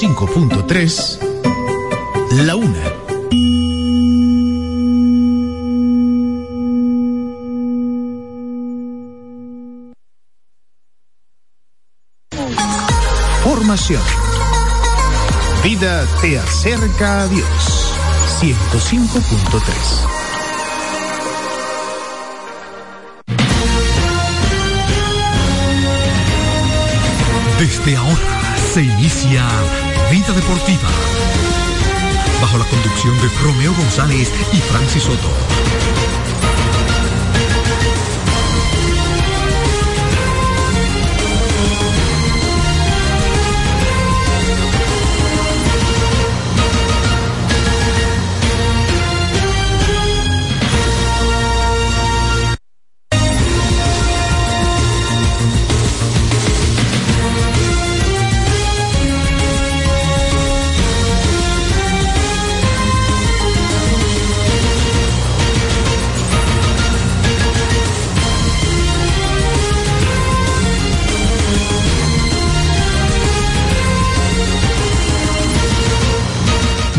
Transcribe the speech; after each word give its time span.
105.3, 0.00 1.18
La 2.46 2.56
Una. 2.56 2.70
Formación. 13.44 14.00
Vida 15.62 16.06
te 16.22 16.38
acerca 16.38 17.20
a 17.20 17.28
Dios. 17.28 17.94
105.3. 18.40 19.60
Desde 27.58 27.96
ahora 27.98 28.40
se 28.72 28.82
inicia 28.82 29.44
Vida 30.10 30.32
Deportiva. 30.32 30.88
Bajo 32.42 32.58
la 32.58 32.64
conducción 32.64 33.16
de 33.20 33.28
Romeo 33.44 33.72
González 33.74 34.32
y 34.52 34.56
Francis 34.56 35.04
Soto. 35.04 35.59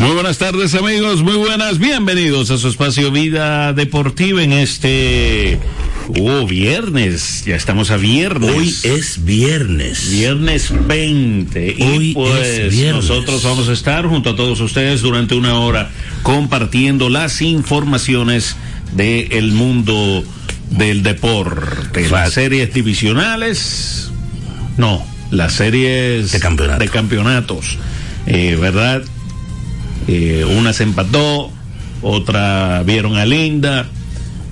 Muy 0.01 0.13
buenas 0.13 0.39
tardes 0.39 0.73
amigos, 0.73 1.21
muy 1.21 1.35
buenas, 1.35 1.77
bienvenidos 1.77 2.49
a 2.49 2.57
su 2.57 2.69
espacio 2.69 3.11
Vida 3.11 3.71
Deportiva 3.73 4.41
en 4.41 4.51
este 4.51 5.59
oh, 6.19 6.47
viernes, 6.47 7.45
ya 7.45 7.55
estamos 7.55 7.91
a 7.91 7.97
viernes. 7.97 8.49
Hoy 8.49 8.75
es 8.81 9.23
viernes. 9.23 10.09
Viernes 10.09 10.73
20 10.87 11.75
y 11.77 11.83
Hoy 11.83 12.13
pues 12.15 12.47
es 12.47 12.71
viernes. 12.71 13.07
nosotros 13.07 13.43
vamos 13.43 13.69
a 13.69 13.73
estar 13.73 14.07
junto 14.07 14.31
a 14.31 14.35
todos 14.35 14.59
ustedes 14.59 15.01
durante 15.01 15.35
una 15.35 15.59
hora 15.59 15.91
compartiendo 16.23 17.07
las 17.09 17.39
informaciones 17.43 18.55
del 18.93 19.51
mundo 19.51 20.23
del 20.71 21.03
deporte, 21.03 22.09
las 22.09 22.33
series 22.33 22.73
divisionales, 22.73 24.09
no, 24.77 25.05
las 25.29 25.53
series 25.53 26.31
De 26.31 26.39
campeonato. 26.39 26.79
de 26.79 26.89
campeonatos, 26.89 27.77
eh, 28.25 28.57
¿verdad? 28.59 29.03
Eh, 30.07 30.45
una 30.57 30.73
se 30.73 30.83
empató, 30.83 31.51
otra 32.01 32.83
vieron 32.85 33.17
a 33.17 33.25
Linda. 33.25 33.87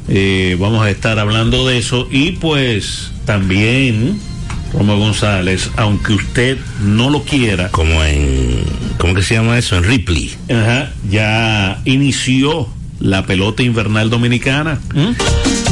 eh, 0.07 0.55
vamos 0.59 0.83
a 0.85 0.89
estar 0.89 1.19
hablando 1.19 1.67
de 1.67 1.77
eso 1.77 2.07
y 2.11 2.31
pues 2.33 3.11
también 3.25 4.19
Romo 4.73 4.97
González, 4.97 5.71
aunque 5.77 6.13
usted 6.13 6.57
no 6.83 7.09
lo 7.09 7.23
quiera, 7.23 7.69
Como 7.69 8.03
en. 8.03 8.63
¿Cómo 8.99 9.13
que 9.15 9.23
se 9.23 9.35
llama 9.35 9.57
eso? 9.57 9.77
En 9.77 9.83
Ripley. 9.83 10.35
ajá, 10.49 10.91
ya 11.09 11.81
inició 11.85 12.67
la 12.99 13.25
pelota 13.25 13.63
invernal 13.63 14.09
dominicana. 14.09 14.79
¿Mm? 14.93 15.68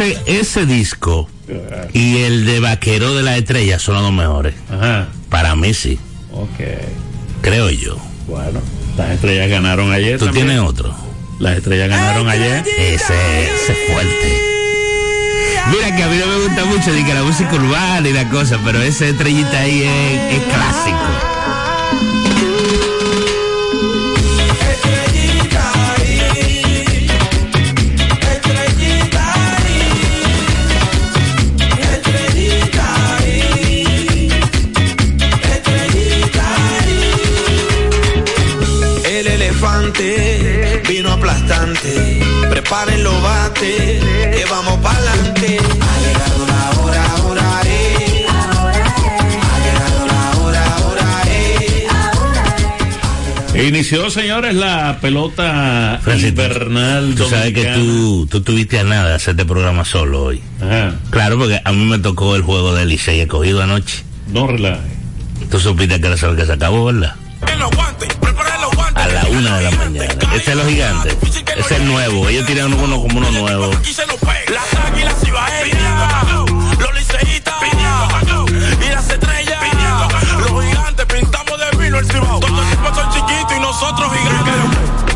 Ese, 0.00 0.22
ese 0.40 0.66
disco 0.66 1.28
y 1.92 2.18
el 2.18 2.44
de 2.44 2.60
Vaquero 2.60 3.14
de 3.14 3.22
la 3.22 3.36
Estrella 3.36 3.78
son 3.78 3.94
los 3.94 4.02
dos 4.04 4.12
mejores. 4.12 4.54
Ajá, 4.70 5.08
Para 5.30 5.56
mí 5.56 5.72
sí, 5.74 5.98
ok. 6.32 7.40
creo 7.42 7.70
yo. 7.70 7.96
Bueno, 8.26 8.60
las 8.96 9.10
estrellas 9.10 9.48
ganaron 9.48 9.92
ayer. 9.92 10.18
¿Tú 10.18 10.26
también. 10.26 10.46
tienes 10.48 10.62
otro? 10.64 10.94
Las 11.38 11.56
estrellas 11.58 11.88
ganaron 11.88 12.28
ayer. 12.28 12.64
Ese, 12.78 13.44
ese 13.44 13.72
es 13.72 13.92
fuerte. 13.92 14.42
Mira 15.70 15.94
que 15.96 16.02
a 16.02 16.08
mí 16.08 16.16
no 16.18 16.26
me 16.26 16.44
gusta 16.46 16.64
mucho 16.64 16.90
ni 16.92 17.04
que 17.04 17.14
la 17.14 17.22
música 17.22 17.54
urbana 17.54 18.08
y 18.08 18.12
la 18.12 18.28
cosa, 18.30 18.58
pero 18.64 18.80
ese 18.82 19.10
estrellita 19.10 19.60
ahí 19.60 19.82
es, 19.82 20.36
es 20.38 20.44
clásico. 20.44 20.98
Preparen 42.68 43.02
los 43.02 43.22
bates, 43.22 44.04
que 44.04 44.44
vamos 44.50 44.78
pa'lante. 44.80 45.58
Ha 45.58 45.98
llegado 46.00 46.46
la 46.46 46.70
hora, 46.82 47.04
ahora 47.16 47.62
es. 47.62 48.26
Ha 48.28 49.58
llegado 49.64 50.06
la 50.06 50.38
hora, 50.42 50.76
ahora 50.76 51.22
es. 53.54 53.64
Inició, 53.68 54.10
señores, 54.10 54.54
la 54.54 54.98
pelota 55.00 55.98
Francis, 56.02 56.34
tú- 56.34 56.42
invernal 56.42 57.14
Tú 57.16 57.24
sabes 57.30 57.54
que 57.54 57.64
tú, 57.74 58.26
tú 58.30 58.42
tuviste 58.42 58.78
a 58.80 58.84
nada 58.84 59.08
de 59.08 59.14
hacer 59.14 59.30
este 59.32 59.46
programa 59.46 59.86
solo 59.86 60.24
hoy. 60.24 60.42
Ajá. 60.60 60.94
Claro, 61.08 61.38
porque 61.38 61.62
a 61.64 61.72
mí 61.72 61.86
me 61.86 61.98
tocó 61.98 62.36
el 62.36 62.42
juego 62.42 62.74
de 62.74 62.84
Licey 62.84 63.20
escogido 63.20 63.62
anoche. 63.62 64.04
No 64.30 64.46
relaje. 64.46 64.82
Tú 65.50 65.58
supiste 65.58 65.98
que 66.02 66.06
era 66.06 66.18
solo 66.18 66.36
que 66.36 66.44
se 66.44 66.52
acabó, 66.52 66.84
¿verdad? 66.84 67.14
En 67.50 67.58
los 67.60 67.70
guantes, 67.70 68.08
los 68.60 68.74
guantes. 68.76 69.02
A 69.04 69.08
la 69.08 69.24
una 69.30 69.56
de 69.56 69.64
la 69.64 69.70
mañana. 69.70 70.17
Ese 70.34 70.50
es 70.50 70.56
los 70.56 70.66
gigantes. 70.66 71.16
Ese 71.22 71.60
es 71.60 71.70
el 71.72 71.86
nuevo. 71.86 72.28
Ellos 72.28 72.46
tiran 72.46 72.72
uno 72.72 73.00
como 73.00 73.18
uno 73.18 73.30
nuevo. 73.30 73.70
Las 73.70 74.74
águilas 74.86 75.14
cibaeñas, 75.22 76.30
los 76.78 76.94
liceístas 76.94 77.54
y 78.80 78.88
las 78.90 79.10
estrellas. 79.10 79.58
Los 80.38 80.64
gigantes 80.64 81.06
pintamos 81.06 81.58
de 81.58 81.78
vino 81.78 81.98
el 81.98 82.06
cibao. 82.06 82.40
Todos 82.40 82.52
los 82.52 82.66
equipos 82.66 82.96
son 82.96 83.10
chiquitos 83.10 83.56
y 83.56 83.60
nosotros 83.60 84.12
gigantes. 84.12 85.07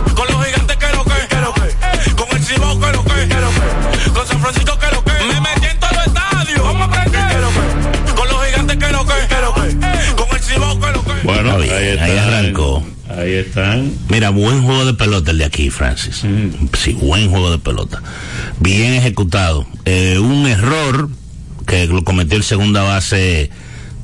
Está 11.61 11.79
bien, 11.79 11.99
ahí, 11.99 12.19
arrancó. 12.19 12.85
Ahí 13.09 13.33
están. 13.35 13.93
Mira, 14.09 14.31
buen 14.31 14.63
juego 14.63 14.85
de 14.85 14.95
pelota 14.95 15.31
el 15.31 15.39
de 15.39 15.45
aquí, 15.45 15.71
Francis. 15.71 16.23
Sí, 16.79 16.93
buen 16.95 17.31
juego 17.31 17.51
de 17.51 17.59
pelota. 17.59 18.03
Bien 18.61 18.95
ejecutado. 18.95 19.67
Eh, 19.85 20.19
un 20.19 20.47
error 20.47 21.09
que 21.67 21.87
lo 21.87 22.05
cometió 22.05 22.37
el 22.37 22.45
segunda 22.45 22.83
base 22.83 23.51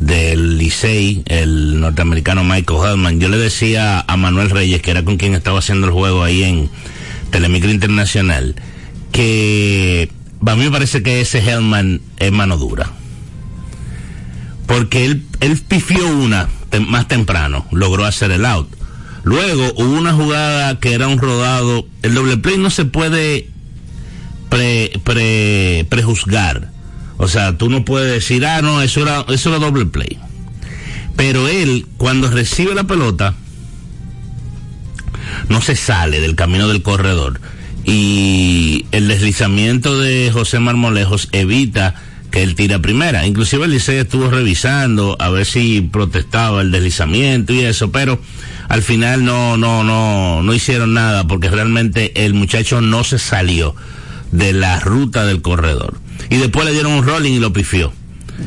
del 0.00 0.58
Licey, 0.58 1.22
el 1.26 1.80
norteamericano 1.80 2.44
Michael 2.44 2.80
Hellman. 2.84 3.20
Yo 3.20 3.28
le 3.28 3.38
decía 3.38 4.04
a 4.06 4.16
Manuel 4.16 4.50
Reyes, 4.50 4.82
que 4.82 4.90
era 4.90 5.04
con 5.04 5.16
quien 5.16 5.34
estaba 5.34 5.58
haciendo 5.58 5.86
el 5.86 5.92
juego 5.92 6.22
ahí 6.22 6.44
en 6.44 6.70
Telemicro 7.30 7.70
Internacional, 7.70 8.54
que 9.10 10.10
a 10.46 10.54
mí 10.54 10.64
me 10.64 10.70
parece 10.70 11.02
que 11.02 11.20
ese 11.20 11.38
Hellman 11.38 12.00
es 12.18 12.30
mano 12.30 12.58
dura 12.58 12.92
porque 14.68 15.06
él, 15.06 15.24
él 15.40 15.58
pifió 15.66 16.06
una 16.06 16.46
más 16.86 17.08
temprano, 17.08 17.66
logró 17.72 18.04
hacer 18.04 18.30
el 18.30 18.44
out. 18.44 18.68
Luego 19.24 19.72
hubo 19.76 19.92
una 19.92 20.12
jugada 20.12 20.78
que 20.78 20.92
era 20.92 21.08
un 21.08 21.18
rodado, 21.18 21.86
el 22.02 22.14
doble 22.14 22.36
play 22.36 22.56
no 22.58 22.70
se 22.70 22.84
puede 22.84 23.48
pre, 24.48 24.92
pre, 25.04 25.86
prejuzgar. 25.88 26.70
O 27.16 27.28
sea, 27.28 27.58
tú 27.58 27.68
no 27.68 27.84
puedes 27.84 28.12
decir, 28.12 28.46
ah, 28.46 28.62
no, 28.62 28.80
eso 28.80 29.02
era, 29.02 29.24
eso 29.28 29.50
era 29.50 29.58
doble 29.58 29.86
play. 29.86 30.18
Pero 31.16 31.48
él, 31.48 31.86
cuando 31.96 32.30
recibe 32.30 32.74
la 32.74 32.84
pelota, 32.84 33.34
no 35.48 35.60
se 35.60 35.74
sale 35.74 36.20
del 36.20 36.36
camino 36.36 36.68
del 36.68 36.82
corredor. 36.82 37.40
Y 37.84 38.86
el 38.92 39.08
deslizamiento 39.08 39.98
de 39.98 40.30
José 40.32 40.60
Marmolejos 40.60 41.28
evita 41.32 41.94
que 42.30 42.42
él 42.42 42.54
tire 42.54 42.74
a 42.74 42.78
primera. 42.80 43.26
Inclusive 43.26 43.64
el 43.64 43.70
Licey 43.72 43.98
estuvo 43.98 44.30
revisando 44.30 45.16
a 45.18 45.30
ver 45.30 45.46
si 45.46 45.80
protestaba 45.80 46.60
el 46.60 46.70
deslizamiento 46.70 47.52
y 47.52 47.60
eso, 47.60 47.90
pero 47.90 48.20
al 48.68 48.82
final 48.82 49.24
no, 49.24 49.56
no, 49.56 49.84
no, 49.84 50.42
no 50.42 50.54
hicieron 50.54 50.94
nada 50.94 51.26
porque 51.26 51.50
realmente 51.50 52.24
el 52.24 52.34
muchacho 52.34 52.80
no 52.80 53.04
se 53.04 53.18
salió 53.18 53.74
de 54.32 54.52
la 54.52 54.80
ruta 54.80 55.24
del 55.24 55.42
corredor. 55.42 55.98
Y 56.30 56.36
después 56.36 56.66
le 56.66 56.72
dieron 56.72 56.92
un 56.92 57.04
rolling 57.04 57.32
y 57.32 57.38
lo 57.38 57.52
pifió. 57.52 57.92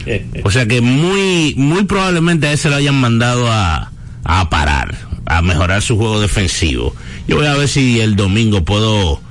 O 0.43 0.51
sea 0.51 0.65
que 0.67 0.81
muy, 0.81 1.53
muy 1.57 1.83
probablemente 1.83 2.47
a 2.47 2.53
ese 2.53 2.69
lo 2.69 2.77
hayan 2.77 2.95
mandado 2.95 3.51
a, 3.51 3.91
a 4.23 4.49
parar, 4.49 4.95
a 5.25 5.41
mejorar 5.41 5.81
su 5.81 5.97
juego 5.97 6.19
defensivo. 6.21 6.95
Yo 7.27 7.37
voy 7.37 7.45
a 7.45 7.55
ver 7.55 7.67
si 7.67 7.99
el 7.99 8.15
domingo 8.15 8.63
puedo, 8.63 9.21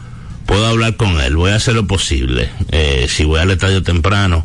puedo 0.51 0.67
hablar 0.67 0.97
con 0.97 1.21
él. 1.21 1.37
Voy 1.37 1.53
a 1.53 1.55
hacer 1.55 1.77
lo 1.77 1.87
posible. 1.87 2.51
Eh, 2.73 3.07
si 3.09 3.23
voy 3.23 3.39
al 3.39 3.53
estadio 3.53 3.85
temprano, 3.85 4.45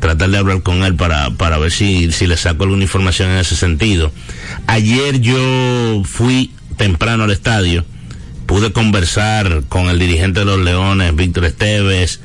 tratar 0.00 0.28
de 0.28 0.38
hablar 0.38 0.62
con 0.62 0.82
él 0.82 0.96
para, 0.96 1.30
para 1.30 1.56
ver 1.56 1.70
si, 1.70 2.10
si 2.10 2.26
le 2.26 2.36
saco 2.36 2.64
alguna 2.64 2.82
información 2.82 3.30
en 3.30 3.38
ese 3.38 3.54
sentido. 3.54 4.10
Ayer 4.66 5.20
yo 5.20 6.02
fui 6.04 6.50
temprano 6.76 7.22
al 7.22 7.30
estadio. 7.30 7.84
Pude 8.46 8.72
conversar 8.72 9.62
con 9.68 9.88
el 9.88 10.00
dirigente 10.00 10.40
de 10.40 10.46
los 10.46 10.58
Leones, 10.58 11.14
Víctor 11.14 11.44
Esteves, 11.44 12.18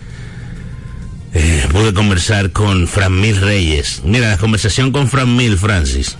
eh, 1.36 1.68
pude 1.72 1.94
conversar 1.94 2.52
con 2.52 2.88
Fran 2.88 3.22
Mil 3.22 3.40
Reyes. 3.40 4.02
Mira, 4.04 4.30
la 4.30 4.38
conversación 4.38 4.92
con 4.92 5.08
Fran 5.08 5.36
Mil, 5.36 5.60
Francis, 5.60 6.18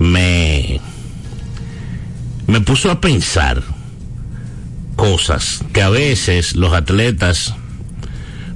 me, 0.00 0.80
me 2.48 2.60
puso 2.60 2.90
a 2.90 3.00
pensar 3.00 3.62
cosas 5.00 5.62
que 5.72 5.82
a 5.82 5.88
veces 5.90 6.54
los 6.56 6.72
atletas 6.72 7.54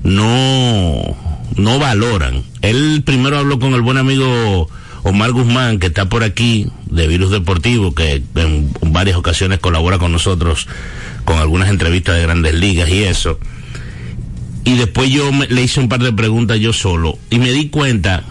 no, 0.03 1.17
no 1.57 1.79
valoran. 1.79 2.43
Él 2.63 3.03
primero 3.05 3.39
habló 3.39 3.59
con 3.59 3.75
el 3.75 3.81
buen 3.81 3.97
amigo 3.99 4.69
Omar 5.03 5.33
Guzmán, 5.33 5.79
que 5.79 5.87
está 5.89 6.09
por 6.09 6.23
aquí, 6.23 6.67
de 6.87 7.07
Virus 7.09 7.31
Deportivo, 7.31 7.95
que 7.95 8.23
en 8.37 8.71
varias 8.83 9.17
ocasiones 9.17 9.59
colabora 9.59 9.99
con 9.99 10.13
nosotros 10.13 10.67
con 11.25 11.39
algunas 11.39 11.71
entrevistas 11.71 12.17
de 12.17 12.23
grandes 12.23 12.55
ligas 12.55 12.91
y 12.91 13.03
eso 13.05 13.39
y 14.67 14.75
después 14.77 15.11
yo 15.11 15.33
me- 15.33 15.47
le 15.47 15.63
hice 15.63 15.81
un 15.81 15.89
par 15.89 16.03
de 16.03 16.13
preguntas 16.13 16.59
yo 16.61 16.73
solo 16.75 17.19
y 17.31 17.39
me 17.39 17.51
di 17.51 17.69
cuenta 17.71 18.23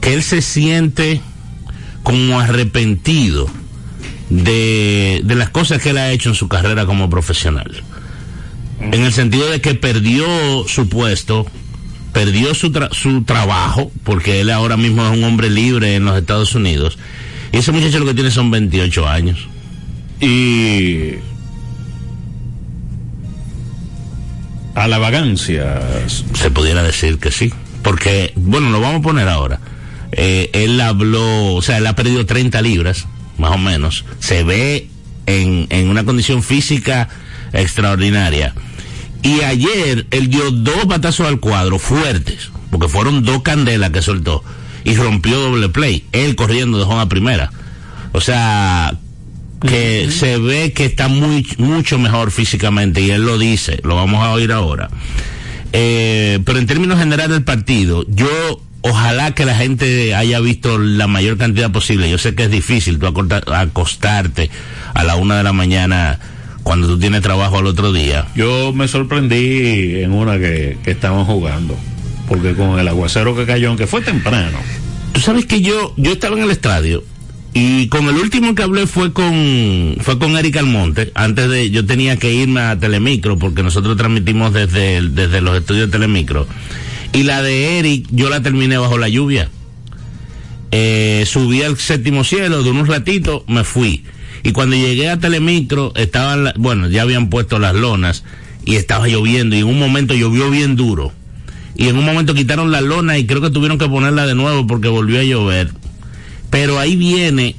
que 0.00 0.14
él 0.14 0.22
se 0.22 0.40
siente 0.42 1.20
como 2.04 2.38
arrepentido 2.38 3.48
de, 4.30 5.20
de 5.24 5.34
las 5.34 5.50
cosas 5.50 5.80
que 5.82 5.90
él 5.90 5.98
ha 5.98 6.10
hecho 6.12 6.28
en 6.28 6.34
su 6.34 6.48
carrera 6.48 6.86
como 6.86 7.08
profesional. 7.10 7.82
En 8.80 9.02
el 9.04 9.12
sentido 9.12 9.48
de 9.50 9.60
que 9.60 9.74
perdió 9.74 10.26
su 10.68 10.88
puesto, 10.88 11.46
perdió 12.12 12.54
su, 12.54 12.70
tra- 12.70 12.92
su 12.92 13.22
trabajo, 13.24 13.90
porque 14.04 14.40
él 14.40 14.50
ahora 14.50 14.76
mismo 14.76 15.04
es 15.06 15.16
un 15.16 15.24
hombre 15.24 15.48
libre 15.50 15.94
en 15.94 16.04
los 16.04 16.18
Estados 16.18 16.54
Unidos. 16.54 16.98
Y 17.52 17.58
ese 17.58 17.72
muchacho 17.72 17.98
lo 18.00 18.06
que 18.06 18.14
tiene 18.14 18.30
son 18.30 18.50
28 18.50 19.08
años. 19.08 19.46
Y 20.20 21.14
a 24.74 24.88
la 24.88 24.98
vagancia. 24.98 25.80
Se 26.34 26.50
pudiera 26.50 26.82
decir 26.82 27.18
que 27.18 27.30
sí. 27.30 27.52
Porque, 27.82 28.32
bueno, 28.36 28.70
lo 28.70 28.80
vamos 28.80 29.00
a 29.00 29.02
poner 29.02 29.28
ahora. 29.28 29.60
Eh, 30.12 30.50
él 30.52 30.80
habló, 30.80 31.54
o 31.54 31.62
sea, 31.62 31.78
él 31.78 31.86
ha 31.86 31.94
perdido 31.94 32.24
30 32.24 32.62
libras, 32.62 33.06
más 33.38 33.52
o 33.52 33.58
menos. 33.58 34.04
Se 34.18 34.44
ve 34.44 34.88
en, 35.26 35.66
en 35.70 35.88
una 35.88 36.04
condición 36.04 36.42
física 36.42 37.08
extraordinaria. 37.52 38.54
Y 39.22 39.40
ayer 39.40 40.06
él 40.10 40.28
dio 40.28 40.50
dos 40.50 40.86
batazos 40.86 41.26
al 41.26 41.40
cuadro 41.40 41.78
fuertes, 41.78 42.50
porque 42.70 42.88
fueron 42.88 43.24
dos 43.24 43.42
candelas 43.42 43.90
que 43.90 44.02
soltó. 44.02 44.44
Y 44.84 44.96
rompió 44.96 45.38
doble 45.38 45.70
play. 45.70 46.04
Él 46.12 46.36
corriendo 46.36 46.78
de 46.78 47.00
a 47.00 47.08
primera. 47.08 47.50
O 48.12 48.20
sea, 48.20 48.94
que 49.66 50.10
se 50.10 50.36
ve 50.38 50.72
que 50.72 50.84
está 50.84 51.08
muy 51.08 51.46
mucho 51.58 51.98
mejor 51.98 52.30
físicamente 52.30 53.00
y 53.00 53.10
él 53.10 53.24
lo 53.24 53.38
dice, 53.38 53.80
lo 53.82 53.96
vamos 53.96 54.22
a 54.22 54.32
oír 54.32 54.52
ahora. 54.52 54.90
Eh, 55.72 56.38
pero 56.44 56.58
en 56.58 56.66
términos 56.66 56.98
generales 56.98 57.30
del 57.30 57.44
partido, 57.44 58.04
yo 58.08 58.60
ojalá 58.84 59.32
que 59.32 59.46
la 59.46 59.56
gente 59.56 60.14
haya 60.14 60.40
visto 60.40 60.78
la 60.78 61.06
mayor 61.06 61.38
cantidad 61.38 61.72
posible. 61.72 62.10
Yo 62.10 62.18
sé 62.18 62.34
que 62.34 62.44
es 62.44 62.50
difícil 62.50 62.98
tú 62.98 63.06
acostarte 63.06 64.50
a 64.92 65.04
la 65.04 65.16
una 65.16 65.38
de 65.38 65.42
la 65.42 65.52
mañana 65.52 66.20
cuando 66.62 66.86
tú 66.86 66.98
tienes 66.98 67.22
trabajo 67.22 67.58
al 67.58 67.66
otro 67.66 67.92
día. 67.92 68.26
Yo 68.36 68.72
me 68.72 68.86
sorprendí 68.86 70.02
en 70.02 70.12
una 70.12 70.38
que, 70.38 70.76
que 70.84 70.90
estaban 70.90 71.24
jugando. 71.24 71.76
Porque 72.28 72.54
con 72.54 72.78
el 72.78 72.86
aguacero 72.88 73.34
que 73.34 73.46
cayó, 73.46 73.68
aunque 73.68 73.86
fue 73.86 74.02
temprano. 74.02 74.58
Tú 75.12 75.20
sabes 75.20 75.46
que 75.46 75.60
yo, 75.60 75.94
yo 75.96 76.12
estaba 76.12 76.36
en 76.36 76.44
el 76.44 76.50
estadio 76.50 77.04
y 77.54 77.86
con 77.88 78.06
el 78.08 78.16
último 78.16 78.54
que 78.54 78.64
hablé 78.64 78.86
fue 78.86 79.12
con, 79.12 79.96
fue 80.00 80.18
con 80.18 80.36
Eric 80.36 80.56
Almonte. 80.56 81.12
Antes 81.14 81.48
de, 81.48 81.70
yo 81.70 81.86
tenía 81.86 82.16
que 82.16 82.34
irme 82.34 82.60
a 82.60 82.78
Telemicro 82.78 83.38
porque 83.38 83.62
nosotros 83.62 83.96
transmitimos 83.96 84.52
desde, 84.52 85.00
desde 85.08 85.40
los 85.40 85.56
estudios 85.56 85.86
de 85.86 85.92
Telemicro. 85.92 86.46
Y 87.14 87.22
la 87.22 87.42
de 87.42 87.78
Eric, 87.78 88.08
yo 88.10 88.28
la 88.28 88.42
terminé 88.42 88.76
bajo 88.76 88.98
la 88.98 89.08
lluvia. 89.08 89.48
Eh, 90.72 91.22
subí 91.26 91.62
al 91.62 91.78
séptimo 91.78 92.24
cielo, 92.24 92.64
de 92.64 92.70
un 92.70 92.84
ratito 92.86 93.44
me 93.46 93.62
fui. 93.62 94.02
Y 94.42 94.50
cuando 94.50 94.74
llegué 94.74 95.08
a 95.08 95.20
Telemicro, 95.20 95.92
estaban, 95.94 96.52
bueno, 96.56 96.88
ya 96.88 97.02
habían 97.02 97.30
puesto 97.30 97.60
las 97.60 97.76
lonas 97.76 98.24
y 98.64 98.74
estaba 98.74 99.06
lloviendo 99.06 99.54
y 99.54 99.60
en 99.60 99.66
un 99.66 99.78
momento 99.78 100.14
llovió 100.14 100.50
bien 100.50 100.74
duro. 100.74 101.12
Y 101.76 101.86
en 101.86 101.96
un 101.96 102.04
momento 102.04 102.34
quitaron 102.34 102.72
la 102.72 102.80
lona 102.80 103.16
y 103.16 103.26
creo 103.26 103.40
que 103.40 103.50
tuvieron 103.50 103.78
que 103.78 103.88
ponerla 103.88 104.26
de 104.26 104.34
nuevo 104.34 104.66
porque 104.66 104.88
volvió 104.88 105.20
a 105.20 105.24
llover. 105.24 105.70
Pero 106.50 106.80
ahí 106.80 106.96
viene 106.96 107.54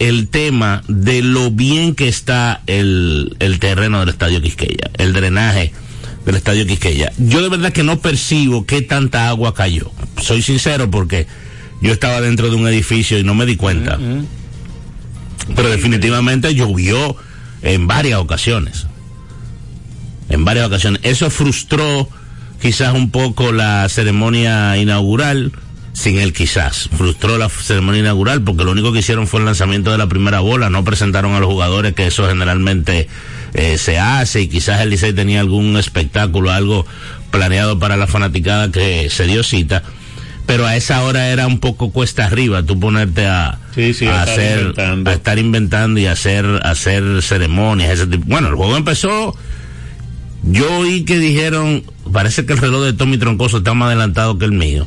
el 0.00 0.26
tema 0.26 0.82
de 0.88 1.22
lo 1.22 1.52
bien 1.52 1.94
que 1.94 2.08
está 2.08 2.60
el, 2.66 3.36
el 3.38 3.60
terreno 3.60 4.00
del 4.00 4.08
Estadio 4.08 4.42
Quisqueya, 4.42 4.90
el 4.98 5.12
drenaje 5.12 5.72
del 6.26 6.34
Estadio 6.34 6.66
Quisqueya. 6.66 7.12
Yo 7.16 7.40
de 7.40 7.48
verdad 7.48 7.72
que 7.72 7.84
no 7.84 8.00
percibo 8.00 8.66
qué 8.66 8.82
tanta 8.82 9.28
agua 9.28 9.54
cayó. 9.54 9.92
Soy 10.20 10.42
sincero 10.42 10.90
porque 10.90 11.26
yo 11.80 11.92
estaba 11.92 12.20
dentro 12.20 12.50
de 12.50 12.56
un 12.56 12.66
edificio 12.66 13.18
y 13.18 13.24
no 13.24 13.34
me 13.34 13.46
di 13.46 13.56
cuenta. 13.56 13.98
Pero 15.54 15.70
definitivamente 15.70 16.54
llovió 16.54 17.16
en 17.62 17.86
varias 17.86 18.18
ocasiones. 18.18 18.88
En 20.28 20.44
varias 20.44 20.66
ocasiones. 20.66 21.00
Eso 21.04 21.30
frustró 21.30 22.08
quizás 22.60 22.92
un 22.94 23.10
poco 23.10 23.52
la 23.52 23.88
ceremonia 23.88 24.76
inaugural, 24.78 25.52
sin 25.92 26.18
él 26.18 26.32
quizás. 26.32 26.90
Frustró 26.96 27.38
la 27.38 27.48
ceremonia 27.48 28.00
inaugural 28.00 28.42
porque 28.42 28.64
lo 28.64 28.72
único 28.72 28.92
que 28.92 28.98
hicieron 28.98 29.28
fue 29.28 29.38
el 29.38 29.46
lanzamiento 29.46 29.92
de 29.92 29.98
la 29.98 30.08
primera 30.08 30.40
bola, 30.40 30.70
no 30.70 30.82
presentaron 30.82 31.34
a 31.34 31.38
los 31.38 31.48
jugadores 31.48 31.94
que 31.94 32.08
eso 32.08 32.26
generalmente 32.26 33.06
eh, 33.56 33.78
se 33.78 33.98
hace 33.98 34.42
y 34.42 34.48
quizás 34.48 34.82
el 34.82 34.90
Licey 34.90 35.14
tenía 35.14 35.40
algún 35.40 35.78
espectáculo, 35.78 36.52
algo 36.52 36.86
planeado 37.30 37.78
para 37.78 37.96
la 37.96 38.06
fanaticada 38.06 38.70
que 38.70 39.08
se 39.08 39.26
dio 39.26 39.42
cita. 39.42 39.82
Pero 40.44 40.66
a 40.66 40.76
esa 40.76 41.02
hora 41.02 41.30
era 41.30 41.46
un 41.46 41.58
poco 41.58 41.90
cuesta 41.90 42.26
arriba, 42.26 42.62
tú 42.62 42.78
ponerte 42.78 43.26
a, 43.26 43.58
Sí, 43.74 43.94
sí, 43.94 44.06
a 44.06 44.22
hacer, 44.22 44.60
inventando. 44.60 45.10
a 45.10 45.14
estar 45.14 45.38
inventando 45.38 45.98
y 45.98 46.06
hacer, 46.06 46.44
hacer 46.64 47.22
ceremonias, 47.22 47.90
ese 47.90 48.06
tipo. 48.06 48.26
Bueno, 48.26 48.48
el 48.48 48.54
juego 48.54 48.76
empezó, 48.76 49.34
yo 50.42 50.78
oí 50.78 51.04
que 51.06 51.18
dijeron, 51.18 51.82
parece 52.12 52.44
que 52.44 52.52
el 52.52 52.58
reloj 52.58 52.84
de 52.84 52.92
Tommy 52.92 53.16
Troncoso 53.16 53.58
está 53.58 53.72
más 53.72 53.86
adelantado 53.86 54.38
que 54.38 54.44
el 54.44 54.52
mío. 54.52 54.86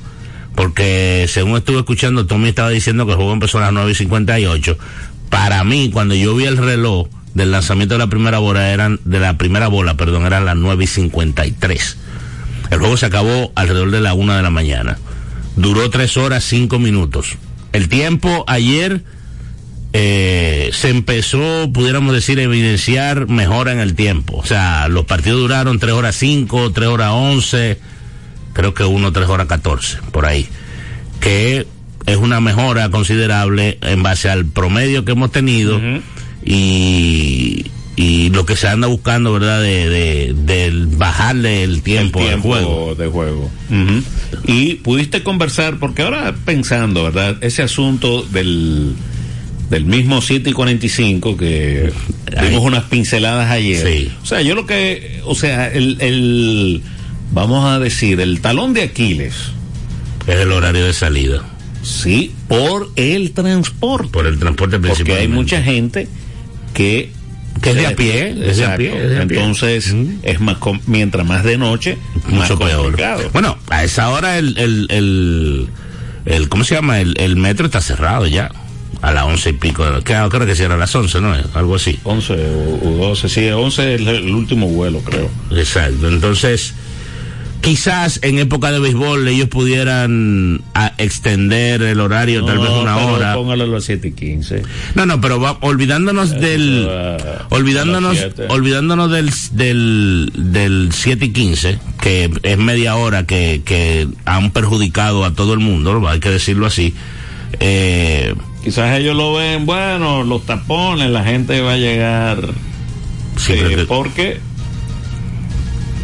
Porque 0.56 1.26
según 1.28 1.58
estuve 1.58 1.80
escuchando, 1.80 2.28
Tommy 2.28 2.50
estaba 2.50 2.70
diciendo 2.70 3.06
que 3.06 3.14
el 3.14 3.18
juego 3.18 3.34
empezó 3.34 3.58
a 3.58 3.62
las 3.62 3.74
9 3.74 3.92
y 3.92 3.96
58. 3.96 4.78
Para 5.30 5.64
mí, 5.64 5.90
cuando 5.92 6.14
yo 6.14 6.36
vi 6.36 6.46
el 6.46 6.58
reloj 6.58 7.08
del 7.40 7.52
lanzamiento 7.52 7.96
de 7.96 8.00
la 8.00 8.08
primera 8.08 8.38
bola, 8.40 8.72
eran, 8.72 9.00
de 9.06 9.20
la 9.20 9.38
primera 9.38 9.70
bola, 9.70 9.96
perdón, 9.96 10.26
eran 10.26 10.46
las 10.46 10.58
9 10.58 10.84
y 10.84 10.88
53. 10.88 11.98
El 12.70 12.80
juego 12.80 12.98
se 12.98 13.06
acabó 13.06 13.52
alrededor 13.56 13.92
de 13.92 14.02
la 14.02 14.14
una 14.14 14.36
de 14.36 14.44
la 14.44 14.50
mañana. 14.50 15.00
Duró 15.56 15.90
tres 15.90 16.18
horas, 16.18 16.44
cinco 16.44 16.80
minutos. 16.80 17.38
El 17.72 17.88
tiempo 17.88 18.44
ayer 18.48 19.04
eh, 19.94 20.70
se 20.74 20.90
empezó, 20.90 21.72
pudiéramos 21.74 22.14
decir, 22.14 22.40
a 22.40 22.44
evidenciar 22.44 23.28
mejora 23.28 23.72
en 23.72 23.80
el 23.80 23.96
tiempo. 23.96 24.38
O 24.38 24.46
sea, 24.46 24.90
los 24.90 25.06
partidos 25.06 25.40
duraron 25.40 25.80
tres 25.80 25.94
horas 25.94 26.16
cinco, 26.18 26.72
tres 26.74 26.90
horas 26.90 27.12
once, 27.14 27.80
creo 28.52 28.74
que 28.74 28.84
uno 28.84 29.14
tres 29.14 29.30
horas 29.30 29.48
catorce, 29.48 29.98
por 30.12 30.26
ahí. 30.26 30.48
Que 31.22 31.66
es 32.06 32.18
una 32.18 32.42
mejora 32.42 32.90
considerable 32.90 33.78
en 33.82 34.04
base 34.04 34.30
al 34.30 34.46
promedio 34.46 35.06
que 35.06 35.14
hemos 35.14 35.32
tenido 35.32 35.80
y, 36.44 37.66
y 37.96 38.30
lo 38.30 38.46
que 38.46 38.56
se 38.56 38.68
anda 38.68 38.88
buscando, 38.88 39.34
¿verdad? 39.34 39.62
De, 39.62 40.34
de, 40.34 40.72
bajarle 40.98 41.64
el 41.64 41.82
tiempo, 41.82 42.20
el 42.20 42.28
tiempo 42.28 42.50
juego. 42.50 42.96
de 42.96 43.08
juego. 43.08 43.52
Y 44.46 44.76
pudiste 44.76 45.24
conversar, 45.24 45.78
porque 45.80 46.02
ahora 46.04 46.36
pensando, 46.46 47.04
¿verdad? 47.04 47.38
Ese 47.42 47.62
asunto 47.62 48.24
del, 48.24 48.94
del 49.70 49.86
mismo 49.86 50.22
7 50.22 50.50
y 50.50 50.54
45 50.54 51.38
que 51.38 51.92
Ay. 52.38 52.50
dimos 52.50 52.64
unas 52.64 52.84
pinceladas 52.86 53.50
ayer. 53.52 53.86
Sí. 53.88 54.12
O 54.22 54.26
sea, 54.26 54.42
yo 54.42 54.56
lo 54.56 54.66
que, 54.66 55.22
o 55.26 55.36
sea, 55.36 55.68
el, 55.72 55.98
el, 56.02 56.82
vamos 57.32 57.66
a 57.66 57.80
decir, 57.80 58.20
el 58.22 58.42
talón 58.42 58.74
de 58.74 58.84
Aquiles, 58.84 59.36
Es 60.28 60.36
el 60.36 60.52
horario 60.52 60.86
de 60.86 60.94
salida. 60.94 61.44
sí, 61.82 62.34
por 62.48 62.92
el 62.96 63.32
transporte. 63.32 64.10
Por 64.12 64.26
el 64.26 64.40
transporte 64.40 64.78
Porque 64.80 64.94
principal. 65.04 65.18
hay 65.22 65.28
mucha 65.28 65.62
gente 65.62 66.08
que 66.80 67.12
Que 67.62 67.72
es 67.72 67.76
de 67.76 67.88
a 67.88 67.96
pie, 67.96 68.30
es 68.46 68.56
de 68.58 68.66
a 68.66 68.78
pie, 68.78 68.88
Exacto. 68.88 69.04
es 69.06 69.10
de 69.10 69.22
a 69.22 69.28
pie. 69.28 69.38
Entonces, 69.38 69.94
Mm. 69.94 70.10
es 70.24 70.40
más 70.40 70.58
com- 70.60 70.80
mientras 70.86 71.28
más 71.28 71.44
de 71.44 71.58
noche, 71.58 71.98
más 72.24 72.32
mucho 72.50 72.58
peor. 72.58 72.84
complicado. 72.84 73.30
Bueno, 73.34 73.58
a 73.70 73.84
esa 73.84 74.08
hora 74.12 74.38
el, 74.38 74.58
el, 74.58 74.88
el, 74.90 75.68
el- 76.26 76.48
¿cómo 76.48 76.64
se 76.64 76.76
llama? 76.76 77.02
El, 77.02 77.16
el 77.20 77.36
metro 77.36 77.66
está 77.66 77.82
cerrado 77.82 78.28
ya. 78.28 78.50
A 79.02 79.12
las 79.14 79.24
once 79.26 79.50
y 79.50 79.54
pico. 79.54 79.84
Creo, 80.04 80.30
creo 80.30 80.46
que 80.46 80.56
cierra 80.56 80.76
a 80.76 80.78
las 80.78 80.94
once, 80.96 81.20
¿no? 81.22 81.34
Algo 81.54 81.76
así. 81.76 82.00
11 82.04 82.34
o, 82.82 82.90
12, 83.08 83.28
sí, 83.30 83.48
11 83.50 83.96
es 83.96 84.02
el, 84.02 84.08
el 84.08 84.34
último 84.34 84.68
vuelo, 84.68 85.00
creo. 85.00 85.30
Exacto. 85.52 86.08
Entonces, 86.08 86.74
quizás 87.62 88.20
en 88.24 88.40
época 88.40 88.72
de 88.72 88.80
béisbol 88.80 89.28
ellos 89.28 89.50
pudieran 89.50 90.62
a, 90.74 90.94
extender 90.98 91.82
el 91.82 92.00
horario 92.00 92.44
tal 92.46 92.60
vez 92.60 92.70
una 92.70 92.96
pero 92.96 93.08
hora. 93.14 93.34
Póngalo 93.36 93.64
a 93.66 93.68
las 93.68 93.84
7 93.84 94.08
y 94.08 94.12
15. 94.12 94.64
No, 94.96 95.06
no, 95.06 95.20
pero 95.22 95.40
va, 95.40 95.58
olvidándonos 95.62 96.32
del, 96.40 96.88
a- 96.90 97.46
olvidándonos, 97.50 98.18
a 98.18 98.54
olvidándonos 98.54 99.12
del, 99.12 99.30
del, 99.52 100.32
del 100.36 100.90
7 100.94 101.26
y 101.26 101.30
15, 101.34 101.80
que 102.02 102.30
es 102.44 102.58
media 102.58 102.96
hora 102.96 103.26
que, 103.26 103.62
que 103.66 104.08
han 104.26 104.52
perjudicado 104.52 105.26
a 105.26 105.34
todo 105.34 105.54
el 105.54 105.60
mundo, 105.60 106.08
hay 106.08 106.20
que 106.20 106.30
decirlo 106.30 106.66
así. 106.66 106.94
Eh, 107.60 108.34
Quizás 108.64 108.98
ellos 109.00 109.16
lo 109.16 109.34
ven, 109.36 109.66
bueno, 109.66 110.24
los 110.24 110.46
tapones, 110.46 111.10
la 111.10 111.24
gente 111.24 111.62
va 111.62 111.74
a 111.74 111.78
llegar. 111.78 112.50
siempre 113.38 113.74
eh, 113.74 113.76
que- 113.78 113.86
porque 113.86 114.40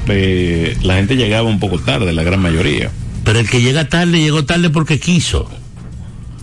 eh, 0.08 0.78
la 0.84 0.96
gente 0.96 1.16
llegaba 1.16 1.48
un 1.50 1.60
poco 1.60 1.80
tarde, 1.80 2.14
la 2.14 2.24
gran 2.24 2.42
mayoría. 2.42 2.92
pero 3.24 3.40
el 3.40 3.50
que 3.50 3.62
llega 3.62 3.90
tarde, 3.90 4.20
llegó 4.20 4.46
tarde 4.46 4.70
porque 4.70 5.00
quiso. 5.00 5.50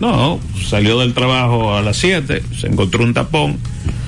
No, 0.01 0.41
salió 0.69 0.99
del 0.99 1.15
trabajo 1.15 1.77
a 1.77 1.83
las 1.83 1.97
7, 1.99 2.43
se 2.59 2.67
encontró 2.67 3.05
un 3.05 3.15
tapón, 3.15 3.59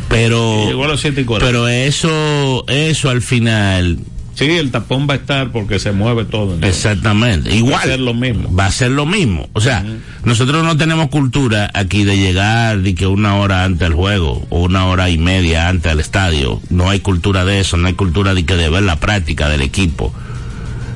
Pero, 0.09 0.67
llegó 0.67 0.85
a 0.85 0.89
las 0.89 1.01
7 1.01 1.21
y 1.21 1.25
40. 1.25 1.47
pero 1.47 1.69
eso, 1.69 2.65
eso 2.69 3.11
al 3.11 3.23
final, 3.23 3.99
sí, 4.35 4.45
el 4.45 4.71
tapón 4.71 5.07
va 5.09 5.15
a 5.15 5.17
estar 5.17 5.51
porque 5.51 5.79
se 5.79 5.93
mueve 5.93 6.25
todo. 6.25 6.57
¿no? 6.57 6.67
exactamente, 6.67 7.55
igual. 7.55 7.75
Va 7.75 7.83
a 7.83 7.87
ser 7.87 8.01
lo 8.01 8.15
mismo. 8.15 8.55
va 8.55 8.67
a 8.67 8.73
ser 8.73 8.91
lo 8.91 9.07
mismo. 9.07 9.49
O 9.53 9.61
sea, 9.61 9.85
nosotros 10.25 10.65
no 10.65 10.77
tenemos 10.77 11.09
cultura 11.09 11.71
aquí 11.75 12.05
de 12.05 12.17
llegar 12.17 12.81
de 12.81 12.95
que 12.95 13.07
una 13.07 13.37
hora 13.37 13.65
antes 13.65 13.81
del 13.81 13.95
juego 13.95 14.47
o 14.51 14.63
una 14.63 14.87
hora 14.87 15.11
y 15.11 15.19
media 15.19 15.69
antes 15.69 15.93
del 15.93 16.01
estadio. 16.01 16.61
No 16.71 16.91
hay 16.91 17.01
cultura 17.01 17.45
de 17.45 17.61
eso, 17.61 17.77
no 17.77 17.87
hay 17.87 17.95
cultura 17.95 18.35
de 18.35 18.45
que 18.45 18.57
de 18.57 18.69
ver 18.69 18.83
la 18.83 18.97
práctica 18.97 19.49
del 19.49 19.63
equipo. 19.63 20.15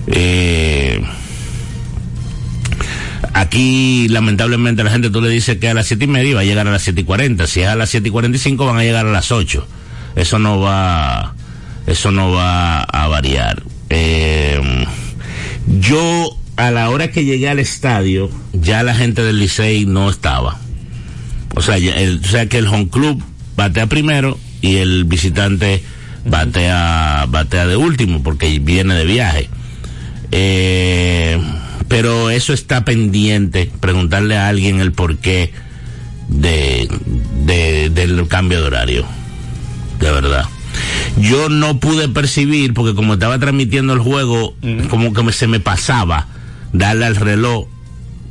Eh, 0.07 1.03
aquí, 3.33 4.09
lamentablemente, 4.09 4.83
la 4.85 4.91
gente 4.91 5.11
tú 5.11 5.21
le 5.21 5.29
dices 5.29 5.59
que 5.59 5.69
a 5.69 5.75
las 5.75 5.87
siete 5.87 6.05
y 6.05 6.09
media 6.09 6.37
va 6.37 6.41
a 6.41 6.45
llegar 6.45 6.67
a 6.67 6.71
las 6.71 6.83
siete 6.83 7.03
y 7.03 7.05
cuarenta. 7.05 7.47
Si 7.47 7.61
es 7.61 7.69
a 7.69 7.77
las 7.77 7.91
siete 7.91 8.09
y 8.09 8.11
cuarenta 8.11 8.37
y 8.37 8.41
cinco 8.41 8.67
van 8.67 8.79
a 8.79 8.83
llegar 8.83 9.07
a 9.07 9.11
las 9.13 9.33
ocho. 9.33 9.67
Eso 10.17 10.39
no 10.39 10.61
va, 10.61 11.35
eso 11.89 12.11
no 12.11 12.31
va 12.31 12.81
a 12.83 13.09
variar. 13.09 13.63
Eh, 13.91 14.61
yo, 15.81 16.37
a 16.57 16.71
la 16.71 16.91
hora 16.91 17.11
que 17.11 17.25
llegué 17.25 17.49
al 17.49 17.59
estadio, 17.59 18.31
ya 18.53 18.83
la 18.83 18.95
gente 18.95 19.23
del 19.23 19.39
Licey 19.39 19.87
no 19.87 20.11
estaba. 20.11 20.59
O 21.55 21.63
sea, 21.63 21.77
o 21.77 22.27
sea 22.29 22.47
que 22.47 22.59
el 22.59 22.69
home 22.69 22.89
club 22.89 23.23
batea 23.57 23.87
primero 23.87 24.39
y 24.61 24.77
el 24.77 25.05
visitante 25.05 25.83
batea, 26.25 27.25
batea 27.29 27.67
de 27.67 27.77
último 27.77 28.23
porque 28.23 28.59
viene 28.59 28.95
de 28.95 29.05
viaje. 29.05 29.49
Eh, 30.31 31.41
pero 31.89 32.31
eso 32.31 32.53
está 32.53 32.85
pendiente, 32.85 33.71
preguntarle 33.81 34.37
a 34.37 34.49
alguien 34.49 34.79
el 34.81 34.93
porqué 34.93 35.53
de- 36.29 36.89
del 37.91 38.29
cambio 38.29 38.61
de 38.61 38.67
horario. 38.67 39.07
De 39.99 40.11
verdad. 40.13 40.45
Yo 41.21 41.49
no 41.49 41.81
pude 41.81 42.09
percibir, 42.09 42.75
porque 42.75 42.95
como 42.95 43.15
estaba 43.15 43.39
transmitiendo 43.39 43.93
el 43.93 43.99
juego, 44.01 44.55
como 44.91 45.13
que 45.13 45.23
me- 45.23 45.33
se 45.33 45.47
me 45.47 45.61
pasaba 45.61 46.27
darle 46.73 47.07
al 47.07 47.17
reloj 47.17 47.67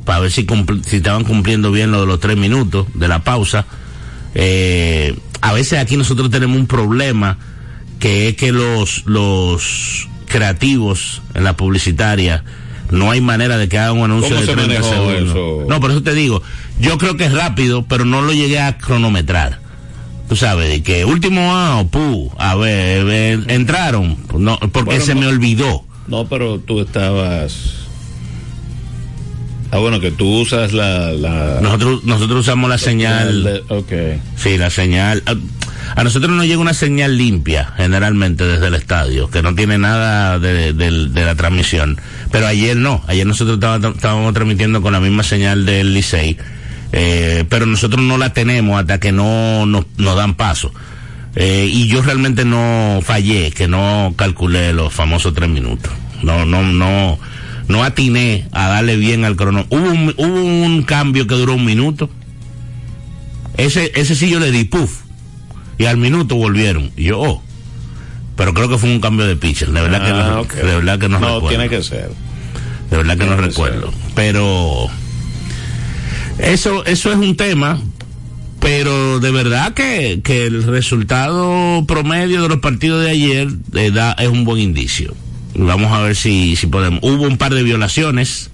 para 0.04 0.20
ver 0.20 0.30
si, 0.30 0.46
si 0.86 0.96
estaban 0.96 1.24
cumpliendo 1.24 1.70
bien 1.70 1.90
lo 1.90 2.00
de 2.00 2.06
los 2.06 2.20
tres 2.20 2.36
minutos 2.36 2.86
de 2.94 3.08
la 3.08 3.24
pausa. 3.24 3.66
Eh, 4.34 5.14
a 5.40 5.52
veces 5.52 5.78
aquí 5.78 5.96
nosotros 5.96 6.30
tenemos 6.30 6.56
un 6.56 6.66
problema 6.66 7.38
que 7.98 8.28
es 8.28 8.36
que 8.36 8.52
los, 8.52 9.04
los 9.06 10.08
creativos 10.26 11.22
en 11.34 11.44
la 11.44 11.56
publicitaria 11.56 12.44
no 12.90 13.10
hay 13.10 13.20
manera 13.20 13.58
de 13.58 13.68
que 13.68 13.78
hagan 13.78 13.98
un 13.98 14.04
anuncio 14.04 14.30
¿Cómo 14.30 14.40
de 14.40 14.46
se 14.46 14.52
30 14.54 14.74
manejó 14.80 14.94
segundos. 14.94 15.30
eso? 15.30 15.66
No, 15.68 15.80
por 15.80 15.90
eso 15.90 16.02
te 16.02 16.14
digo, 16.14 16.42
yo 16.80 16.96
creo 16.96 17.16
que 17.16 17.26
es 17.26 17.32
rápido, 17.32 17.84
pero 17.86 18.04
no 18.06 18.22
lo 18.22 18.32
llegué 18.32 18.60
a 18.60 18.78
cronometrar. 18.78 19.60
Tú 20.28 20.36
sabes, 20.36 20.68
de 20.68 20.82
que 20.82 21.04
último 21.06 21.54
out, 21.56 21.90
pu, 21.90 22.30
a 22.38 22.54
ver, 22.54 23.06
eh, 23.08 23.38
entraron, 23.48 24.16
no, 24.38 24.58
porque 24.58 24.82
Bueno, 24.90 25.04
se 25.04 25.14
no- 25.14 25.20
me 25.22 25.26
olvidó. 25.26 25.84
No, 26.06 26.26
pero 26.28 26.58
tú 26.58 26.80
estabas. 26.80 27.74
Ah, 29.70 29.78
bueno, 29.78 30.00
que 30.00 30.10
tú 30.10 30.26
usas 30.40 30.72
la. 30.72 31.12
la 31.12 31.60
Nosotros, 31.60 32.04
nosotros 32.04 32.40
usamos 32.40 32.70
la 32.70 32.78
señal. 32.78 33.42
de- 33.44 33.62
ok. 33.68 33.92
Sí, 34.36 34.56
la 34.56 34.70
señal. 34.70 35.22
A, 35.26 35.34
a 36.00 36.04
nosotros 36.04 36.30
nos 36.32 36.46
llega 36.46 36.58
una 36.58 36.72
señal 36.72 37.18
limpia, 37.18 37.72
generalmente 37.76 38.44
desde 38.44 38.66
el 38.68 38.74
estadio, 38.74 39.28
que 39.28 39.42
no 39.42 39.54
tiene 39.54 39.76
nada 39.76 40.38
de, 40.38 40.72
de- 40.72 41.08
de 41.08 41.24
la 41.24 41.34
transmisión. 41.34 42.00
Pero 42.30 42.46
ayer 42.46 42.76
no. 42.78 43.02
Ayer 43.08 43.26
nosotros 43.26 43.56
estaba- 43.56 43.88
estábamos 43.90 44.32
transmitiendo 44.32 44.80
con 44.80 44.92
la 44.94 45.00
misma 45.00 45.22
señal 45.22 45.66
del 45.66 45.92
Licey. 45.92 46.38
Eh, 46.92 47.44
pero 47.48 47.66
nosotros 47.66 48.02
no 48.02 48.16
la 48.16 48.32
tenemos 48.32 48.80
hasta 48.80 48.98
que 48.98 49.12
no 49.12 49.66
nos, 49.66 49.84
dan 49.96 50.34
paso. 50.34 50.72
Eh, 51.34 51.68
y 51.70 51.86
yo 51.88 52.02
realmente 52.02 52.44
no 52.44 53.00
fallé, 53.02 53.50
que 53.52 53.68
no 53.68 54.14
calculé 54.16 54.72
los 54.72 54.92
famosos 54.92 55.34
tres 55.34 55.48
minutos. 55.48 55.92
No, 56.22 56.44
no, 56.46 56.62
no, 56.62 57.18
no 57.68 57.84
atiné 57.84 58.48
a 58.52 58.68
darle 58.68 58.96
bien 58.96 59.24
al 59.24 59.36
crono. 59.36 59.66
Hubo 59.70 59.88
un, 59.90 60.14
hubo 60.16 60.42
un 60.42 60.82
cambio 60.82 61.26
que 61.26 61.34
duró 61.34 61.54
un 61.54 61.64
minuto. 61.64 62.10
Ese, 63.56 63.92
ese 63.94 64.14
sí 64.14 64.30
yo 64.30 64.40
le 64.40 64.50
di 64.50 64.64
puff. 64.64 65.02
Y 65.78 65.84
al 65.84 65.96
minuto 65.96 66.34
volvieron. 66.34 66.90
Y 66.96 67.04
yo, 67.04 67.20
oh. 67.20 67.42
Pero 68.36 68.54
creo 68.54 68.68
que 68.68 68.78
fue 68.78 68.88
un 68.90 69.00
cambio 69.00 69.26
de 69.26 69.36
pitcher. 69.36 69.70
De 69.70 69.80
verdad 69.80 70.04
que 70.04 70.10
Ah, 70.10 70.30
no, 70.34 70.40
ok. 70.42 70.54
de 70.54 70.62
verdad 70.62 70.98
que 70.98 71.08
no, 71.08 71.18
No, 71.20 71.26
recuerdo. 71.26 71.48
tiene 71.48 71.68
que 71.68 71.82
ser. 71.82 72.10
De 72.90 72.96
verdad 72.96 73.16
que 73.18 73.26
no 73.26 73.32
Tiene 73.34 73.48
recuerdo. 73.48 73.92
Pero 74.14 74.86
eso, 76.38 76.84
eso 76.84 77.10
es 77.12 77.16
un 77.16 77.36
tema. 77.36 77.80
Pero 78.60 79.20
de 79.20 79.30
verdad 79.30 79.72
que, 79.72 80.20
que 80.22 80.46
el 80.46 80.64
resultado 80.64 81.84
promedio 81.86 82.42
de 82.42 82.48
los 82.48 82.58
partidos 82.58 83.04
de 83.04 83.10
ayer 83.10 83.48
eh, 83.74 83.90
da, 83.92 84.12
es 84.14 84.28
un 84.28 84.44
buen 84.44 84.60
indicio. 84.60 85.14
Vamos 85.54 85.92
a 85.92 86.00
ver 86.02 86.16
si, 86.16 86.56
si 86.56 86.66
podemos. 86.66 87.00
Hubo 87.02 87.22
un 87.24 87.38
par 87.38 87.54
de 87.54 87.62
violaciones 87.62 88.50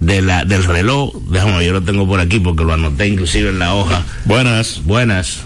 de 0.00 0.22
la, 0.22 0.44
del 0.44 0.64
reloj. 0.64 1.12
Déjame, 1.28 1.64
yo 1.66 1.72
lo 1.72 1.82
tengo 1.82 2.06
por 2.06 2.20
aquí 2.20 2.38
porque 2.38 2.64
lo 2.64 2.72
anoté 2.72 3.08
inclusive 3.08 3.50
en 3.50 3.58
la 3.58 3.74
hoja. 3.74 4.04
Buenas. 4.24 4.82
Buenas. 4.84 5.40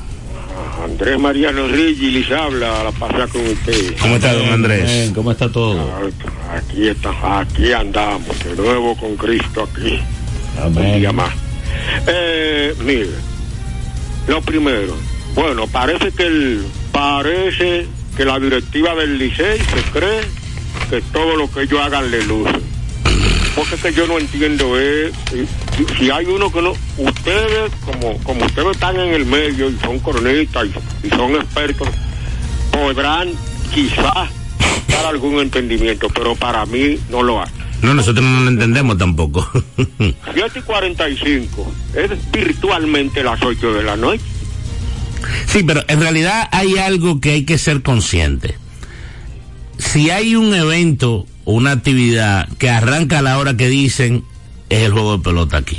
Andrés 0.84 1.18
Mariano 1.18 1.66
Rigi 1.66 2.10
les 2.10 2.30
habla 2.30 2.80
a 2.80 2.84
la 2.84 2.92
pasar 2.92 3.28
con 3.28 3.44
usted. 3.46 3.96
¿Cómo 4.00 4.16
está, 4.16 4.34
don 4.34 4.48
Andrés? 4.50 4.84
Bien, 4.84 5.14
¿Cómo 5.14 5.32
está 5.32 5.50
todo? 5.50 5.90
Aquí 6.54 6.88
está, 6.88 7.40
aquí 7.40 7.72
andamos, 7.72 8.38
de 8.44 8.54
nuevo 8.54 8.96
con 8.96 9.16
Cristo 9.16 9.68
aquí. 9.70 9.98
Un 10.58 10.78
Amén. 10.78 11.00
día 11.00 11.12
más. 11.12 11.45
Eh, 12.06 12.74
mire, 12.84 13.10
lo 14.28 14.40
primero, 14.42 14.96
bueno, 15.34 15.66
parece 15.66 16.12
que 16.12 16.26
el, 16.26 16.66
parece 16.92 17.86
que 18.16 18.24
la 18.24 18.38
directiva 18.38 18.94
del 18.94 19.18
Licey 19.18 19.58
se 19.58 19.82
cree 19.92 20.20
que 20.90 21.00
todo 21.12 21.36
lo 21.36 21.50
que 21.50 21.62
ellos 21.62 21.80
hagan 21.80 22.10
le 22.10 22.24
luce. 22.24 22.52
Porque 23.54 23.74
es 23.76 23.80
que 23.82 23.92
yo 23.94 24.06
no 24.06 24.18
entiendo 24.18 24.78
es 24.78 25.12
si- 25.30 25.94
si 25.98 26.10
hay 26.10 26.26
uno 26.26 26.52
que 26.52 26.60
no, 26.60 26.74
ustedes 26.98 27.70
como 27.84 28.18
como 28.22 28.44
ustedes 28.44 28.68
están 28.72 28.98
en 29.00 29.14
el 29.14 29.24
medio 29.24 29.70
y 29.70 29.76
son 29.82 29.98
cronistas 30.00 30.66
y, 31.02 31.06
y 31.06 31.10
son 31.10 31.34
expertos, 31.36 31.88
podrán 32.70 33.30
quizás 33.74 34.28
dar 34.88 35.06
algún 35.06 35.40
entendimiento, 35.40 36.08
pero 36.14 36.34
para 36.36 36.66
mí 36.66 36.98
no 37.10 37.22
lo 37.22 37.40
hay. 37.40 37.48
No, 37.82 37.94
nosotros 37.94 38.24
no 38.24 38.40
lo 38.40 38.48
entendemos 38.48 38.98
tampoco. 38.98 39.48
7 39.76 40.58
y 40.58 40.62
45 40.62 41.74
es 41.94 42.32
virtualmente 42.32 43.22
las 43.22 43.42
8 43.42 43.74
de 43.74 43.82
la 43.82 43.96
noche. 43.96 44.22
Sí, 45.46 45.62
pero 45.62 45.82
en 45.88 46.00
realidad 46.00 46.48
hay 46.52 46.76
algo 46.78 47.20
que 47.20 47.32
hay 47.32 47.44
que 47.44 47.58
ser 47.58 47.82
consciente. 47.82 48.56
Si 49.78 50.10
hay 50.10 50.36
un 50.36 50.54
evento 50.54 51.26
o 51.44 51.52
una 51.52 51.72
actividad 51.72 52.48
que 52.58 52.70
arranca 52.70 53.18
a 53.18 53.22
la 53.22 53.38
hora 53.38 53.56
que 53.56 53.68
dicen, 53.68 54.24
es 54.70 54.82
el 54.82 54.92
juego 54.92 55.18
de 55.18 55.22
pelota 55.24 55.58
aquí. 55.58 55.78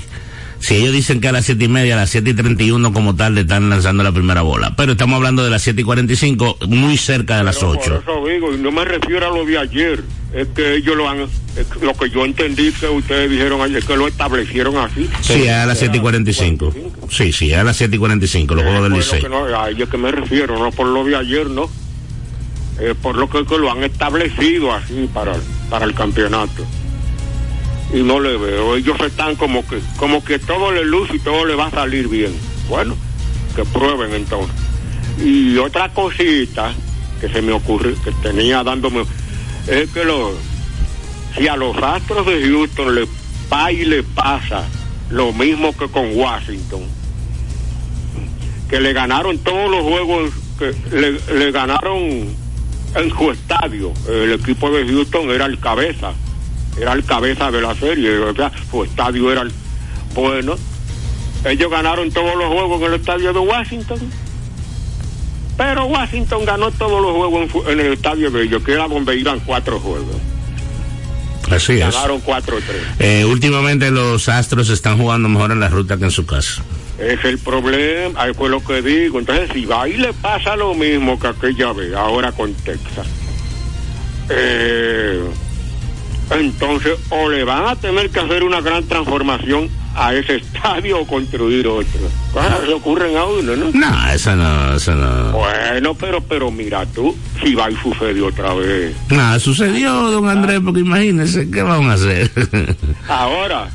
Si 0.60 0.76
ellos 0.76 0.92
dicen 0.92 1.22
que 1.22 1.28
a 1.28 1.32
las 1.32 1.46
siete 1.46 1.66
y 1.66 1.68
media, 1.68 1.94
a 1.94 1.98
las 1.98 2.10
siete 2.10 2.32
y 2.32 2.34
treinta 2.34 2.64
y 2.64 2.72
uno 2.72 2.92
como 2.92 3.16
tal, 3.16 3.36
le 3.36 3.42
están 3.42 3.70
lanzando 3.70 4.04
la 4.04 4.12
primera 4.12 4.42
bola. 4.42 4.76
Pero 4.76 4.94
estamos 4.94 5.18
hablando 5.18 5.44
de 5.44 5.50
las 5.50 5.62
siete 5.62 5.82
y 5.82 5.84
cuarenta 5.84 6.14
y 6.14 6.16
cinco, 6.16 6.58
muy 6.68 6.98
cerca 6.98 7.38
de 7.38 7.44
las 7.44 7.62
ocho. 7.64 8.04
No 8.60 8.72
me 8.72 8.86
refiero 8.86 9.28
a 9.28 9.36
lo 9.38 9.46
de 9.46 9.58
ayer, 9.58 10.04
es 10.34 10.48
que 10.50 10.76
ellos 10.76 10.98
lo 10.98 11.08
han, 11.08 11.20
lo 11.82 11.94
que 11.94 12.10
yo 12.10 12.26
entendí 12.26 12.72
que 12.72 12.88
ustedes 12.88 13.30
dijeron 13.30 13.62
ayer, 13.62 13.84
que 13.84 13.96
lo 13.96 14.08
establecieron 14.08 14.78
así. 14.78 15.10
Sí, 15.22 15.48
a 15.48 15.66
las 15.66 15.78
siete 15.78 15.98
y 15.98 16.00
cuarenta 16.02 16.32
y 16.32 16.34
cinco. 16.34 16.74
Sí, 17.10 17.32
sí, 17.32 17.54
a 17.54 17.64
las 17.64 17.78
siete 17.78 17.96
y 17.96 18.00
cuarenta 18.00 18.26
y 18.26 18.28
cinco, 18.28 18.56
los 18.56 18.64
juegos 18.64 18.84
del 18.84 18.92
lo 18.92 18.98
Licey. 18.98 19.24
no, 19.24 19.46
a 19.46 19.70
ellos 19.70 19.88
que 19.90 19.98
me 19.98 20.12
refiero, 20.12 20.58
no 20.58 20.72
por 20.72 20.88
lo 20.88 21.04
de 21.06 21.16
ayer, 21.16 21.50
no. 21.50 21.70
Eh, 22.80 22.94
por 23.02 23.16
lo 23.16 23.28
que, 23.28 23.44
que 23.46 23.58
lo 23.58 23.72
han 23.72 23.84
establecido 23.84 24.72
así 24.72 25.10
para, 25.12 25.36
para 25.70 25.86
el 25.86 25.96
campeonato. 25.96 26.64
Y 27.94 28.04
no 28.04 28.20
le 28.20 28.36
veo, 28.38 28.76
ellos 28.76 28.98
están 29.00 29.36
como 29.36 29.66
que, 29.66 29.80
como 29.98 30.24
que 30.24 30.40
todo 30.40 30.72
le 30.72 30.84
luce 30.84 31.16
y 31.16 31.20
todo 31.20 31.46
le 31.46 31.56
va 31.56 31.68
a 31.68 31.72
salir 31.72 32.10
bien. 32.10 32.34
Bueno, 32.68 32.96
que 33.56 33.64
prueben 33.64 34.14
entonces. 34.14 34.56
Y 35.24 35.58
otra 35.58 35.90
cosita 35.94 36.74
que 37.22 37.30
se 37.30 37.42
me 37.42 37.54
ocurre, 37.54 37.96
que 38.04 38.12
tenía 38.22 38.64
dándome, 38.64 39.04
es 39.68 39.90
que 39.92 40.04
lo, 40.04 40.32
si 41.36 41.48
a 41.48 41.56
los 41.56 41.78
Astros 41.78 42.26
de 42.26 42.42
Houston 42.50 42.94
le 42.94 43.08
va 43.52 43.72
y 43.72 43.86
le 43.86 44.04
pasa 44.04 44.66
lo 45.10 45.32
mismo 45.32 45.76
que 45.76 45.88
con 45.88 46.16
Washington, 46.16 46.82
que 48.70 48.82
le 48.82 48.92
ganaron 48.92 49.38
todos 49.40 49.72
los 49.72 49.82
juegos, 49.82 50.32
que 50.60 50.76
le 51.34 51.52
ganaron 51.52 52.28
en 52.96 53.10
su 53.10 53.32
estadio. 53.32 53.94
El 54.10 54.34
equipo 54.34 54.70
de 54.72 54.86
Houston 54.86 55.30
era 55.32 55.46
el 55.46 55.60
cabeza, 55.60 56.14
era 56.80 56.94
el 56.94 57.04
cabeza 57.04 57.52
de 57.52 57.62
la 57.62 57.76
serie, 57.76 58.18
o 58.18 58.36
sea, 58.36 58.52
su 58.70 58.84
estadio 58.84 59.32
era 59.32 59.42
el 59.42 59.52
bueno. 60.14 60.56
Ellos 61.46 61.72
ganaron 61.72 62.12
todos 62.12 62.36
los 62.36 62.48
juegos 62.48 62.82
en 62.82 62.88
el 62.88 62.94
estadio 63.00 63.34
de 63.34 63.40
Washington. 63.40 64.00
Pero 65.58 65.86
Washington 65.86 66.46
ganó 66.46 66.72
todos 66.72 67.02
los 67.02 67.16
juegos 67.16 67.68
en 67.68 67.80
el 67.80 67.94
estadio 67.94 68.30
de 68.30 68.44
ellos, 68.44 68.64
que 68.64 68.74
era 68.74 68.88
donde 68.88 69.16
iban 69.16 69.40
cuatro 69.40 69.80
juegos. 69.80 70.16
Así 71.50 71.74
es. 71.74 71.80
Ganaron 71.80 72.22
4-3. 72.22 72.62
Eh, 73.00 73.26
últimamente 73.26 73.90
los 73.90 74.28
Astros 74.28 74.70
están 74.70 74.98
jugando 74.98 75.30
mejor 75.30 75.52
en 75.52 75.60
la 75.60 75.70
ruta 75.70 75.98
que 75.98 76.04
en 76.04 76.12
su 76.12 76.26
casa. 76.26 76.62
Es 77.00 77.24
el 77.24 77.38
problema, 77.38 78.22
ahí 78.22 78.34
fue 78.34 78.50
lo 78.50 78.64
que 78.64 78.82
digo. 78.82 79.20
Entonces, 79.20 79.50
si 79.54 79.66
va 79.66 79.88
y 79.88 79.98
le 79.98 80.14
pasa 80.14 80.56
lo 80.56 80.74
mismo 80.74 81.20
que 81.20 81.28
aquella 81.28 81.72
vez, 81.72 81.94
ahora 81.94 82.32
con 82.32 82.54
Texas, 82.54 83.08
eh, 84.30 85.24
entonces 86.32 86.98
o 87.10 87.30
le 87.30 87.44
van 87.44 87.68
a 87.68 87.76
tener 87.76 88.10
que 88.10 88.20
hacer 88.20 88.44
una 88.44 88.62
gran 88.62 88.84
transformación 88.86 89.70
a 89.96 90.14
ese 90.14 90.36
estadio 90.36 91.00
o 91.00 91.08
construir 91.08 91.68
otro. 91.68 92.02
Cosas 92.32 92.60
que 92.60 92.68
le 92.68 92.74
ocurren 92.74 93.18
a 93.18 93.26
uno, 93.26 93.56
¿no? 93.56 93.72
No, 93.74 94.12
eso 94.12 94.36
no, 94.36 94.76
eso 94.76 94.94
no. 94.94 95.32
Bueno, 95.32 95.96
pero 95.96 96.22
pero 96.22 96.52
mira 96.52 96.86
tú, 96.86 97.16
si 97.42 97.56
va 97.56 97.72
y 97.72 97.76
sucede 97.78 98.22
otra 98.22 98.54
vez. 98.54 98.96
Nada, 99.10 99.40
sucedió, 99.40 99.92
don 100.12 100.30
Andrés, 100.30 100.60
porque 100.64 100.82
imagínese, 100.82 101.50
¿qué 101.50 101.64
vamos 101.64 101.90
a 101.90 101.94
hacer? 101.94 102.30
Ahora, 103.08 103.70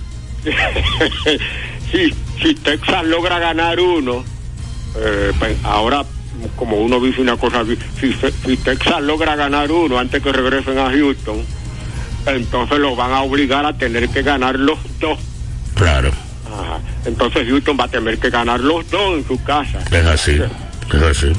si, 1.91 2.15
si 2.41 2.55
Texas 2.55 3.05
logra 3.05 3.39
ganar 3.39 3.81
uno, 3.81 4.25
eh, 4.97 5.33
pues, 5.39 5.57
ahora, 5.65 6.05
como 6.57 6.77
uno 6.77 7.01
dice 7.01 7.21
una 7.21 7.37
cosa, 7.37 7.65
si, 7.99 8.13
si 8.13 8.57
Texas 8.59 9.03
logra 9.03 9.37
ganar 9.37 9.71
uno 9.73 9.99
antes 9.99 10.23
que 10.23 10.33
regresen 10.33 10.79
a 10.79 10.91
Houston, 10.91 11.45
entonces 12.27 12.79
lo 12.79 12.95
van 12.97 13.13
a 13.13 13.23
obligar 13.23 13.65
a 13.67 13.73
tener 13.77 14.09
que 14.09 14.23
ganar 14.23 14.59
los 14.59 14.79
dos. 15.01 15.19
claro, 15.75 16.11
Ajá. 16.47 16.81
Entonces 17.07 17.49
Houston 17.49 17.77
va 17.81 17.85
a 17.85 17.89
tener 17.89 18.19
que 18.19 18.29
ganar 18.31 18.61
los 18.61 18.89
dos 18.91 19.19
en 19.19 19.27
su 19.27 19.43
casa. 19.43 19.79
es 19.91 20.07
así, 20.07 20.39
es 20.93 21.03
así. 21.03 21.33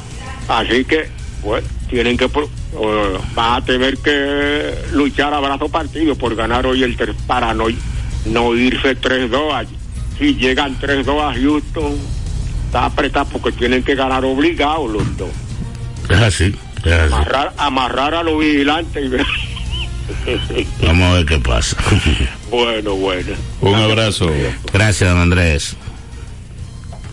Así 0.48 0.84
que, 0.86 1.08
bueno, 1.44 1.68
tienen 1.90 2.18
que, 2.18 2.28
pro- 2.28 2.50
eh, 2.74 3.18
van 3.36 3.62
a 3.62 3.66
tener 3.66 3.98
que 4.00 4.74
luchar 4.94 5.34
a 5.34 5.40
brazo 5.40 5.70
partido 5.70 6.16
por 6.16 6.36
ganar 6.36 6.66
hoy 6.66 6.84
el 6.84 6.98
ter- 6.98 7.14
para 7.28 7.54
no, 7.54 7.66
no 8.26 8.56
irse 8.56 9.00
3-2 9.00 9.54
allí. 9.54 9.78
Si 10.18 10.36
llegan 10.36 10.78
3-2 10.80 11.22
a 11.22 11.34
Houston, 11.40 11.96
está 12.66 12.86
apretado 12.86 13.26
porque 13.32 13.52
tienen 13.52 13.84
que 13.84 13.94
ganar 13.96 14.26
obligados 14.26 14.90
los 14.92 15.18
dos. 15.18 15.30
Es 16.10 16.20
así, 16.20 16.56
es 16.84 16.92
así. 16.92 17.14
Amarrar, 17.14 17.54
amarrar 17.58 18.16
a 18.16 18.24
los 18.24 18.40
vigilantes 18.40 19.06
y 19.06 19.08
ver. 19.10 19.26
Vamos 20.82 21.12
a 21.12 21.14
ver 21.16 21.26
qué 21.26 21.38
pasa. 21.40 21.78
bueno, 22.52 22.96
bueno. 22.96 23.34
Un 23.62 23.76
abrazo. 23.76 24.30
Gracias, 24.72 25.10
don 25.10 25.20
Andrés. 25.20 25.76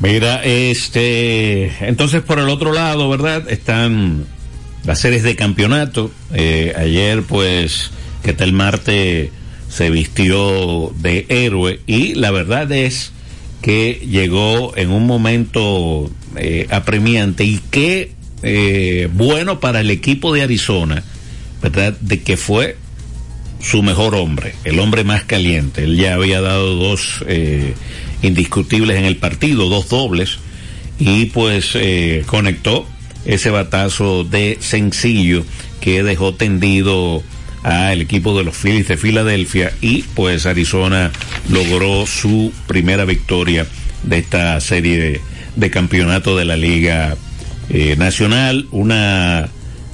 Mira, 0.00 0.42
este, 0.44 1.86
entonces 1.86 2.22
por 2.22 2.38
el 2.38 2.48
otro 2.48 2.72
lado, 2.72 3.08
¿verdad? 3.10 3.50
Están 3.50 4.24
las 4.84 4.98
series 4.98 5.22
de 5.22 5.36
campeonato. 5.36 6.10
Eh, 6.32 6.72
ayer, 6.76 7.22
pues, 7.22 7.90
que 8.22 8.32
tal 8.32 8.52
Marte 8.52 9.30
se 9.68 9.90
vistió 9.90 10.92
de 10.96 11.26
héroe 11.28 11.80
y 11.86 12.14
la 12.14 12.30
verdad 12.30 12.70
es 12.72 13.12
que 13.62 14.06
llegó 14.10 14.76
en 14.76 14.90
un 14.90 15.06
momento 15.06 16.10
eh, 16.36 16.66
apremiante 16.70 17.44
y 17.44 17.60
qué 17.70 18.12
eh, 18.42 19.08
bueno 19.12 19.60
para 19.60 19.80
el 19.80 19.90
equipo 19.90 20.32
de 20.32 20.42
Arizona, 20.42 21.04
¿verdad? 21.62 21.96
De 22.00 22.20
que 22.22 22.36
fue 22.36 22.76
su 23.60 23.82
mejor 23.82 24.14
hombre, 24.14 24.54
el 24.64 24.78
hombre 24.78 25.04
más 25.04 25.24
caliente. 25.24 25.84
Él 25.84 25.96
ya 25.96 26.14
había 26.14 26.40
dado 26.40 26.76
dos 26.76 27.24
eh, 27.26 27.74
indiscutibles 28.22 28.96
en 28.96 29.04
el 29.04 29.16
partido, 29.16 29.68
dos 29.68 29.88
dobles, 29.88 30.38
y 30.98 31.26
pues 31.26 31.70
eh, 31.74 32.24
conectó 32.26 32.86
ese 33.24 33.50
batazo 33.50 34.24
de 34.24 34.58
sencillo 34.60 35.44
que 35.80 36.02
dejó 36.02 36.34
tendido 36.34 37.22
al 37.62 38.00
equipo 38.00 38.36
de 38.36 38.44
los 38.44 38.56
Phillies 38.56 38.88
de 38.88 38.96
Filadelfia 38.96 39.72
y 39.82 40.02
pues 40.14 40.46
Arizona 40.46 41.10
logró 41.50 42.06
su 42.06 42.52
primera 42.66 43.04
victoria 43.04 43.66
de 44.02 44.18
esta 44.18 44.58
serie 44.60 44.98
de, 44.98 45.20
de 45.56 45.70
campeonato 45.70 46.36
de 46.36 46.44
la 46.46 46.56
Liga 46.56 47.16
eh, 47.68 47.96
Nacional. 47.96 48.66
Una 48.70 49.48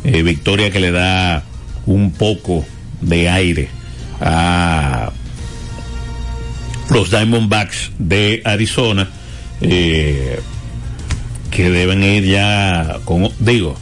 eh, 0.04 0.22
victoria 0.22 0.70
que 0.70 0.80
le 0.80 0.92
da 0.92 1.44
un 1.86 2.12
poco 2.12 2.64
de 3.00 3.28
aire 3.28 3.68
a 4.20 5.10
los 6.90 7.10
Diamondbacks 7.10 7.92
de 7.98 8.42
Arizona, 8.44 9.08
eh, 9.60 10.40
que 11.50 11.70
deben 11.70 12.02
ir 12.02 12.24
ya 12.24 12.98
con, 13.04 13.28
digo, 13.38 13.76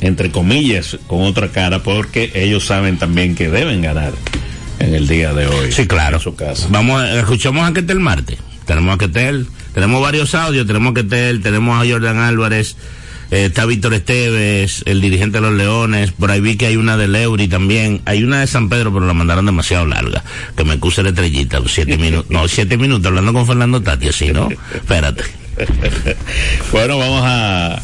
entre 0.00 0.30
comillas, 0.30 0.98
con 1.06 1.22
otra 1.22 1.48
cara, 1.48 1.82
porque 1.82 2.30
ellos 2.34 2.66
saben 2.66 2.98
también 2.98 3.34
que 3.34 3.48
deben 3.50 3.82
ganar 3.82 4.12
en 4.78 4.94
el 4.94 5.08
día 5.08 5.32
de 5.32 5.46
hoy. 5.46 5.72
Sí, 5.72 5.86
claro. 5.86 6.16
En 6.16 6.22
su 6.22 6.34
casa. 6.34 6.66
Vamos, 6.70 7.00
a- 7.02 7.18
escuchamos 7.20 7.68
a 7.68 7.72
Ketel 7.72 8.00
Marte. 8.00 8.38
Tenemos 8.66 8.94
a 8.94 8.98
Ketel, 8.98 9.46
tenemos 9.74 10.00
varios 10.00 10.34
audios, 10.34 10.66
tenemos 10.66 10.92
a 10.92 10.94
Ketel, 10.94 11.42
tenemos 11.42 11.76
a 11.82 11.88
Jordan 11.90 12.18
Álvarez, 12.18 12.76
eh, 13.34 13.46
está 13.46 13.66
Víctor 13.66 13.94
Esteves, 13.94 14.84
el 14.86 15.00
dirigente 15.00 15.38
de 15.38 15.42
los 15.42 15.54
Leones, 15.54 16.12
por 16.12 16.30
ahí 16.30 16.40
vi 16.40 16.56
que 16.56 16.66
hay 16.66 16.76
una 16.76 16.96
de 16.96 17.08
Leury 17.08 17.48
también, 17.48 18.00
hay 18.04 18.22
una 18.22 18.38
de 18.38 18.46
San 18.46 18.68
Pedro, 18.68 18.92
pero 18.92 19.06
la 19.06 19.12
mandaron 19.12 19.44
demasiado 19.44 19.86
larga, 19.86 20.22
que 20.56 20.62
me 20.62 20.78
puse 20.78 21.02
la 21.02 21.08
estrellita, 21.08 21.60
siete 21.66 21.98
minutos, 21.98 22.30
no, 22.30 22.46
siete 22.46 22.76
minutos, 22.76 23.06
hablando 23.06 23.32
con 23.32 23.44
Fernando 23.44 23.82
Tati, 23.82 24.08
así, 24.08 24.32
¿no? 24.32 24.48
Espérate. 24.72 25.24
bueno, 26.72 26.96
vamos 26.96 27.22
a, 27.24 27.82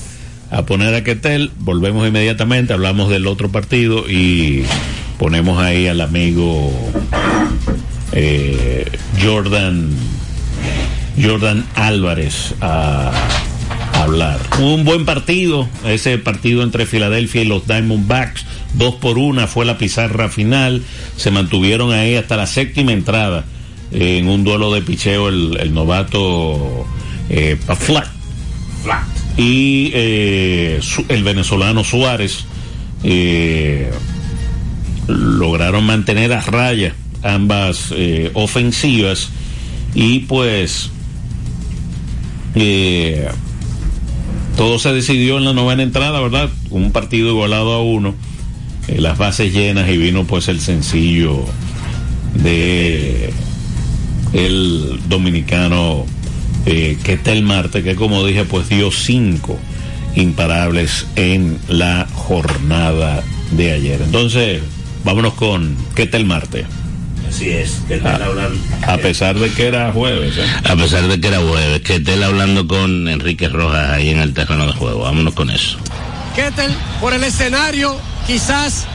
a 0.53 0.67
poner 0.67 0.95
a 0.95 1.03
Ketel, 1.03 1.51
volvemos 1.59 2.07
inmediatamente, 2.07 2.73
hablamos 2.73 3.11
del 3.11 3.27
otro 3.27 3.51
partido 3.51 4.09
y 4.09 4.65
ponemos 5.19 5.61
ahí 5.61 5.89
al 5.89 6.01
amigo 6.01 6.73
eh, 8.13 8.87
Jordan 9.21 9.91
Jordan 11.21 11.67
Álvarez 11.75 12.55
a, 12.61 13.11
Un 14.61 14.85
buen 14.85 15.05
partido, 15.05 15.69
ese 15.85 16.19
partido 16.19 16.63
entre 16.63 16.87
Filadelfia 16.87 17.43
y 17.43 17.45
los 17.45 17.67
Diamondbacks, 17.67 18.45
dos 18.75 18.97
por 18.97 19.19
una 19.19 19.47
fue 19.47 19.65
la 19.65 19.79
pizarra 19.79 20.29
final, 20.29 20.83
se 21.17 21.31
mantuvieron 21.31 21.93
ahí 21.93 22.17
hasta 22.17 22.37
la 22.37 22.47
séptima 22.47 22.93
entrada 22.93 23.45
eh, 23.93 24.19
en 24.19 24.29
un 24.29 24.45
duelo 24.45 24.73
de 24.73 24.83
picheo 24.83 25.29
el, 25.29 25.57
el 25.61 25.75
novato 25.75 26.87
eh, 27.29 27.57
Paflat 27.67 28.09
y 29.37 29.91
eh, 29.95 30.81
el 31.09 31.25
venezolano 31.25 31.85
Suárez 31.85 32.47
lograron 35.07 35.85
mantener 35.85 36.33
a 36.33 36.41
raya 36.41 36.95
ambas 37.23 37.95
ofensivas 38.35 39.31
y 39.95 40.21
pues 40.21 40.91
eh, 42.55 43.29
todo 44.61 44.79
se 44.79 44.93
decidió 44.93 45.39
en 45.39 45.47
la 45.47 45.55
novena 45.55 45.83
entrada, 45.83 46.21
¿verdad? 46.21 46.51
Un 46.69 46.93
partido 46.93 47.31
igualado 47.31 47.73
a 47.73 47.83
uno, 47.83 48.15
eh, 48.89 49.01
las 49.01 49.17
bases 49.17 49.55
llenas 49.55 49.89
y 49.89 49.97
vino 49.97 50.27
pues 50.27 50.49
el 50.49 50.61
sencillo 50.61 51.47
de 52.35 53.33
el 54.35 55.01
dominicano 55.09 56.05
eh, 56.67 56.99
Ketel 57.03 57.43
Marte, 57.43 57.83
que 57.83 57.95
como 57.95 58.23
dije 58.27 58.45
pues 58.45 58.69
dio 58.69 58.93
cinco 58.93 59.59
imparables 60.15 61.07
en 61.17 61.59
la 61.67 62.07
jornada 62.13 63.25
de 63.53 63.73
ayer. 63.73 64.03
Entonces, 64.03 64.61
vámonos 65.05 65.33
con 65.33 65.75
Ketel 65.95 66.27
Marte. 66.27 66.67
Así 67.31 67.51
es, 67.51 67.81
que 67.87 68.01
Ah, 68.05 68.19
a 68.93 68.97
pesar 68.99 69.39
de 69.39 69.51
que 69.51 69.69
era 69.69 69.93
jueves. 69.93 70.37
¿eh? 70.37 70.45
A 70.69 70.75
pesar 70.75 71.07
de 71.07 71.21
que 71.21 71.29
era 71.29 71.39
jueves, 71.39 71.81
que 71.83 71.97
esté 71.97 72.23
hablando 72.25 72.67
con 72.67 73.07
Enrique 73.09 73.49
Rojas 73.49 73.91
ahí 73.91 74.11
en 74.11 74.19
el 74.21 74.35
terreno 74.35 74.67
de 74.67 74.73
juego. 74.73 75.03
Vámonos 75.03 75.35
con 75.35 75.49
eso. 75.49 75.79
Kettel, 76.35 76.75
por 77.01 77.15
el 77.15 77.23
escenario, 77.23 77.97
quizás 78.27 78.87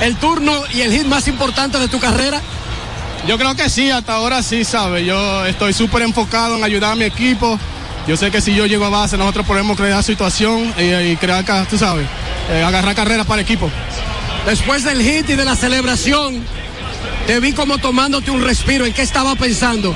el 0.00 0.14
turno 0.16 0.52
y 0.72 0.82
el 0.82 0.92
hit 0.92 1.06
más 1.06 1.26
importante 1.26 1.78
de 1.78 1.88
tu 1.88 1.98
carrera. 1.98 2.40
Yo 3.26 3.36
creo 3.36 3.56
que 3.56 3.68
sí, 3.68 3.90
hasta 3.90 4.14
ahora 4.14 4.44
sí, 4.44 4.64
¿sabes? 4.64 5.04
Yo 5.04 5.44
estoy 5.46 5.72
súper 5.72 6.02
enfocado 6.02 6.56
en 6.56 6.62
ayudar 6.62 6.92
a 6.92 6.96
mi 6.96 7.04
equipo. 7.04 7.58
Yo 8.06 8.16
sé 8.16 8.30
que 8.30 8.40
si 8.40 8.54
yo 8.54 8.66
llego 8.66 8.84
a 8.84 8.90
base, 8.90 9.18
nosotros 9.18 9.44
podemos 9.44 9.76
crear 9.76 10.04
situación 10.04 10.72
y, 10.78 11.10
y 11.10 11.16
crear, 11.16 11.44
tú 11.68 11.76
sabes, 11.76 12.06
eh, 12.52 12.62
agarrar 12.62 12.94
carreras 12.94 13.26
para 13.26 13.40
el 13.40 13.44
equipo. 13.44 13.68
Después 14.46 14.84
del 14.84 15.02
hit 15.02 15.28
y 15.30 15.34
de 15.34 15.44
la 15.44 15.56
celebración, 15.56 16.44
te 17.26 17.40
vi 17.40 17.52
como 17.52 17.78
tomándote 17.78 18.30
un 18.30 18.42
respiro. 18.42 18.86
¿En 18.86 18.92
qué 18.92 19.02
estaba 19.02 19.34
pensando? 19.34 19.94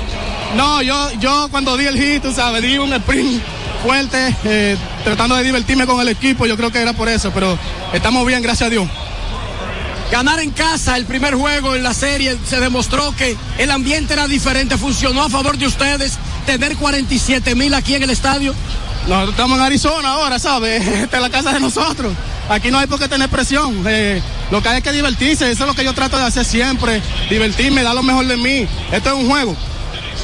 No, 0.55 0.81
yo, 0.81 1.11
yo 1.19 1.47
cuando 1.49 1.77
di 1.77 1.85
el 1.85 1.97
hit, 1.97 2.23
tú 2.23 2.33
sabes, 2.33 2.61
di 2.61 2.77
un 2.77 2.93
sprint 2.93 3.41
fuerte, 3.83 4.35
eh, 4.43 4.77
tratando 5.03 5.35
de 5.35 5.43
divertirme 5.43 5.85
con 5.85 5.99
el 6.01 6.09
equipo, 6.09 6.45
yo 6.45 6.55
creo 6.57 6.71
que 6.71 6.79
era 6.79 6.93
por 6.93 7.09
eso, 7.09 7.31
pero 7.33 7.57
estamos 7.93 8.25
bien, 8.27 8.41
gracias 8.41 8.67
a 8.67 8.69
Dios. 8.69 8.87
Ganar 10.11 10.41
en 10.41 10.51
casa 10.51 10.97
el 10.97 11.05
primer 11.05 11.35
juego 11.35 11.73
en 11.73 11.83
la 11.83 11.93
serie 11.93 12.37
se 12.45 12.59
demostró 12.59 13.15
que 13.15 13.37
el 13.57 13.71
ambiente 13.71 14.13
era 14.13 14.27
diferente, 14.27 14.77
funcionó 14.77 15.23
a 15.23 15.29
favor 15.29 15.57
de 15.57 15.67
ustedes. 15.67 16.17
Tener 16.45 16.75
47 16.75 17.55
mil 17.55 17.73
aquí 17.73 17.95
en 17.95 18.03
el 18.03 18.09
estadio. 18.09 18.53
Nosotros 19.07 19.29
estamos 19.31 19.57
en 19.57 19.63
Arizona 19.63 20.09
ahora, 20.09 20.37
¿sabes? 20.37 20.85
Esta 21.03 21.17
es 21.17 21.23
la 21.23 21.29
casa 21.29 21.53
de 21.53 21.61
nosotros. 21.61 22.13
Aquí 22.49 22.71
no 22.71 22.79
hay 22.79 22.87
por 22.87 22.99
qué 22.99 23.07
tener 23.07 23.29
presión. 23.29 23.85
Eh, 23.87 24.21
lo 24.51 24.61
que 24.61 24.69
hay 24.69 24.77
es 24.77 24.83
que 24.83 24.91
divertirse. 24.91 25.49
Eso 25.49 25.63
es 25.63 25.67
lo 25.67 25.73
que 25.73 25.83
yo 25.83 25.93
trato 25.93 26.17
de 26.17 26.23
hacer 26.23 26.45
siempre. 26.45 27.01
Divertirme, 27.29 27.83
dar 27.83 27.95
lo 27.95 28.03
mejor 28.03 28.27
de 28.27 28.37
mí. 28.37 28.67
Esto 28.91 29.09
es 29.09 29.15
un 29.15 29.27
juego. 29.27 29.55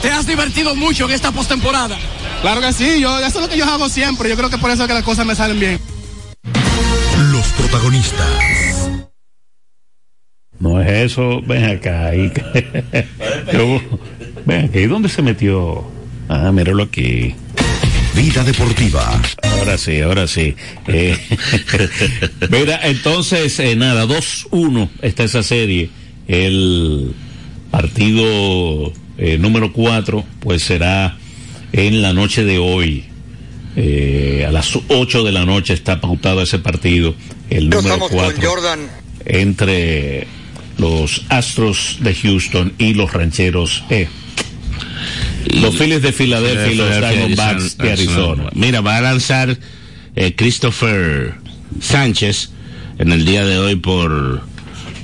¿Te 0.01 0.11
has 0.11 0.27
divertido 0.27 0.75
mucho 0.75 1.05
en 1.05 1.11
esta 1.11 1.31
postemporada? 1.31 1.97
Claro 2.41 2.61
que 2.61 2.73
sí. 2.73 2.99
Yo, 2.99 3.17
eso 3.19 3.39
es 3.39 3.45
lo 3.45 3.49
que 3.49 3.57
yo 3.57 3.65
hago 3.65 3.89
siempre. 3.89 4.29
Yo 4.29 4.35
creo 4.35 4.49
que 4.49 4.57
por 4.57 4.69
eso 4.69 4.83
es 4.83 4.87
que 4.87 4.93
las 4.93 5.03
cosas 5.03 5.25
me 5.25 5.33
salen 5.33 5.59
bien. 5.59 5.79
Los 7.31 7.47
protagonistas. 7.53 8.27
No 10.59 10.81
es 10.81 11.11
eso, 11.11 11.41
ven 11.41 11.65
acá. 11.65 12.11
Y, 12.15 12.31
ven 14.45 14.65
aquí, 14.65 14.85
¿dónde 14.85 15.09
se 15.09 15.21
metió? 15.21 15.85
Ah, 16.29 16.51
míralo 16.51 16.83
aquí. 16.83 17.35
Vida 18.17 18.43
deportiva. 18.43 19.21
Ahora 19.43 19.77
sí, 19.77 20.01
ahora 20.01 20.27
sí. 20.27 20.55
Eh, 20.87 21.15
mira, 22.49 22.79
entonces, 22.83 23.59
eh, 23.59 23.75
nada, 23.75 24.07
2-1 24.07 24.89
está 25.03 25.23
esa 25.23 25.43
serie. 25.43 25.91
El 26.27 27.13
partido 27.69 28.91
eh, 29.19 29.37
número 29.37 29.71
4, 29.71 30.25
pues 30.39 30.63
será 30.63 31.15
en 31.71 32.01
la 32.01 32.13
noche 32.13 32.43
de 32.43 32.57
hoy. 32.57 33.05
Eh, 33.75 34.45
a 34.47 34.51
las 34.51 34.77
8 34.87 35.23
de 35.23 35.31
la 35.31 35.45
noche 35.45 35.75
está 35.75 36.01
pautado 36.01 36.41
ese 36.41 36.57
partido, 36.57 37.13
el 37.51 37.69
número 37.69 37.79
Estamos 37.81 38.09
con 38.09 38.17
4, 38.17 38.49
Jordan. 38.49 38.79
entre 39.25 40.25
los 40.79 41.21
Astros 41.29 41.97
de 41.99 42.15
Houston 42.15 42.73
y 42.79 42.95
los 42.95 43.13
Rancheros 43.13 43.83
E. 43.91 44.07
Los 45.53 45.75
Phillies 45.75 46.01
de 46.01 46.11
Filadelfia 46.11 46.71
y 46.71 46.75
los 46.75 46.89
Diamondbacks 46.89 47.77
de 47.77 47.91
Arizona. 47.91 48.49
Mira, 48.53 48.81
va 48.81 48.97
a 48.97 49.01
lanzar 49.01 49.57
eh, 50.15 50.35
Christopher 50.35 51.35
Sánchez 51.79 52.51
en 52.99 53.11
el 53.11 53.25
día 53.25 53.45
de 53.45 53.57
hoy 53.57 53.75
por, 53.75 54.41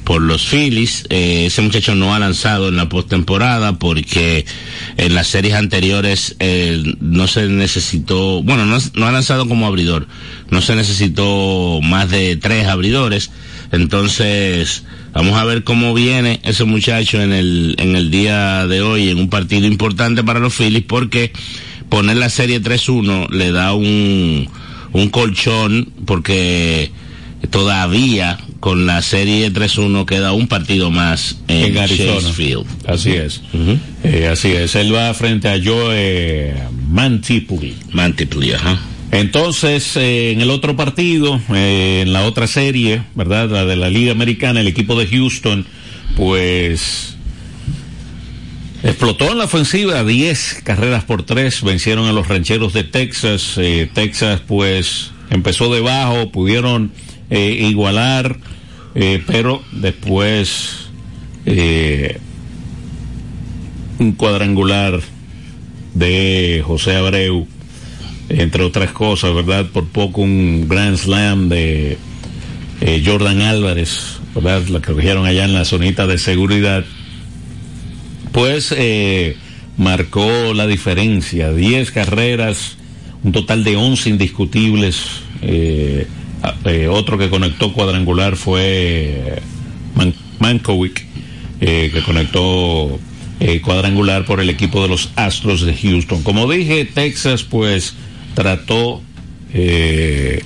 por 0.04 0.22
los 0.22 0.46
Phillies. 0.46 1.06
Eh, 1.10 1.46
ese 1.48 1.62
muchacho 1.62 1.96
no 1.96 2.14
ha 2.14 2.20
lanzado 2.20 2.70
en 2.70 2.76
la 2.76 2.90
postemporada 2.90 3.78
porque 3.78 4.46
en 4.98 5.16
las 5.16 5.28
series 5.28 5.56
anteriores 5.56 6.36
eh, 6.40 6.84
no 7.00 7.28
se 7.28 7.48
necesitó, 7.48 8.44
bueno, 8.44 8.66
no, 8.66 8.78
no 8.96 9.08
ha 9.08 9.12
lanzado 9.12 9.48
como 9.48 9.68
abridor, 9.68 10.08
no 10.50 10.62
se 10.62 10.76
necesitó 10.76 11.80
más 11.82 12.10
de 12.10 12.36
tres 12.36 12.68
abridores. 12.68 13.32
Entonces, 13.72 14.84
vamos 15.14 15.40
a 15.40 15.46
ver 15.46 15.64
cómo 15.64 15.94
viene 15.94 16.40
ese 16.44 16.64
muchacho 16.64 17.22
en 17.22 17.32
el, 17.32 17.76
en 17.80 17.96
el 17.96 18.12
día 18.12 18.68
de 18.68 18.82
hoy, 18.82 19.10
en 19.10 19.20
un 19.20 19.30
partido 19.30 19.68
importante 19.68 20.24
para 20.24 20.40
los 20.40 20.54
Phillies, 20.54 20.84
porque 20.88 21.32
poner 21.90 22.18
la 22.18 22.30
serie 22.30 22.62
3-1 22.62 23.30
le 23.30 23.52
da 23.52 23.74
un, 23.74 24.50
un 24.92 25.10
colchón, 25.10 25.92
porque 26.06 26.92
todavía 27.50 28.40
con 28.60 28.86
la 28.86 29.02
serie 29.02 29.52
3-1 29.52 30.06
queda 30.06 30.32
un 30.32 30.48
partido 30.48 30.90
más 30.90 31.38
en, 31.48 31.66
en 31.66 31.78
Arizona. 31.78 32.32
Field. 32.32 32.66
Así 32.88 33.12
es. 33.12 33.42
Eh, 34.04 34.30
así 34.32 34.52
es. 34.52 34.76
Él 34.76 34.96
va 34.96 35.14
frente 35.14 35.50
a 35.50 35.60
Joe 35.64 36.54
Mantipuli. 36.90 37.76
Mantipuli, 37.92 38.54
ajá. 38.54 38.80
Entonces, 39.14 39.96
eh, 39.96 40.32
en 40.32 40.42
el 40.42 40.50
otro 40.50 40.76
partido, 40.76 41.40
eh, 41.54 42.02
en 42.02 42.14
la 42.14 42.26
otra 42.26 42.48
serie, 42.48 43.04
¿verdad? 43.14 43.48
La 43.48 43.64
de 43.64 43.76
la 43.76 43.88
Liga 43.88 44.12
Americana, 44.12 44.60
el 44.62 44.68
equipo 44.68 44.98
de 44.98 45.06
Houston, 45.06 45.68
pues 46.18 47.16
explotó 48.82 49.32
en 49.32 49.38
la 49.38 49.44
ofensiva 49.44 50.04
10 50.04 50.62
carreras 50.64 51.04
por 51.04 51.22
3, 51.22 51.62
vencieron 51.62 52.08
a 52.08 52.12
los 52.12 52.28
rancheros 52.28 52.74
de 52.74 52.86
Texas. 52.86 53.54
Eh, 53.58 53.88
Texas, 53.94 54.42
pues, 54.48 55.12
empezó 55.30 55.72
debajo, 55.72 56.32
pudieron 56.32 56.92
igualar, 57.30 58.38
pero 59.26 59.64
después 59.72 60.90
un 63.98 64.12
cuadrangular 64.12 65.00
de 65.96 66.64
José 66.66 66.96
Abreu, 66.96 67.48
entre 68.30 68.64
otras 68.64 68.92
cosas, 68.92 69.34
¿verdad? 69.34 69.66
Por 69.68 69.88
poco 69.88 70.22
un 70.22 70.68
Grand 70.68 70.98
Slam 70.98 71.50
de 71.50 71.98
eh, 72.82 73.04
Jordan 73.06 73.42
Álvarez, 73.42 74.18
¿verdad? 74.36 74.66
La 74.68 74.82
que 74.82 74.94
cogieron 74.94 75.26
allá 75.26 75.46
en 75.46 75.54
la 75.54 75.66
zonita 75.66 76.08
de 76.08 76.18
seguridad. 76.18 76.84
Pues 78.32 78.74
eh, 78.76 79.38
marcó 79.78 80.54
la 80.54 80.66
diferencia, 80.68 81.52
10 81.54 81.92
carreras, 81.92 82.78
un 83.24 83.32
total 83.32 83.64
de 83.64 83.76
11 83.76 84.10
indiscutibles. 84.10 84.98
eh, 85.42 86.08
eh, 86.66 86.88
otro 86.90 87.18
que 87.18 87.30
conectó 87.30 87.72
cuadrangular 87.72 88.36
fue 88.36 89.42
Man- 89.96 90.14
que 91.60 92.02
conectó 92.06 93.00
cuadrangular 93.62 94.26
por 94.26 94.42
el 94.42 94.50
equipo 94.50 94.82
de 94.82 94.90
los 94.90 95.12
Astros 95.16 95.62
de 95.66 95.74
Houston. 95.74 96.22
Como 96.24 96.50
dije, 96.52 96.84
Texas 96.86 97.44
pues 97.44 97.96
trató 98.34 99.02
eh, 99.54 100.44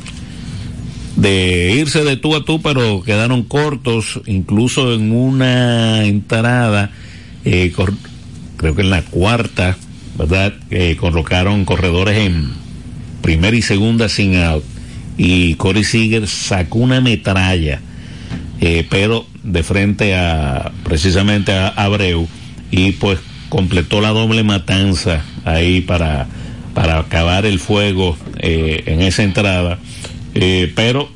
de 1.15 1.75
irse 1.79 2.03
de 2.03 2.17
tú 2.17 2.35
a 2.35 2.43
tú, 2.43 2.61
pero 2.61 3.01
quedaron 3.03 3.43
cortos, 3.43 4.21
incluso 4.25 4.93
en 4.93 5.11
una 5.11 6.05
entrada, 6.05 6.91
eh, 7.45 7.73
creo 8.57 8.75
que 8.75 8.81
en 8.81 8.89
la 8.89 9.01
cuarta, 9.03 9.77
¿verdad? 10.17 10.53
Colocaron 10.99 11.65
corredores 11.65 12.17
en 12.17 12.51
primera 13.21 13.55
y 13.55 13.61
segunda 13.61 14.09
sin 14.09 14.37
out, 14.37 14.63
y 15.17 15.55
Corey 15.55 15.83
Seager 15.83 16.27
sacó 16.27 16.79
una 16.79 17.01
metralla, 17.01 17.81
eh, 18.61 18.85
pero 18.89 19.25
de 19.43 19.63
frente 19.63 20.15
a 20.15 20.71
precisamente 20.83 21.51
a 21.51 21.69
Abreu, 21.69 22.27
y 22.71 22.91
pues 22.93 23.19
completó 23.49 24.01
la 24.01 24.09
doble 24.09 24.43
matanza 24.43 25.23
ahí 25.43 25.81
para, 25.81 26.27
para 26.77 26.99
acabar 26.99 27.47
el 27.47 27.57
fuego 27.57 28.15
eh, 28.37 28.83
en 28.85 29.01
esa 29.01 29.23
entrada. 29.23 29.79
Eh, 30.35 30.71
pero 30.75 31.09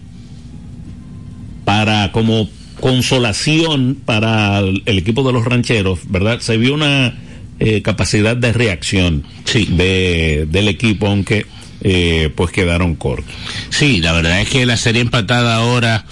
para 1.65 2.12
como 2.12 2.50
consolación 2.80 3.95
para 4.04 4.58
el, 4.58 4.82
el 4.88 4.97
equipo 4.97 5.21
de 5.21 5.34
los 5.34 5.45
rancheros, 5.45 6.00
¿verdad? 6.10 6.39
Se 6.39 6.58
vio 6.58 6.74
una 6.74 7.15
eh, 7.60 7.84
capacidad 7.84 8.36
de 8.36 8.54
reacción 8.54 9.24
de, 9.54 10.47
del 10.50 10.67
equipo, 10.67 11.06
aunque 11.06 11.45
eh, 11.82 12.32
pues 12.36 12.50
quedaron 12.50 12.95
cortos. 12.95 13.36
Sí, 13.69 14.02
la 14.02 14.13
verdad 14.13 14.41
es 14.41 14.50
que 14.50 14.65
la 14.65 14.78
serie 14.78 15.04
empatada 15.04 15.58
ahora, 15.58 16.08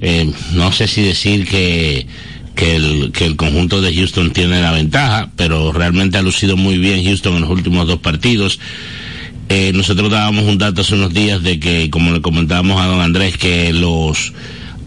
eh, 0.00 0.28
no 0.54 0.72
sé 0.72 0.88
si 0.88 1.02
decir 1.02 1.46
que, 1.46 2.08
que, 2.58 2.74
el, 2.74 3.12
que 3.12 3.24
el 3.24 3.36
conjunto 3.36 3.80
de 3.80 3.94
Houston 3.94 4.32
tiene 4.32 4.60
la 4.60 4.72
ventaja, 4.72 5.30
pero 5.36 5.70
realmente 5.70 6.18
ha 6.18 6.22
lucido 6.22 6.56
muy 6.56 6.76
bien 6.76 7.04
Houston 7.04 7.36
en 7.36 7.42
los 7.42 7.50
últimos 7.50 7.86
dos 7.86 8.00
partidos. 8.00 8.58
Eh, 9.48 9.70
nosotros 9.72 10.10
dábamos 10.10 10.42
un 10.42 10.58
dato 10.58 10.80
hace 10.80 10.96
unos 10.96 11.14
días 11.14 11.44
de 11.44 11.60
que, 11.60 11.88
como 11.88 12.10
le 12.10 12.20
comentábamos 12.20 12.80
a 12.80 12.86
don 12.86 13.00
Andrés, 13.00 13.38
que 13.38 13.72
los 13.72 14.32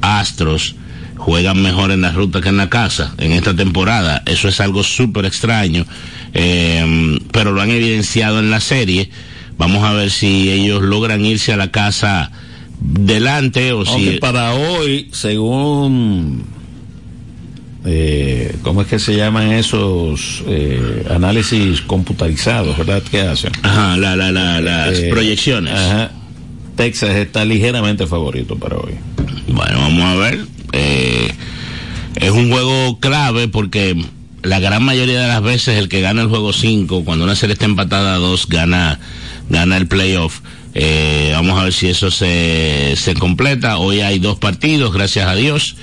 Astros 0.01 0.75
juegan 1.15 1.61
mejor 1.61 1.91
en 1.91 2.01
la 2.01 2.11
ruta 2.11 2.41
que 2.41 2.49
en 2.49 2.57
la 2.57 2.69
casa 2.69 3.15
en 3.17 3.31
esta 3.31 3.55
temporada. 3.55 4.21
Eso 4.25 4.49
es 4.49 4.59
algo 4.59 4.83
súper 4.83 5.23
extraño, 5.23 5.85
eh, 6.33 7.19
pero 7.31 7.53
lo 7.53 7.61
han 7.61 7.69
evidenciado 7.69 8.39
en 8.39 8.51
la 8.51 8.59
serie. 8.59 9.09
Vamos 9.57 9.85
a 9.85 9.93
ver 9.93 10.11
si 10.11 10.51
ellos 10.51 10.81
logran 10.81 11.25
irse 11.25 11.53
a 11.53 11.57
la 11.57 11.71
casa 11.71 12.31
delante 12.81 13.71
o 13.71 13.85
Aunque 13.87 14.11
si... 14.11 14.17
para 14.17 14.55
hoy, 14.55 15.07
según 15.13 16.60
eh, 17.85 18.55
¿cómo 18.61 18.81
es 18.83 18.87
que 18.87 18.99
se 18.99 19.15
llaman 19.15 19.51
esos 19.51 20.43
eh, 20.47 21.05
análisis 21.09 21.81
computarizados, 21.81 22.77
verdad? 22.77 23.01
que 23.03 23.21
hacen? 23.21 23.51
Ajá, 23.63 23.97
la, 23.97 24.15
la, 24.15 24.31
la, 24.31 24.61
las 24.61 24.97
Eh, 24.99 25.09
proyecciones. 25.09 25.73
Ajá. 25.73 26.11
Texas 26.75 27.15
está 27.15 27.43
ligeramente 27.45 28.07
favorito 28.07 28.55
para 28.55 28.77
hoy. 28.77 28.93
Bueno, 29.47 29.79
vamos 29.81 30.03
a 30.05 30.15
ver. 30.15 30.45
Eh, 30.73 31.31
es 32.15 32.31
un 32.31 32.49
juego 32.51 32.99
clave 32.99 33.47
porque 33.47 33.95
la 34.43 34.59
gran 34.59 34.83
mayoría 34.83 35.21
de 35.21 35.27
las 35.27 35.41
veces 35.41 35.77
el 35.77 35.89
que 35.89 36.01
gana 36.01 36.21
el 36.21 36.27
juego 36.27 36.53
5, 36.53 37.03
cuando 37.03 37.25
una 37.25 37.35
serie 37.35 37.53
está 37.53 37.65
empatada 37.65 38.15
a 38.15 38.17
2, 38.17 38.47
gana, 38.47 38.99
gana 39.49 39.77
el 39.77 39.87
playoff. 39.87 40.39
Eh, 40.73 41.31
vamos 41.33 41.59
a 41.59 41.65
ver 41.65 41.73
si 41.73 41.87
eso 41.87 42.09
se, 42.11 42.93
se 42.95 43.13
completa. 43.15 43.77
Hoy 43.77 43.99
hay 44.01 44.19
dos 44.19 44.39
partidos, 44.39 44.93
gracias 44.93 45.27
a 45.27 45.35
Dios. 45.35 45.75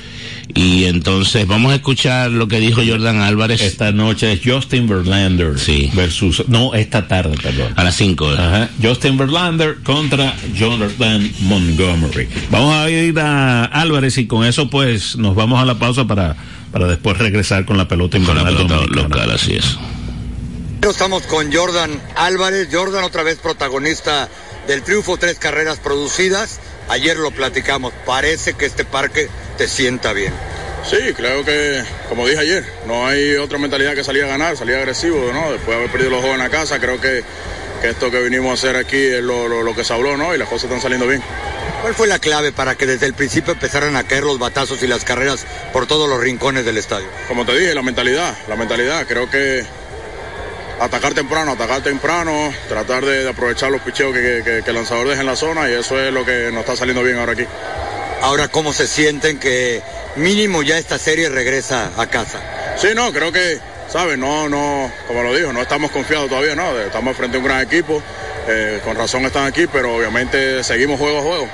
Y 0.55 0.85
entonces 0.87 1.47
vamos 1.47 1.73
a 1.73 1.77
escuchar 1.77 2.31
lo 2.31 2.49
que 2.49 2.59
dijo 2.59 2.81
Jordan 2.87 3.21
Álvarez. 3.21 3.61
Esta 3.61 3.93
noche 3.93 4.33
es 4.33 4.41
Justin 4.45 4.89
Verlander 4.89 5.55
versus. 5.95 6.45
No, 6.49 6.75
esta 6.75 7.07
tarde, 7.07 7.37
perdón. 7.43 7.75
A 7.77 7.85
las 7.85 7.97
5. 7.97 8.31
Ajá. 8.31 8.71
Justin 8.83 9.19
Verlander 9.19 9.77
contra 9.83 10.35
Jonathan 10.55 11.31
Montgomery. 11.41 12.29
Vamos 12.51 12.75
a 12.75 12.91
ir 12.91 13.19
a 13.21 13.65
Álvarez 13.65 14.17
y 14.19 14.27
con 14.27 14.45
eso, 14.45 14.71
pues, 14.71 15.17
nos 15.17 15.35
vamos 15.35 15.61
a 15.61 15.65
la 15.65 15.79
pausa 15.79 16.07
para, 16.07 16.37
para 16.73 16.87
después 16.87 17.19
regresar 17.19 17.65
con 17.65 17.77
la 17.77 17.87
pelota 17.87 18.17
invernal 18.17 18.47
pelota 18.47 18.75
dominicana. 18.77 19.03
local, 19.03 19.31
así 19.33 19.55
es. 19.55 19.77
Estamos 20.83 21.25
con 21.25 21.53
Jordan 21.53 22.01
Álvarez. 22.17 22.69
Jordan 22.73 23.05
otra 23.05 23.23
vez 23.23 23.39
protagonista 23.39 24.29
del 24.67 24.83
triunfo, 24.83 25.19
tres 25.19 25.39
carreras 25.39 25.79
producidas. 25.79 26.61
Ayer 26.89 27.17
lo 27.17 27.31
platicamos. 27.31 27.93
Parece 28.07 28.55
que 28.55 28.67
este 28.67 28.85
parque 28.85 29.29
te 29.57 29.69
sienta 29.69 30.13
bien. 30.13 30.33
Sí, 30.89 30.97
creo 31.15 31.45
que, 31.45 31.83
como 32.09 32.27
dije 32.27 32.41
ayer, 32.41 32.65
no 32.87 33.07
hay 33.07 33.35
otra 33.37 33.59
mentalidad 33.59 33.95
que 33.95 34.05
salir 34.05 34.25
a 34.25 34.29
ganar, 34.29 34.57
salir 34.57 34.77
agresivo, 34.77 35.19
¿no? 35.33 35.51
Después 35.53 35.69
de 35.69 35.75
haber 35.75 35.91
perdido 35.91 36.11
los 36.11 36.21
juegos 36.21 36.39
en 36.39 36.45
la 36.45 36.51
casa, 36.51 36.79
creo 36.79 37.01
que, 37.01 37.23
que 37.83 37.89
esto 37.91 38.11
que 38.11 38.21
vinimos 38.23 38.51
a 38.51 38.55
hacer 38.55 38.77
aquí 38.77 38.97
es 38.97 39.23
lo, 39.23 39.49
lo- 39.49 39.63
lo 39.63 39.75
que 39.75 39.85
se 39.85 39.93
habló, 39.93 40.17
¿no? 40.17 40.35
Y 40.35 40.39
las 40.39 40.49
cosas 40.49 40.65
están 40.65 40.81
saliendo 40.81 41.07
bien. 41.07 41.23
¿Cuál 41.83 41.95
fue 41.95 42.07
la 42.07 42.19
clave 42.19 42.53
para 42.53 42.75
que 42.77 42.87
desde 42.87 43.07
el 43.07 43.15
principio 43.15 43.53
empezaran 43.53 43.97
a 43.97 44.05
caer 44.05 44.23
los 44.25 44.39
batazos 44.39 44.83
y 44.83 44.87
las 44.87 45.05
carreras 45.05 45.45
por 45.73 45.87
todos 45.87 46.09
los 46.09 46.21
rincones 46.21 46.65
del 46.65 46.77
estadio? 46.79 47.07
Como 47.27 47.45
te 47.45 47.57
dije, 47.59 47.75
la 47.75 47.83
mentalidad, 47.83 48.35
la 48.49 48.57
mentalidad, 48.57 49.05
creo 49.07 49.29
que 49.31 49.65
atacar 50.81 51.15
temprano, 51.15 51.53
atacar 51.53 51.83
temprano, 51.83 52.53
tratar 52.69 53.05
de, 53.05 53.25
de 53.25 53.31
aprovechar 53.31 53.71
los 53.71 53.81
picheos 53.83 54.13
que, 54.15 54.43
que- 54.45 54.63
que 54.63 54.71
el 54.71 54.75
lanzador 54.77 55.09
deja 55.09 55.21
en 55.21 55.27
la 55.27 55.37
zona 55.37 55.69
y 55.69 55.73
eso 55.75 56.01
es 56.01 56.13
lo 56.13 56.25
que 56.25 56.51
nos 56.53 56.61
está 56.61 56.77
saliendo 56.77 57.03
bien 57.03 57.19
ahora 57.19 57.33
aquí. 57.33 57.45
Ahora, 58.23 58.49
¿cómo 58.49 58.73
se 58.73 58.87
sienten 58.87 59.39
que 59.39 59.83
mínimo 60.17 60.63
ya 60.63 60.79
esta 60.79 60.99
serie 60.99 61.29
regresa 61.29 61.91
a 61.97 62.07
casa? 62.09 62.41
Sí, 62.77 62.89
no, 62.95 63.13
creo 63.13 63.31
que, 63.33 63.59
¿sabes? 63.89 64.19
No, 64.19 64.49
no, 64.49 64.91
como 65.07 65.23
lo 65.23 65.35
dijo, 65.35 65.53
no 65.53 65.63
estamos 65.63 65.91
confiados 65.91 66.29
todavía, 66.29 66.55
¿no? 66.55 66.79
Estamos 66.79 67.17
frente 67.17 67.37
a 67.37 67.41
un 67.41 67.47
gran 67.47 67.61
equipo, 67.61 68.03
eh, 68.49 68.81
con 68.85 68.97
razón 68.97 69.25
están 69.25 69.47
aquí, 69.47 69.67
pero 69.67 69.95
obviamente 69.97 70.63
seguimos 70.65 70.99
juego 70.99 71.19
a 71.19 71.23
juego. 71.23 71.49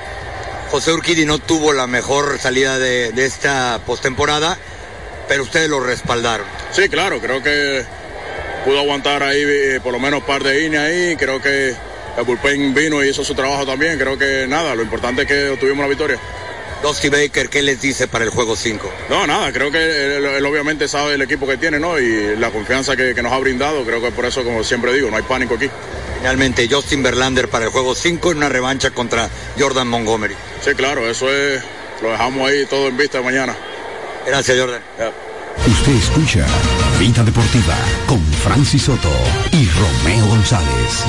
José 0.71 0.93
Urquidi 0.93 1.25
no 1.27 1.39
tuvo 1.39 1.73
la 1.73 1.87
mejor 1.87 2.39
salida 2.39 2.79
de, 2.79 3.13
de 3.13 3.27
esta 3.27 3.79
postemporada, 3.87 4.57
pero 5.29 5.43
ustedes 5.43 5.69
lo 5.69 5.81
respaldaron. 5.81 6.47
Sí, 6.73 6.89
claro, 6.89 7.21
creo 7.21 7.43
que 7.43 7.85
pudo 8.65 8.79
aguantar 8.79 9.23
ahí 9.23 9.43
eh, 9.43 9.81
por 9.83 9.93
lo 9.93 10.01
menos 10.01 10.21
un 10.21 10.27
par 10.27 10.43
de 10.43 10.65
innings 10.65 10.83
ahí, 10.83 11.17
creo 11.17 11.41
que 11.41 11.75
el 12.17 12.25
bullpen 12.25 12.75
vino 12.75 13.05
y 13.05 13.09
hizo 13.09 13.25
su 13.25 13.35
trabajo 13.35 13.67
también, 13.67 13.99
creo 13.99 14.17
que 14.17 14.47
nada, 14.49 14.75
lo 14.75 14.83
importante 14.83 15.23
es 15.23 15.29
que 15.29 15.49
obtuvimos 15.51 15.83
la 15.83 15.89
victoria. 15.89 16.19
Dusty 16.83 17.09
Baker, 17.09 17.49
¿qué 17.49 17.63
les 17.63 17.81
dice 17.81 18.09
para 18.09 18.25
el 18.25 18.31
juego 18.31 18.57
5? 18.57 18.93
No, 19.09 19.27
nada, 19.27 19.51
creo 19.53 19.71
que 19.71 19.79
él, 20.17 20.25
él 20.25 20.45
obviamente 20.45 20.87
sabe 20.87 21.15
el 21.15 21.23
equipo 21.23 21.47
que 21.47 21.57
tiene, 21.57 21.81
¿no? 21.81 21.99
Y 21.99 22.37
la 22.37 22.51
confianza 22.51 22.95
que, 22.95 23.15
que 23.15 23.23
nos 23.23 23.33
ha 23.33 23.39
brindado, 23.39 23.85
creo 23.85 24.03
que 24.03 24.11
por 24.11 24.27
eso, 24.27 24.45
como 24.45 24.63
siempre 24.63 24.93
digo, 24.93 25.11
no 25.11 25.17
hay 25.17 25.23
pánico 25.23 25.55
aquí. 25.55 25.71
Finalmente, 26.19 26.69
Justin 26.71 27.03
Verlander 27.03 27.49
para 27.49 27.65
el 27.65 27.71
juego 27.71 27.95
5 27.95 28.33
en 28.33 28.37
una 28.37 28.51
revancha 28.51 28.91
contra 28.91 29.31
Jordan 29.59 29.89
Montgomery. 29.89 30.35
Sí, 30.63 30.75
claro, 30.75 31.09
eso 31.09 31.31
es, 31.31 31.63
lo 32.03 32.11
dejamos 32.11 32.51
ahí 32.51 32.67
todo 32.67 32.89
en 32.89 32.97
vista 32.99 33.19
de 33.19 33.25
mañana. 33.25 33.57
Gracias, 34.27 34.59
Jordan. 34.59 34.83
Usted 35.67 35.93
escucha 35.93 36.47
Vida 36.99 37.25
Deportiva 37.25 37.75
con 38.07 38.23
Francis 38.23 38.83
Soto 38.83 39.11
y 39.53 39.67
Romeo 39.69 40.27
González. 40.27 41.05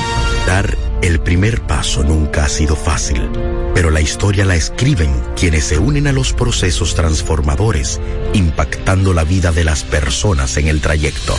Dar 0.46 0.76
el 1.02 1.20
primer 1.20 1.60
paso 1.62 2.02
nunca 2.02 2.44
ha 2.44 2.48
sido 2.48 2.74
fácil, 2.74 3.30
pero 3.74 3.90
la 3.90 4.00
historia 4.00 4.46
la 4.46 4.56
escriben 4.56 5.12
quienes 5.36 5.64
se 5.64 5.78
unen 5.78 6.06
a 6.06 6.12
los 6.12 6.32
procesos 6.32 6.94
transformadores, 6.94 8.00
impactando 8.32 9.12
la 9.12 9.24
vida 9.24 9.52
de 9.52 9.64
las 9.64 9.84
personas 9.84 10.56
en 10.56 10.68
el 10.68 10.80
trayecto. 10.80 11.34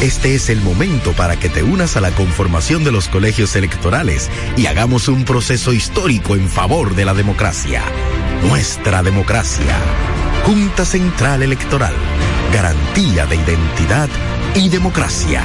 Este 0.00 0.36
es 0.36 0.48
el 0.48 0.60
momento 0.60 1.12
para 1.12 1.36
que 1.36 1.48
te 1.48 1.64
unas 1.64 1.96
a 1.96 2.00
la 2.00 2.12
conformación 2.12 2.84
de 2.84 2.92
los 2.92 3.08
colegios 3.08 3.56
electorales 3.56 4.30
y 4.56 4.66
hagamos 4.66 5.08
un 5.08 5.24
proceso 5.24 5.72
histórico 5.72 6.36
en 6.36 6.48
favor 6.48 6.94
de 6.94 7.04
la 7.04 7.14
democracia. 7.14 7.82
Nuestra 8.48 9.02
democracia. 9.02 9.76
Junta 10.44 10.84
Central 10.84 11.42
Electoral. 11.42 11.94
Garantía 12.52 13.26
de 13.26 13.36
identidad 13.36 14.08
y 14.54 14.68
democracia. 14.68 15.42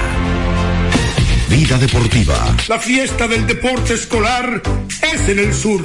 Vida 1.50 1.78
Deportiva. 1.78 2.56
La 2.68 2.80
fiesta 2.80 3.28
del 3.28 3.46
deporte 3.46 3.94
escolar 3.94 4.62
es 5.14 5.30
en 5.30 5.40
el 5.40 5.54
sur. 5.54 5.84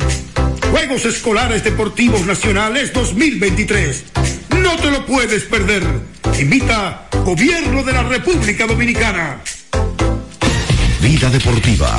Juegos 0.71 1.05
Escolares 1.05 1.63
Deportivos 1.63 2.23
Nacionales 2.23 2.93
2023. 2.93 4.05
No 4.63 4.77
te 4.77 4.91
lo 4.91 5.05
puedes 5.05 5.45
perder. 5.45 5.83
Invita 6.41 7.09
Gobierno 7.25 7.85
de 7.85 7.93
la 7.93 8.03
República 8.03 8.67
Dominicana. 8.67 9.41
Vida 11.01 11.29
Deportiva. 11.31 11.99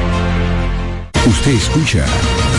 Usted 1.31 1.51
escucha 1.53 2.05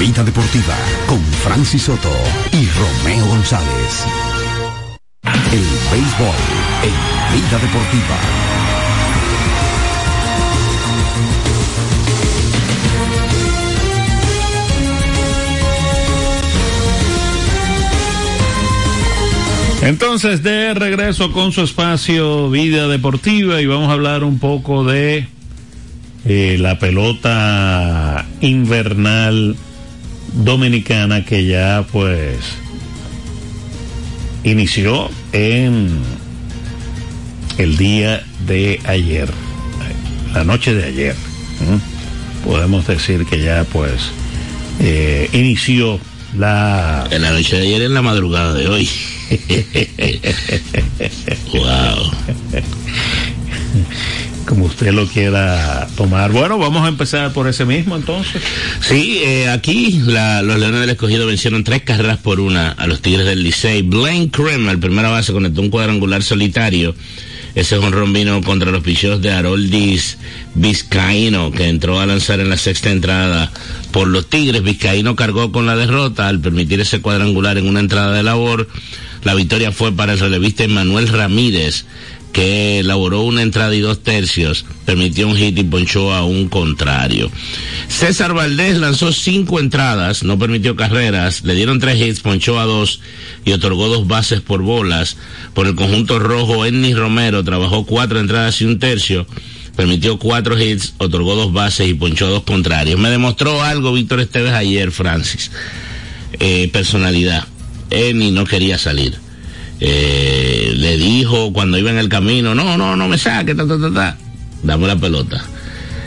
Vida 0.00 0.24
Deportiva 0.24 0.74
con 1.06 1.20
Francis 1.20 1.82
Soto 1.82 2.10
y 2.52 2.66
Romeo 2.70 3.26
González. 3.26 4.06
El 5.52 5.66
béisbol 5.92 6.34
en 6.82 6.94
Vida 7.36 7.58
Deportiva. 7.58 8.16
Entonces, 19.82 20.42
de 20.42 20.72
regreso 20.72 21.30
con 21.32 21.52
su 21.52 21.60
espacio 21.60 22.48
Vida 22.48 22.88
Deportiva 22.88 23.60
y 23.60 23.66
vamos 23.66 23.90
a 23.90 23.92
hablar 23.92 24.24
un 24.24 24.38
poco 24.38 24.82
de 24.84 25.28
eh, 26.24 26.56
la 26.58 26.78
pelota 26.78 28.26
invernal 28.40 29.56
dominicana 30.32 31.24
que 31.24 31.46
ya 31.46 31.84
pues 31.90 32.36
inició 34.44 35.10
en 35.32 35.98
el 37.58 37.76
día 37.76 38.24
de 38.46 38.80
ayer, 38.84 39.28
la 40.34 40.44
noche 40.44 40.74
de 40.74 40.84
ayer. 40.84 41.14
¿eh? 41.14 41.78
Podemos 42.44 42.86
decir 42.86 43.26
que 43.26 43.42
ya 43.42 43.64
pues 43.64 44.10
eh, 44.80 45.28
inició 45.32 45.98
la... 46.36 47.06
En 47.10 47.22
la 47.22 47.30
noche 47.30 47.56
de 47.56 47.62
ayer, 47.66 47.82
en 47.82 47.94
la 47.94 48.02
madrugada 48.02 48.54
de 48.54 48.68
hoy. 48.68 48.88
wow. 51.52 52.12
Como 54.46 54.66
usted 54.66 54.92
lo 54.92 55.06
quiera 55.06 55.86
tomar. 55.96 56.32
Bueno, 56.32 56.58
vamos 56.58 56.84
a 56.84 56.88
empezar 56.88 57.32
por 57.32 57.48
ese 57.48 57.64
mismo 57.64 57.96
entonces. 57.96 58.42
Sí, 58.80 59.20
eh, 59.24 59.48
aquí 59.48 60.00
la- 60.04 60.42
los 60.42 60.58
Leones 60.58 60.80
del 60.80 60.90
Escogido 60.90 61.26
vencieron 61.26 61.64
tres 61.64 61.82
carreras 61.82 62.18
por 62.18 62.40
una 62.40 62.70
a 62.72 62.86
los 62.86 63.00
Tigres 63.00 63.24
del 63.24 63.42
Licey. 63.44 63.82
Blaine 63.82 64.30
al 64.68 64.78
primera 64.78 65.08
base, 65.10 65.32
conectó 65.32 65.60
un 65.60 65.70
cuadrangular 65.70 66.22
solitario. 66.22 66.94
Ese 67.54 67.76
jonrón 67.76 68.12
vino 68.12 68.40
contra 68.42 68.70
los 68.70 68.82
picheos 68.82 69.20
de 69.22 69.30
Haroldis 69.30 70.18
Vizcaíno, 70.54 71.50
que 71.50 71.68
entró 71.68 72.00
a 72.00 72.06
lanzar 72.06 72.40
en 72.40 72.48
la 72.50 72.56
sexta 72.56 72.90
entrada 72.90 73.52
por 73.90 74.08
los 74.08 74.28
Tigres. 74.28 74.62
Vizcaíno 74.62 75.16
cargó 75.16 75.52
con 75.52 75.66
la 75.66 75.76
derrota 75.76 76.28
al 76.28 76.40
permitir 76.40 76.80
ese 76.80 77.00
cuadrangular 77.00 77.58
en 77.58 77.68
una 77.68 77.80
entrada 77.80 78.12
de 78.12 78.22
labor. 78.22 78.68
La 79.22 79.34
victoria 79.34 79.70
fue 79.70 79.92
para 79.92 80.14
el 80.14 80.18
relevista 80.18 80.66
Manuel 80.66 81.08
Ramírez, 81.08 81.84
que 82.32 82.80
elaboró 82.80 83.22
una 83.22 83.42
entrada 83.42 83.74
y 83.74 83.80
dos 83.80 84.02
tercios, 84.02 84.64
permitió 84.86 85.28
un 85.28 85.36
hit 85.36 85.58
y 85.58 85.64
ponchó 85.64 86.12
a 86.12 86.24
un 86.24 86.48
contrario. 86.48 87.30
César 87.88 88.32
Valdés 88.32 88.78
lanzó 88.78 89.12
cinco 89.12 89.60
entradas, 89.60 90.22
no 90.22 90.38
permitió 90.38 90.74
carreras, 90.74 91.44
le 91.44 91.54
dieron 91.54 91.78
tres 91.78 92.00
hits, 92.00 92.20
ponchó 92.20 92.58
a 92.58 92.64
dos 92.64 93.00
y 93.44 93.52
otorgó 93.52 93.88
dos 93.88 94.06
bases 94.06 94.40
por 94.40 94.62
bolas. 94.62 95.16
Por 95.52 95.66
el 95.66 95.74
conjunto 95.74 96.18
rojo, 96.18 96.64
Ennis 96.64 96.96
Romero 96.96 97.44
trabajó 97.44 97.84
cuatro 97.84 98.18
entradas 98.18 98.60
y 98.62 98.64
un 98.64 98.78
tercio, 98.78 99.26
permitió 99.76 100.18
cuatro 100.18 100.58
hits, 100.58 100.94
otorgó 100.98 101.34
dos 101.34 101.52
bases 101.52 101.88
y 101.88 101.94
ponchó 101.94 102.26
a 102.26 102.30
dos 102.30 102.44
contrarios. 102.44 102.98
Me 102.98 103.10
demostró 103.10 103.62
algo 103.62 103.92
Víctor 103.92 104.20
Esteves 104.20 104.52
ayer, 104.52 104.90
Francis. 104.90 105.50
Eh, 106.40 106.70
personalidad. 106.72 107.46
Ennis 107.90 108.32
no 108.32 108.46
quería 108.46 108.78
salir 108.78 109.31
eh, 109.84 110.74
le 110.76 110.96
dijo 110.96 111.52
cuando 111.52 111.76
iba 111.76 111.90
en 111.90 111.98
el 111.98 112.08
camino, 112.08 112.54
no, 112.54 112.76
no, 112.76 112.94
no 112.94 113.08
me 113.08 113.18
saque, 113.18 113.52
ta, 113.52 113.66
ta, 113.66 113.80
ta, 113.80 113.92
ta, 113.92 114.16
dame 114.62 114.86
la 114.86 114.94
pelota. 114.94 115.44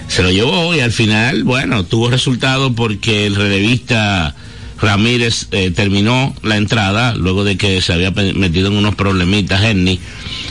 Se 0.08 0.24
lo 0.24 0.32
llevó 0.32 0.74
y 0.74 0.80
al 0.80 0.94
final, 0.94 1.44
bueno, 1.44 1.84
tuvo 1.84 2.10
resultado 2.10 2.74
porque 2.74 3.26
el 3.26 3.36
relevista 3.36 4.34
Ramírez 4.80 5.48
eh, 5.52 5.72
terminó 5.72 6.34
la 6.42 6.56
entrada 6.56 7.16
luego 7.16 7.44
de 7.44 7.58
que 7.58 7.82
se 7.82 7.92
había 7.92 8.12
metido 8.12 8.68
en 8.68 8.78
unos 8.78 8.96
problemitas 8.96 9.62
Henry 9.62 10.00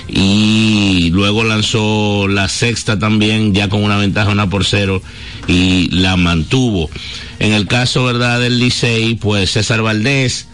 y 0.07 1.09
luego 1.13 1.45
lanzó 1.45 2.29
la 2.29 2.49
sexta 2.51 2.99
también 2.99 3.55
ya 3.55 3.71
con 3.71 3.83
una 3.83 3.97
ventaja 3.97 4.33
una 4.33 4.51
por 4.51 4.67
cero 4.67 5.01
y 5.47 5.89
la 5.91 6.17
mantuvo. 6.17 6.91
En 7.39 7.53
el 7.53 7.67
caso, 7.67 8.05
verdad, 8.05 8.39
del 8.39 8.59
Licey, 8.59 9.15
pues 9.15 9.53
César 9.53 9.81
Valdés, 9.81 10.47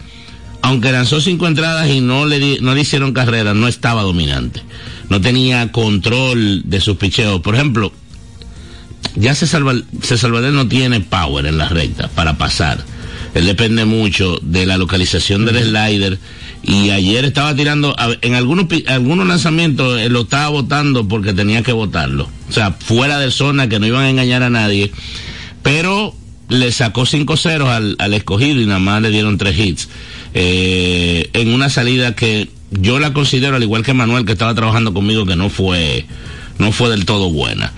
aunque 0.61 0.91
lanzó 0.91 1.21
cinco 1.21 1.47
entradas 1.47 1.89
y 1.89 2.01
no 2.01 2.25
le, 2.25 2.59
no 2.61 2.73
le 2.75 2.81
hicieron 2.81 3.13
carrera, 3.13 3.53
no 3.53 3.67
estaba 3.67 4.03
dominante. 4.03 4.61
No 5.09 5.19
tenía 5.21 5.71
control 5.71 6.61
de 6.65 6.79
sus 6.81 6.97
picheos. 6.97 7.41
Por 7.41 7.55
ejemplo, 7.55 7.91
ya 9.15 9.33
Val- 9.63 9.85
César 10.01 10.31
Valdés 10.31 10.53
no 10.53 10.67
tiene 10.67 11.01
power 11.01 11.45
en 11.45 11.57
la 11.57 11.67
recta 11.67 12.07
para 12.09 12.37
pasar. 12.37 12.83
Él 13.33 13.45
depende 13.45 13.85
mucho 13.85 14.39
de 14.41 14.65
la 14.65 14.77
localización 14.77 15.45
del 15.45 15.63
slider. 15.63 16.19
Y 16.63 16.91
ayer 16.91 17.25
estaba 17.25 17.55
tirando, 17.55 17.95
en 18.21 18.35
algunos, 18.35 18.67
algunos 18.87 19.27
lanzamientos 19.27 19.99
lo 20.11 20.21
estaba 20.21 20.49
votando 20.49 21.07
porque 21.07 21.33
tenía 21.33 21.63
que 21.63 21.71
votarlo. 21.71 22.29
O 22.49 22.51
sea, 22.53 22.71
fuera 22.79 23.19
de 23.19 23.31
zona 23.31 23.67
que 23.67 23.79
no 23.79 23.87
iban 23.87 24.03
a 24.03 24.09
engañar 24.09 24.43
a 24.43 24.49
nadie. 24.49 24.91
Pero 25.63 26.15
le 26.51 26.71
sacó 26.71 27.05
cinco 27.05 27.37
ceros 27.37 27.69
al, 27.69 27.95
al 27.99 28.13
escogido 28.13 28.61
y 28.61 28.65
nada 28.65 28.79
más 28.79 29.01
le 29.01 29.09
dieron 29.09 29.37
tres 29.37 29.57
hits. 29.57 29.89
Eh, 30.33 31.29
en 31.33 31.53
una 31.53 31.69
salida 31.69 32.15
que 32.15 32.49
yo 32.71 32.99
la 32.99 33.13
considero, 33.13 33.55
al 33.55 33.63
igual 33.63 33.83
que 33.83 33.93
Manuel 33.93 34.25
que 34.25 34.31
estaba 34.33 34.53
trabajando 34.55 34.93
conmigo, 34.93 35.25
que 35.25 35.35
no 35.35 35.49
fue, 35.49 36.05
no 36.57 36.71
fue 36.71 36.89
del 36.89 37.05
todo 37.05 37.29
buena. 37.29 37.73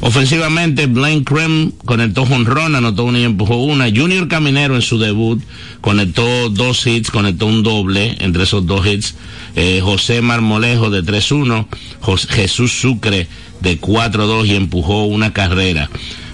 Ofensivamente, 0.00 0.86
Blaine 0.86 1.24
Crem 1.24 1.72
conectó 1.84 2.26
jonrón, 2.26 2.74
anotó 2.76 3.04
una 3.04 3.18
y 3.18 3.24
empujó 3.24 3.56
una. 3.56 3.86
Junior 3.86 4.28
Caminero 4.28 4.76
en 4.76 4.82
su 4.82 4.98
debut 4.98 5.42
conectó 5.80 6.48
dos 6.50 6.86
hits, 6.86 7.10
conectó 7.10 7.46
un 7.46 7.62
doble 7.62 8.16
entre 8.20 8.42
esos 8.44 8.66
dos 8.66 8.86
hits. 8.86 9.14
Eh, 9.56 9.80
José 9.82 10.20
Marmolejo 10.20 10.90
de 10.90 11.02
3-1, 11.02 11.66
Jos- 12.00 12.26
Jesús 12.28 12.72
Sucre 12.78 13.26
de 13.60 13.80
4-2 13.80 14.46
y 14.46 14.54
empujó 14.54 15.04
una 15.06 15.32
carrera. 15.32 15.88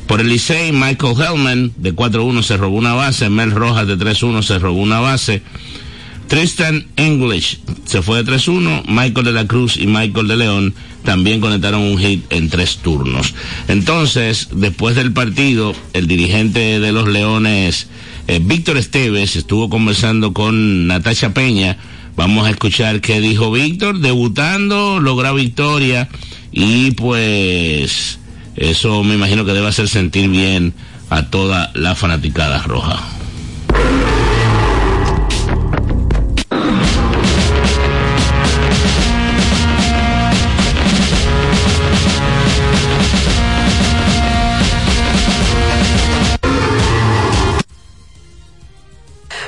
Por 0.07 0.21
el 0.21 0.29
Licey, 0.29 0.73
Michael 0.73 1.15
Hellman 1.19 1.73
de 1.77 1.95
4-1 1.95 2.43
se 2.43 2.57
robó 2.57 2.77
una 2.77 2.95
base, 2.95 3.31
Mel 3.31 3.51
Rojas 3.51 3.87
de 3.87 3.97
3-1 3.97 4.43
se 4.43 4.59
robó 4.59 4.81
una 4.81 5.01
base. 5.01 5.43
Tristan 6.29 6.87
English 6.97 7.61
se 7.85 8.01
fue 8.01 8.23
de 8.23 8.33
3-1, 8.33 8.85
Michael 8.87 9.27
de 9.27 9.33
la 9.33 9.47
Cruz 9.47 9.77
y 9.77 9.87
Michael 9.87 10.29
de 10.29 10.37
León 10.37 10.75
también 11.05 11.41
conectaron 11.41 11.83
un 11.83 11.99
hit 11.99 12.25
en 12.31 12.49
tres 12.49 12.79
turnos. 12.79 13.35
Entonces, 13.69 14.49
después 14.53 14.97
del 14.97 15.13
partido, 15.13 15.75
el 15.93 16.07
dirigente 16.07 16.81
de 16.81 16.93
los 16.93 17.09
Leones, 17.09 17.89
eh, 18.29 18.41
Víctor 18.43 18.79
Esteves, 18.79 19.37
estuvo 19.37 19.69
conversando 19.69 20.33
con 20.33 20.87
Natasha 20.87 21.35
Peña. 21.35 21.77
Vamos 22.17 22.47
a 22.47 22.51
escuchar 22.51 23.01
qué 23.01 23.21
dijo 23.21 23.51
Víctor, 23.51 23.99
debutando, 23.99 25.01
logra 25.01 25.33
victoria 25.33 26.09
y 26.53 26.93
pues 26.93 28.19
eso 28.57 29.03
me 29.05 29.15
imagino 29.15 29.45
que 29.45 29.53
debe 29.53 29.69
hacer 29.69 29.89
sentir 29.89 30.29
bien 30.29 30.75
a 31.11 31.25
toda 31.27 31.71
la 31.75 31.95
fanaticada 31.95 32.63
roja. 32.63 33.01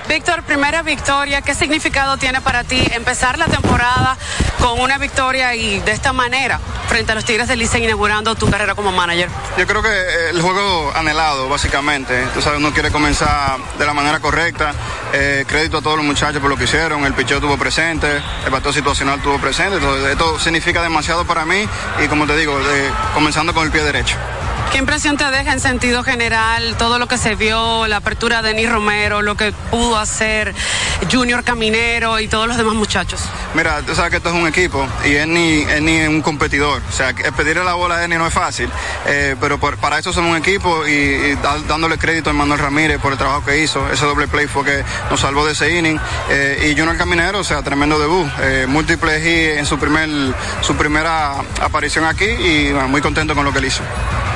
Víctor, 0.09 0.45
primera 0.45 0.83
victoria, 0.83 1.43
¿qué 1.43 1.55
significado 1.55 2.17
tiene 2.19 2.41
para 2.41 2.63
ti 2.63 2.81
empezar 2.93 3.39
la 3.39 3.47
temporada 3.47 4.17
con 4.65 4.81
una 4.81 4.97
victoria 4.97 5.55
y 5.55 5.79
de 5.81 5.93
esta 5.93 6.15
manera 6.15 6.59
frente 6.89 7.13
a 7.13 7.15
los 7.15 7.27
Tigres 7.27 7.49
del 7.49 7.59
Licey 7.59 7.85
inaugurando 7.85 8.35
tu 8.35 8.49
carrera 8.49 8.75
como 8.75 8.93
manager? 8.93 9.29
Yo 9.59 9.67
creo 9.67 9.83
que 9.83 9.91
eh, 9.91 10.31
el 10.31 10.41
juego 10.41 10.91
anhelado, 10.97 11.51
básicamente. 11.51 12.27
Tú 12.33 12.41
sabes, 12.41 12.61
uno 12.61 12.73
quiere 12.73 12.91
comenzar 12.91 13.59
de 13.79 13.85
la 13.85 13.93
manera 13.93 14.21
correcta. 14.21 14.73
Eh, 15.13 15.45
crédito 15.47 15.77
a 15.77 15.83
todos 15.83 15.99
los 15.99 16.07
muchachos 16.07 16.41
por 16.41 16.49
lo 16.49 16.57
que 16.57 16.65
hicieron. 16.65 17.05
El 17.05 17.13
picheo 17.13 17.37
estuvo 17.37 17.59
presente, 17.59 18.23
el 18.47 18.51
bateo 18.51 18.73
situacional 18.73 19.19
estuvo 19.19 19.39
presente. 19.39 19.77
Entonces, 19.77 20.13
esto 20.13 20.41
significa 20.41 20.81
demasiado 20.83 21.27
para 21.27 21.45
mí 21.45 21.69
y, 22.03 22.09
como 22.09 22.27
te 22.27 22.35
digo, 22.35 22.59
eh, 22.59 22.91
comenzando 23.13 23.53
con 23.53 23.67
el 23.67 23.71
pie 23.71 23.83
derecho. 23.83 24.17
¿Qué 24.75 24.81
impresión 24.81 25.17
te 25.17 25.25
deja 25.31 25.53
en 25.53 25.61
sentido 25.61 26.03
general 26.03 26.75
todo 26.77 26.99
lo 26.99 27.07
que 27.07 27.17
se 27.17 27.37
vio, 27.37 27.87
la 27.87 27.99
apertura 27.99 28.43
de 28.43 28.49
Denis 28.49 28.69
Romero, 28.69 29.23
lo 29.23 29.37
que 29.37 29.53
pudo 29.71 29.97
hacer 29.97 30.53
Junior 31.13 31.45
Caminero 31.45 32.19
y 32.19 32.27
todos 32.27 32.49
los 32.49 32.57
demás 32.57 32.75
muchachos? 32.75 33.21
Mira, 33.55 33.83
tú 33.83 33.95
sabes 33.95 34.11
que 34.11 34.17
esto 34.17 34.31
es 34.31 34.35
un 34.35 34.49
equipo 34.49 34.85
y 35.05 35.15
es 35.15 35.29
ni, 35.29 35.61
es 35.61 35.81
ni 35.81 36.01
un 36.01 36.23
competidor. 36.23 36.83
O 36.89 36.93
sea, 36.93 37.15
pedirle 37.37 37.63
la 37.63 37.75
bola 37.75 37.95
a 37.95 37.99
Denis 38.01 38.19
no 38.19 38.27
es 38.27 38.35
fácil, 38.35 38.69
eh, 39.07 39.37
pero 39.41 39.61
para 39.61 40.01
eso 40.01 40.13
somos 40.13 40.33
un 40.33 40.39
equipo 40.39 40.85
y, 40.89 40.91
y 40.91 41.39
dándole 41.69 41.97
crédito 41.97 42.31
a 42.31 42.33
Manuel 42.33 42.59
Ramírez 42.59 42.99
por 42.99 43.13
el 43.13 43.19
trabajo 43.19 43.45
que 43.45 43.63
hizo. 43.63 43.89
Ese 43.93 44.05
doble 44.05 44.27
play 44.27 44.49
fue 44.49 44.65
que 44.65 44.83
nos 45.09 45.21
salvó 45.21 45.47
de 45.47 45.53
ese 45.53 45.71
inning. 45.71 46.01
Eh, 46.31 46.73
y 46.73 46.77
Junior 46.77 46.97
Caminero, 46.97 47.39
o 47.39 47.45
sea, 47.45 47.63
tremendo 47.63 47.97
debut. 48.01 48.27
Eh, 48.41 48.67
múltiple 48.69 49.21
hit 49.21 49.57
en 49.57 49.67
su, 49.67 49.79
primer, 49.79 50.09
su 50.63 50.75
primera 50.75 51.35
aparición 51.61 52.07
aquí 52.07 52.25
y 52.25 52.73
muy 52.89 53.01
contento 53.01 53.37
con 53.37 53.45
lo 53.45 53.53
que 53.53 53.61
él 53.61 53.67
hizo. 53.67 53.85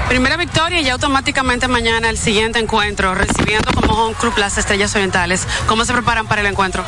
Primera 0.08 0.38
victoria 0.38 0.80
y 0.80 0.84
ya 0.84 0.94
automáticamente 0.94 1.68
mañana 1.68 2.08
el 2.08 2.16
siguiente 2.16 2.58
encuentro, 2.58 3.14
recibiendo 3.14 3.70
como 3.72 3.92
home 3.92 4.14
club 4.18 4.32
las 4.38 4.56
Estrellas 4.56 4.94
Orientales. 4.94 5.46
¿Cómo 5.66 5.84
se 5.84 5.92
preparan 5.92 6.26
para 6.26 6.40
el 6.40 6.46
encuentro? 6.46 6.82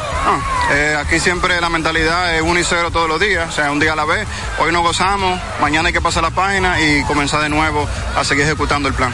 Eh, 0.73 0.97
aquí 0.99 1.21
siempre 1.21 1.61
la 1.61 1.69
mentalidad 1.69 2.35
es 2.35 2.41
uno 2.41 2.59
y 2.59 2.65
cero 2.65 2.91
todos 2.91 3.09
los 3.09 3.21
días, 3.21 3.51
o 3.51 3.53
sea, 3.53 3.71
un 3.73 3.79
día 3.79 3.93
a 3.93 3.97
la 3.97 4.07
vez. 4.07 4.27
Hoy 4.59 4.73
nos 4.73 4.83
gozamos, 4.83 5.39
mañana 5.61 5.89
hay 5.89 5.93
que 5.93 6.01
pasar 6.01 6.23
la 6.23 6.31
página 6.31 6.81
y 6.81 7.05
comenzar 7.05 7.43
de 7.43 7.51
nuevo 7.51 7.87
a 8.17 8.25
seguir 8.25 8.47
ejecutando 8.47 8.89
el 8.89 8.95
plan. 8.95 9.13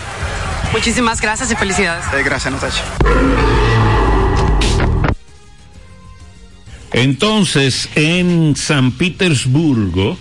Muchísimas 0.71 1.21
gracias 1.21 1.51
y 1.51 1.57
felicidades. 1.57 2.05
Eh, 2.15 2.23
gracias, 2.23 2.53
Natacha. 2.55 2.85
Entonces, 6.93 7.89
en 7.97 8.55
San 8.55 8.93
Petersburgo, 8.93 10.17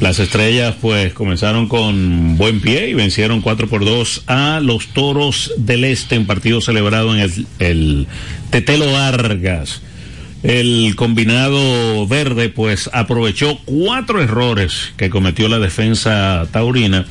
las 0.00 0.18
estrellas 0.18 0.74
pues 0.80 1.12
comenzaron 1.14 1.68
con 1.68 2.36
buen 2.36 2.60
pie 2.60 2.88
y 2.88 2.94
vencieron 2.94 3.40
4 3.40 3.68
por 3.68 3.84
2 3.84 4.24
a 4.26 4.60
los 4.60 4.88
Toros 4.88 5.52
del 5.56 5.84
Este 5.84 6.16
en 6.16 6.26
partido 6.26 6.60
celebrado 6.60 7.14
en 7.14 7.20
el, 7.20 7.46
el 7.58 8.06
Tetelo 8.50 8.92
Vargas. 8.92 9.82
El 10.42 10.94
combinado 10.96 12.06
verde 12.06 12.48
pues 12.48 12.88
aprovechó 12.92 13.58
cuatro 13.66 14.22
errores 14.22 14.92
que 14.96 15.10
cometió 15.10 15.48
la 15.48 15.58
defensa 15.58 16.46
taurina 16.50 17.04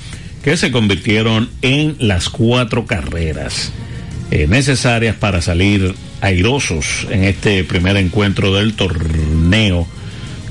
que 0.44 0.58
se 0.58 0.72
convirtieron 0.72 1.50
en 1.62 1.96
las 2.00 2.30
cuatro 2.30 2.86
carreras 2.86 3.72
eh, 4.32 4.48
necesarias 4.48 5.16
para 5.16 5.42
salir 5.42 5.94
airosos 6.22 7.08
en 7.10 7.24
este 7.24 7.64
primer 7.64 7.98
encuentro 7.98 8.54
del 8.54 8.74
torneo 8.74 9.88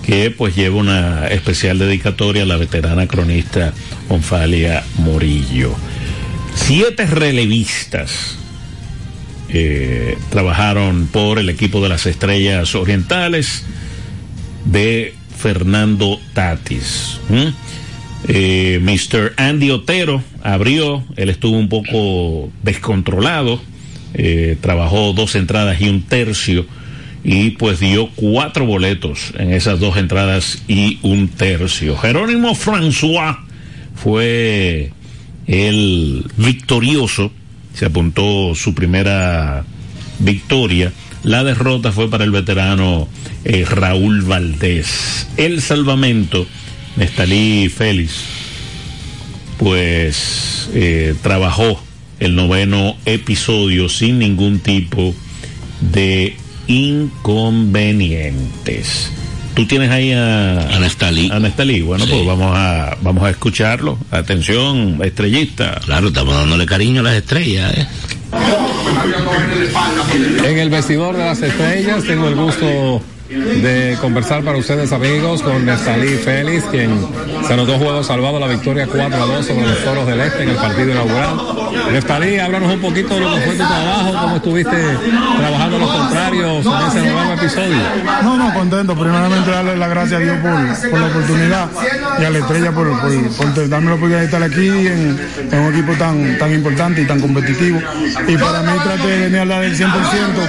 que 0.09 0.31
pues 0.31 0.57
lleva 0.57 0.77
una 0.77 1.29
especial 1.29 1.79
dedicatoria 1.79 2.45
a 2.45 2.47
la 2.47 2.57
veterana 2.57 3.07
cronista 3.07 3.75
Onfalia 4.09 4.83
Morillo. 4.97 5.77
Siete 6.55 7.05
relevistas 7.05 8.39
eh, 9.51 10.17
trabajaron 10.31 11.09
por 11.09 11.39
el 11.39 11.51
equipo 11.51 11.83
de 11.83 11.91
las 11.91 12.07
Estrellas 12.07 12.75
Orientales 12.75 13.67
de 14.65 15.13
Fernando 15.37 16.19
Tatis. 16.33 17.21
¿m? 17.29 17.53
Eh, 18.29 18.81
Mr. 18.81 19.35
Andy 19.37 19.71
Otero 19.73 20.23
abrió, 20.43 21.05
él 21.17 21.29
estuvo 21.29 21.59
un 21.59 21.69
poco 21.69 22.51
descontrolado, 22.63 23.61
eh, 24.15 24.57
trabajó 24.63 25.13
dos 25.13 25.35
entradas 25.35 25.79
y 25.83 25.91
un 25.91 26.01
tercio 26.01 26.65
y 27.25 27.51
pues 27.51 27.81
dio 27.81 28.09
cuatro 28.15 28.67
boletos 28.67 29.33
en 29.39 29.53
esas 29.53 29.81
dos 29.81 29.97
entradas 29.97 30.63
y 30.69 30.99
un 31.03 31.29
tercio. 31.29 31.97
Jerónimo 31.97 32.55
François 32.55 33.39
fue 33.95 34.93
el 35.47 36.25
victorioso, 36.37 37.33
se 37.75 37.87
apuntó 37.87 38.55
su 38.55 38.75
primera 38.75 39.65
victoria. 40.19 40.93
La 41.25 41.43
derrota 41.43 41.93
fue 41.93 42.09
para 42.11 42.25
el 42.25 42.31
veterano 42.31 43.09
eh, 43.45 43.65
Raúl 43.69 44.23
Valdés. 44.23 45.27
El 45.37 45.61
salvamento, 45.61 46.47
Nestalí 46.97 47.69
Félix, 47.69 48.23
pues 49.59 50.71
eh, 50.75 51.15
trabajó 51.23 51.83
el 52.21 52.35
noveno 52.35 52.97
episodio 53.05 53.89
sin 53.89 54.19
ningún 54.19 54.61
tipo 54.61 55.15
de 55.81 56.37
inconvenientes. 56.69 59.11
Tú 59.55 59.67
tienes 59.67 59.91
ahí 59.91 60.13
a 60.13 60.77
Anestalí. 60.77 61.29
Anestalí. 61.33 61.83
Bueno, 61.83 62.05
pues 62.09 62.25
vamos 62.25 62.57
a 62.57 62.97
vamos 63.03 63.25
a 63.25 63.31
escucharlo. 63.31 63.99
Atención, 64.13 65.01
estrellista. 65.03 65.81
Claro, 65.85 66.07
estamos 66.09 66.35
dándole 66.35 66.65
cariño 66.65 67.01
a 67.01 67.05
las 67.05 67.15
estrellas. 67.15 67.77
¿eh? 67.77 67.87
En 70.45 70.59
el 70.59 70.71
vestidor 70.71 71.17
de 71.17 71.25
las 71.25 71.43
estrellas 71.43 72.05
tengo 72.05 72.29
el 72.29 72.37
gusto 72.37 73.03
de 73.29 73.99
conversar 74.01 74.43
para 74.43 74.57
ustedes 74.57 74.91
amigos 74.93 75.43
con 75.43 75.67
Nestalí 75.67 76.15
Félix, 76.17 76.65
quien 76.65 76.99
se 77.47 77.53
anotó 77.53 77.77
juego 77.77 78.03
salvado 78.03 78.41
la 78.41 78.47
victoria 78.47 78.87
4 78.87 79.23
a 79.23 79.27
2 79.27 79.47
sobre 79.47 79.67
los 79.67 79.85
Toros 79.85 80.07
del 80.07 80.21
Este 80.21 80.45
en 80.45 80.49
el 80.51 80.57
partido 80.57 80.91
inaugural. 80.93 81.37
Nestalí, 81.93 82.39
háblanos 82.39 82.73
un 82.73 82.81
poquito 82.81 83.15
de 83.15 83.21
lo 83.21 83.35
que 83.35 83.41
fue 83.43 83.53
tu 83.53 83.59
trabajo, 83.59 84.15
cómo 84.19 84.37
estuviste 84.37 84.77
trabajando 85.39 85.79
los 85.79 85.91
contrarios 85.91 86.67
en 86.67 86.87
ese 86.89 87.13
nuevo 87.13 87.33
episodio. 87.35 87.77
No, 88.23 88.37
no, 88.37 88.55
contento. 88.55 88.95
Primeramente 88.95 89.51
darle 89.51 89.77
las 89.77 89.91
gracias 89.91 90.21
a 90.21 90.25
Dios 90.25 90.37
por, 90.39 91.01
la 91.01 91.07
oportunidad 91.07 91.69
y 92.19 92.25
a 92.25 92.31
la 92.31 92.39
estrella 92.39 92.73
por, 92.73 92.89
por, 93.01 93.69
darme 93.69 93.91
la 93.91 93.95
oportunidad 93.95 94.21
de 94.21 94.25
estar 94.25 94.43
aquí 94.43 94.69
en, 94.69 95.19
un 95.53 95.75
equipo 95.75 95.93
tan, 95.99 96.39
tan 96.39 96.53
importante 96.53 97.03
y 97.03 97.05
tan 97.07 97.21
competitivo. 97.21 97.79
Y 98.27 98.37
para 98.39 98.63
mí 98.63 98.73
traté 98.83 99.07
de 99.07 99.19
venir 99.25 99.41
a 99.41 99.45
dar 99.45 99.65
el 99.65 99.77
100% 99.77 99.91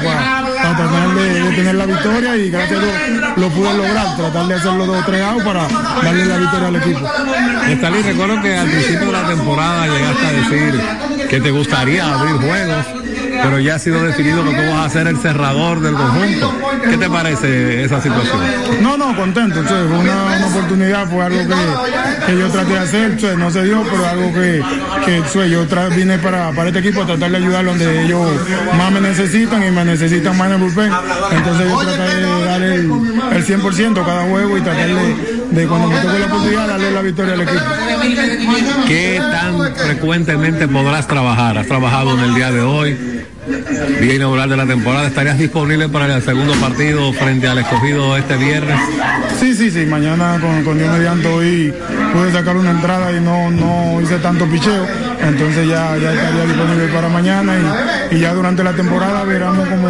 para, 0.03 0.49
para 0.61 0.77
tratar 0.77 1.09
de, 1.15 1.43
de 1.43 1.55
tener 1.55 1.75
la 1.75 1.85
victoria 1.85 2.35
y 2.37 2.49
gracias 2.49 2.79
a 2.79 2.83
Dios 2.83 2.93
lo 3.37 3.49
pude 3.49 3.73
lograr, 3.73 4.15
tratar 4.17 4.47
de 4.47 4.53
hacerlo 4.55 4.85
dos 4.85 5.01
o 5.01 5.05
tres 5.05 5.21
outs 5.21 5.43
para 5.43 5.67
darle 6.03 6.25
la 6.25 6.37
victoria 6.37 6.67
al 6.67 6.75
equipo. 6.75 7.11
Nestalí, 7.67 8.01
recuerdo 8.01 8.41
que 8.41 8.55
al 8.55 8.67
principio 8.67 9.05
de 9.07 9.11
la 9.11 9.27
temporada 9.27 9.87
llegaste 9.87 10.25
a 10.25 10.31
decir 10.31 10.81
que 11.29 11.39
te 11.39 11.51
gustaría 11.51 12.13
abrir 12.13 12.35
juegos, 12.37 12.85
pero 13.41 13.59
ya 13.59 13.75
ha 13.75 13.79
sido 13.79 14.03
definido 14.03 14.43
que 14.43 14.51
tú 14.51 14.61
vas 14.71 14.85
a 14.85 14.89
ser 14.89 15.07
el 15.07 15.17
cerrador 15.17 15.79
del 15.81 15.93
conjunto. 15.93 16.53
¿Qué 16.89 16.97
te 16.97 17.09
parece 17.09 17.83
esa 17.83 18.01
situación? 18.01 18.37
No, 18.81 18.97
no, 18.97 19.15
contento. 19.15 19.61
che, 19.63 19.67
fue 19.69 19.97
una, 19.99 20.23
una 20.37 20.47
oportunidad, 20.47 21.07
fue 21.09 21.25
algo 21.25 21.39
que, 21.39 22.25
que 22.31 22.39
yo 22.39 22.49
traté 22.49 22.73
de 22.73 22.79
hacer, 22.79 23.17
che, 23.17 23.35
no 23.37 23.51
se 23.51 23.63
dio, 23.63 23.83
pero 23.83 24.07
algo 24.07 24.33
que, 24.33 24.61
que 25.05 25.23
che, 25.31 25.49
yo 25.49 25.65
tra- 25.67 25.93
vine 25.95 26.17
para, 26.19 26.51
para 26.51 26.67
este 26.69 26.79
equipo 26.79 27.01
a 27.03 27.05
tratar 27.05 27.31
de 27.31 27.37
ayudar 27.37 27.65
donde 27.65 28.05
ellos 28.05 28.27
más 28.77 28.91
me 28.91 29.01
necesitan 29.01 29.63
y 29.65 29.71
me 29.71 29.85
necesitan 29.85 30.37
más 30.37 30.47
en 30.47 30.53
el 30.53 30.59
bullpen. 30.59 30.91
Entonces 31.31 31.67
yo 31.69 31.77
traté 31.79 32.15
de 32.15 32.45
dar 32.45 32.61
el, 32.61 32.91
el 33.33 33.45
100% 33.45 34.05
cada 34.05 34.23
juego 34.23 34.57
y 34.57 34.61
tratar 34.61 34.87
de, 34.87 35.15
de 35.51 35.67
cuando 35.67 35.87
me 35.87 35.99
toque 35.99 36.19
la 36.19 36.25
oportunidad 36.25 36.67
darle 36.67 36.91
la 36.91 37.01
victoria 37.01 37.33
al 37.33 37.41
equipo. 37.41 37.59
¿Qué 38.87 39.21
tan 39.31 39.75
frecuentemente 39.75 40.67
podrás 40.67 41.07
trabajar? 41.07 41.57
¿Has 41.57 41.67
trabajado 41.67 42.13
en 42.17 42.19
el 42.21 42.35
día 42.35 42.51
de 42.51 42.61
hoy? 42.61 42.97
Día 44.01 44.15
inaugural 44.15 44.49
de 44.49 44.57
la 44.57 44.65
temporada. 44.65 45.07
¿Estarías 45.07 45.37
disponible 45.37 45.89
para 45.89 46.15
el 46.15 46.21
segundo 46.21 46.53
partido 46.55 47.11
frente 47.13 47.47
al 47.47 47.59
escogido 47.59 48.15
este 48.17 48.37
viernes? 48.37 48.79
Sí, 49.39 49.55
sí, 49.55 49.71
sí. 49.71 49.85
Mañana 49.85 50.37
con, 50.39 50.63
con 50.63 50.77
Dios 50.77 50.91
mediante 50.97 51.27
hoy 51.27 51.73
pude 52.13 52.31
sacar 52.31 52.57
una 52.57 52.71
entrada 52.71 53.11
y 53.11 53.19
no, 53.19 53.49
no 53.49 54.01
hice 54.01 54.17
tanto 54.19 54.45
picheo. 54.45 54.85
Entonces 55.21 55.67
ya, 55.67 55.97
ya 55.97 56.13
estaría 56.13 56.45
disponible 56.45 56.87
para 56.87 57.09
mañana 57.09 57.53
y, 58.11 58.15
y 58.15 58.19
ya 58.19 58.33
durante 58.33 58.63
la 58.63 58.73
temporada 58.73 59.23
veremos 59.23 59.67
cómo 59.67 59.89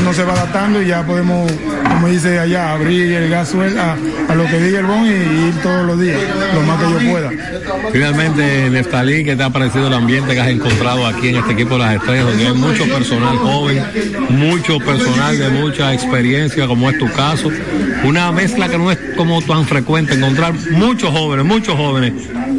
uno 0.00 0.14
se 0.14 0.22
va 0.22 0.32
adaptando 0.34 0.80
y 0.82 0.86
ya 0.86 1.04
podemos, 1.04 1.50
como 1.82 2.08
dice 2.08 2.38
allá, 2.38 2.72
abrir 2.72 3.12
el 3.12 3.28
gas 3.28 3.54
a, 3.54 3.96
a 4.32 4.34
lo 4.34 4.46
que 4.46 4.60
diga 4.60 4.80
el 4.80 4.86
bon 4.86 5.04
y, 5.04 5.48
ir 5.48 5.54
todos 5.62 5.86
los 5.86 6.00
días, 6.00 6.20
lo 6.54 6.62
más 6.62 6.78
que 6.78 6.90
yo 6.90 7.10
pueda. 7.10 7.30
Finalmente, 7.92 8.70
Neftalí, 8.70 9.24
¿qué 9.24 9.36
te 9.36 9.42
ha 9.42 9.50
parecido 9.50 9.88
el 9.88 9.94
ambiente 9.94 10.34
que 10.34 10.40
has 10.40 10.48
encontrado 10.48 11.06
aquí 11.06 11.28
en 11.28 11.36
este 11.36 11.52
equipo 11.52 11.74
de 11.74 11.80
las 11.80 11.94
estrellas, 11.96 12.26
hay 12.38 12.52
mucho 12.54 12.84
personal 12.84 13.36
joven, 13.36 13.84
mucho 14.30 14.78
personal 14.78 15.38
de 15.38 15.48
mucha 15.50 15.92
experiencia, 15.92 16.66
como 16.66 16.88
es 16.90 16.98
tu 16.98 17.10
caso? 17.12 17.50
Una 18.04 18.30
mezcla 18.30 18.68
que 18.68 18.78
no 18.78 18.92
es 18.92 18.98
como 19.16 19.42
tan 19.42 19.64
frecuente, 19.66 20.14
encontrar 20.14 20.54
muchos 20.70 21.10
jóvenes, 21.10 21.44
muchos 21.44 21.74
jóvenes 21.74 22.12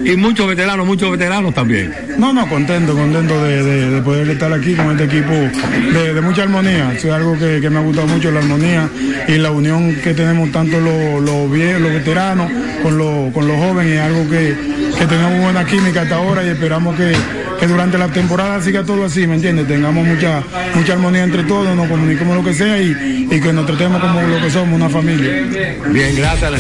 y 0.04 0.16
muchos 0.16 0.48
veteranos, 0.48 0.86
muchos 0.86 1.12
veteranos 1.12 1.54
también. 1.54 1.94
No, 2.18 2.34
no, 2.34 2.48
contento, 2.48 2.94
contento 2.94 3.44
de, 3.44 3.64
de- 3.64 3.90
de 3.92 4.02
poder 4.02 4.30
estar 4.30 4.52
aquí 4.54 4.74
con 4.76 4.92
este 4.92 5.04
equipo 5.06 5.34
de, 5.34 6.14
de 6.14 6.22
mucha 6.22 6.44
armonía. 6.44 6.94
Es 6.94 7.06
algo 7.06 7.38
que, 7.38 7.60
que 7.62 7.70
me 7.70 7.80
ha 7.80 7.82
gustado 7.82 8.08
mucho, 8.08 8.32
la 8.32 8.40
armonía 8.40 8.90
y 9.28 9.34
la 9.38 9.52
unión 9.52 9.96
que 10.04 10.14
tenemos 10.14 10.52
tanto 10.52 10.80
los, 10.80 11.22
los 11.24 11.52
viejos, 11.52 11.82
los 11.82 11.94
veteranos 11.94 12.52
con 12.82 12.98
los, 12.98 13.34
con 13.34 13.48
los 13.48 13.58
jóvenes. 13.58 13.94
Es 13.94 14.02
algo 14.02 14.30
que, 14.30 14.56
que 14.98 15.06
tenemos 15.06 15.42
buena 15.42 15.66
química 15.66 16.02
hasta 16.04 16.16
ahora 16.16 16.44
y 16.44 16.50
esperamos 16.50 16.96
que, 16.96 17.14
que 17.60 17.68
durante 17.68 17.98
la 17.98 18.08
temporada 18.08 18.62
siga 18.62 18.84
todo 18.84 19.06
así, 19.06 19.28
¿me 19.28 19.36
entiendes? 19.36 19.68
Tengamos 19.68 20.06
mucha, 20.06 20.42
mucha 20.76 20.94
armonía 20.94 21.24
entre 21.24 21.44
todos, 21.44 21.76
nos 21.76 21.88
comuniquemos 21.88 22.36
lo 22.38 22.44
que 22.44 22.54
sea 22.54 22.82
y, 22.82 23.28
y 23.30 23.40
que 23.40 23.54
nos 23.54 23.66
tratemos 23.66 24.02
como 24.02 24.22
lo 24.22 24.42
que 24.42 24.50
somos, 24.50 24.76
una 24.76 24.90
familia. 24.90 25.44
Bien, 25.90 26.16
gracias. 26.16 26.52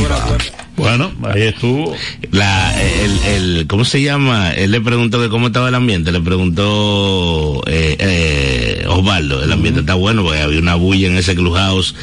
Buena 0.00 0.18
suerte. 0.28 0.63
Bueno, 0.76 1.12
ahí 1.22 1.42
estuvo. 1.42 1.94
La, 2.32 2.74
el, 2.82 3.18
el, 3.26 3.66
¿cómo 3.68 3.84
se 3.84 4.02
llama? 4.02 4.52
Él 4.52 4.72
le 4.72 4.80
preguntó 4.80 5.20
que 5.20 5.28
cómo 5.28 5.46
estaba 5.46 5.68
el 5.68 5.74
ambiente, 5.74 6.10
le 6.10 6.20
preguntó 6.20 7.62
eh, 7.66 7.96
eh, 7.98 8.84
Osvaldo, 8.88 9.42
el 9.42 9.52
ambiente 9.52 9.80
está 9.80 9.94
bueno 9.94 10.24
porque 10.24 10.40
había 10.40 10.58
una 10.58 10.74
bulla 10.74 11.06
en 11.06 11.16
ese 11.16 11.36
clubhouse 11.36 11.94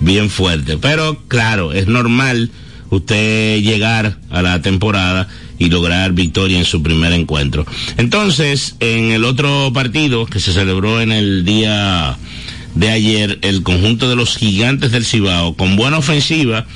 bien 0.00 0.28
fuerte. 0.28 0.76
Pero 0.76 1.22
claro, 1.28 1.72
es 1.72 1.86
normal 1.86 2.50
usted 2.90 3.60
llegar 3.60 4.18
a 4.30 4.42
la 4.42 4.60
temporada 4.60 5.28
y 5.58 5.70
lograr 5.70 6.12
victoria 6.12 6.58
en 6.58 6.64
su 6.64 6.82
primer 6.82 7.12
encuentro. 7.12 7.66
Entonces, 7.96 8.76
en 8.80 9.10
el 9.10 9.24
otro 9.24 9.72
partido 9.72 10.26
que 10.26 10.40
se 10.40 10.52
celebró 10.52 11.00
en 11.00 11.12
el 11.12 11.44
día 11.44 12.16
de 12.74 12.90
ayer, 12.90 13.38
el 13.42 13.62
conjunto 13.62 14.08
de 14.08 14.16
los 14.16 14.36
gigantes 14.36 14.92
del 14.92 15.04
Cibao, 15.04 15.54
con 15.54 15.76
buena 15.76 15.98
ofensiva, 15.98 16.66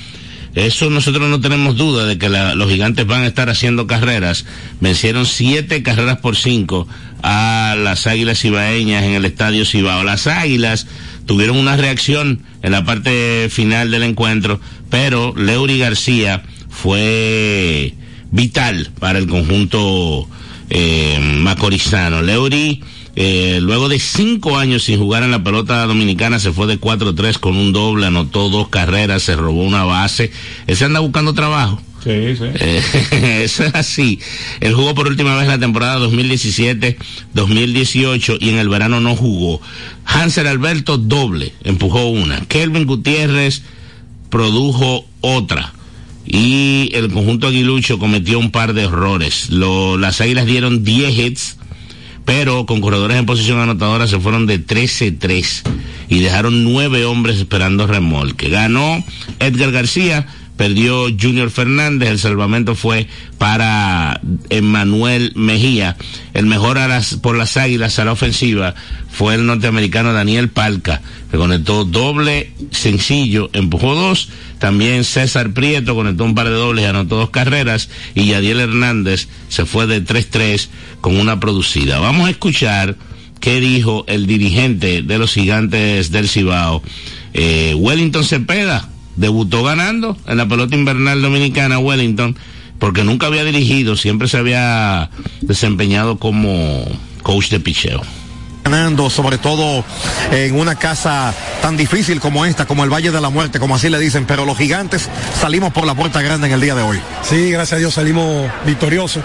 eso 0.55 0.91
nosotros 0.91 1.29
no 1.31 1.41
tenemos 1.41 1.77
duda 1.77 2.05
de 2.05 2.19
que 2.19 2.29
los 2.29 2.71
gigantes 2.71 3.07
van 3.07 3.23
a 3.23 3.27
estar 3.27 3.49
haciendo 3.49 3.87
carreras. 3.87 4.45
Vencieron 4.81 5.25
siete 5.25 5.83
carreras 5.83 6.19
por 6.19 6.37
cinco 6.37 6.87
a 7.23 7.75
las 7.79 8.07
águilas 8.07 8.41
cibaeñas 8.41 9.05
en 9.05 9.13
el 9.13 9.25
estadio 9.25 9.65
Cibao. 9.65 10.05
Las 10.05 10.27
águilas 10.27 10.87
tuvieron 11.25 11.57
una 11.57 11.77
reacción 11.77 12.43
en 12.63 12.73
la 12.73 12.85
parte 12.85 13.49
final 13.51 13.91
del 13.91 14.03
encuentro, 14.03 14.61
pero 14.91 15.35
Leury 15.37 15.79
García 15.79 16.43
fue 16.69 17.95
vital 18.31 18.91
para 18.99 19.19
el 19.19 19.29
conjunto 19.29 20.29
eh, 20.69 21.19
macorizano. 21.21 22.23
Leury, 22.23 22.83
eh, 23.17 23.59
luego 23.61 23.89
de 23.89 23.99
cinco 23.99 24.57
años 24.59 24.85
sin 24.85 24.99
jugar 24.99 25.23
en 25.23 25.31
la 25.31 25.43
pelota 25.45 25.87
dominicana, 25.87 26.39
se 26.39 26.53
fue 26.53 26.67
de 26.67 26.81
4-3 26.81 27.39
con 27.39 27.57
un 27.57 27.73
doble, 27.73 28.07
anotó 28.07 28.49
dos 28.49 28.69
carreras, 28.69 29.23
se 29.23 29.37
robó 29.37 29.63
una 29.65 29.85
base. 29.85 30.31
Él 30.67 30.77
se 30.77 30.85
anda 30.87 31.01
buscando 31.01 31.35
trabajo. 31.35 31.81
Sí, 32.03 32.11
sí. 32.37 32.45
Eh, 32.59 33.43
eso 33.45 33.65
es 33.65 33.75
así. 33.75 34.19
Él 34.61 34.75
jugó 34.75 34.95
por 34.95 35.07
última 35.07 35.35
vez 35.37 35.45
en 35.45 35.51
la 35.51 35.59
temporada 35.61 35.99
2017-2018 37.35 38.39
y 38.41 38.49
en 38.51 38.59
el 38.59 38.69
verano 38.69 39.01
no 39.01 39.15
jugó. 39.17 39.61
Hansel 40.05 40.47
Alberto 40.47 40.99
doble, 40.99 41.53
empujó 41.65 42.07
una. 42.07 42.41
Kelvin 42.47 42.87
Gutiérrez 42.87 43.63
produjo 44.31 45.05
otra. 45.21 45.73
Y 46.25 46.91
el 46.95 47.11
conjunto 47.13 47.49
aguilucho 47.49 47.99
cometió 47.99 48.39
un 48.39 48.51
par 48.53 48.75
de 48.75 48.83
errores. 48.85 49.51
Lo- 49.51 49.99
las 49.99 50.21
águilas 50.21 50.47
dieron 50.47 50.85
10 50.85 51.19
hits, 51.19 51.57
pero 52.25 52.67
con 52.67 52.81
en 53.19 53.27
posición 53.27 53.61
anotadora 53.61 54.07
se 54.07 54.21
fueron 54.21 54.47
de 54.47 54.65
13-3 54.65 55.63
y 56.09 56.21
dejaron 56.21 56.65
nueve 56.65 57.05
hombres 57.05 57.37
esperando 57.37 57.87
remolque. 57.87 58.49
Ganó 58.49 59.03
Edgar 59.39 59.73
García, 59.73 60.27
perdió 60.57 61.07
Junior 61.19 61.51
Fernández, 61.51 62.11
el 62.11 62.19
salvamento 62.19 62.75
fue 62.75 63.07
para 63.39 64.21
Emmanuel 64.51 65.33
Mejía. 65.35 65.97
El 66.35 66.47
mejor 66.47 66.79
a 66.79 66.89
las- 66.89 67.15
por 67.15 67.37
las 67.37 67.57
águilas 67.57 67.99
a 67.99 68.05
la 68.05 68.13
ofensiva 68.13 68.75
fue 69.11 69.35
el 69.35 69.47
norteamericano 69.47 70.13
Daniel 70.13 70.49
Palca, 70.49 71.03
que 71.31 71.37
conectó 71.37 71.85
doble 71.85 72.53
sencillo, 72.71 73.51
empujó 73.53 73.95
dos. 73.95 74.29
También 74.59 75.03
César 75.05 75.53
Prieto 75.53 75.95
conectó 75.95 76.25
un 76.25 76.35
par 76.37 76.47
de 76.49 76.55
dobles 76.55 76.87
anotó 76.87 77.17
dos 77.17 77.31
carreras. 77.31 77.89
Y 78.15 78.27
Yadiel 78.27 78.61
Hernández 78.61 79.29
se 79.49 79.67
fue 79.67 79.87
de 79.87 80.01
3-3 80.01 80.69
con 81.01 81.17
una 81.19 81.41
producida. 81.41 81.99
Vamos 81.99 82.29
a 82.29 82.31
escuchar 82.31 82.97
qué 83.41 83.59
dijo 83.59 84.05
el 84.07 84.27
dirigente 84.29 85.03
de 85.03 85.19
los 85.19 85.33
gigantes 85.33 86.13
del 86.13 86.29
Cibao, 86.29 86.81
eh, 87.35 87.75
Wellington 87.77 88.25
Cepeda. 88.25 88.89
Debutó 89.17 89.63
ganando 89.63 90.17
en 90.27 90.37
la 90.39 90.47
pelota 90.47 90.75
invernal 90.75 91.21
dominicana 91.21 91.79
Wellington, 91.79 92.37
porque 92.79 93.05
nunca 93.05 93.27
había 93.27 93.45
dirigido, 93.45 93.97
siempre 93.97 94.29
se 94.29 94.39
había 94.39 95.11
desempeñado 95.43 96.19
como 96.19 96.85
coach 97.23 97.51
de 97.51 97.61
picheo. 97.61 98.03
ganando, 98.65 99.11
sobre 99.11 99.39
todo 99.39 99.85
en 100.31 100.59
una 100.59 100.77
casa 100.77 101.35
tan 101.61 101.77
difícil 101.77 102.21
como 102.21 102.45
esta, 102.47 102.65
como 102.65 102.85
el 102.85 102.91
Valle 102.91 103.11
de 103.11 103.21
la 103.21 103.29
Muerte, 103.29 103.59
como 103.59 103.75
así 103.75 103.89
le 103.89 103.99
dicen, 103.99 104.25
pero 104.25 104.45
los 104.45 104.57
gigantes 104.57 105.09
salimos 105.41 105.73
por 105.73 105.87
la 105.87 105.95
puerta 105.95 106.23
grande 106.23 106.47
en 106.47 106.55
el 106.55 106.61
día 106.61 106.75
de 106.75 106.83
hoy. 106.83 107.01
Sí, 107.23 107.51
gracias 107.51 107.77
a 107.77 107.79
Dios 107.79 107.95
salimos 107.95 108.51
victoriosos. 108.65 109.23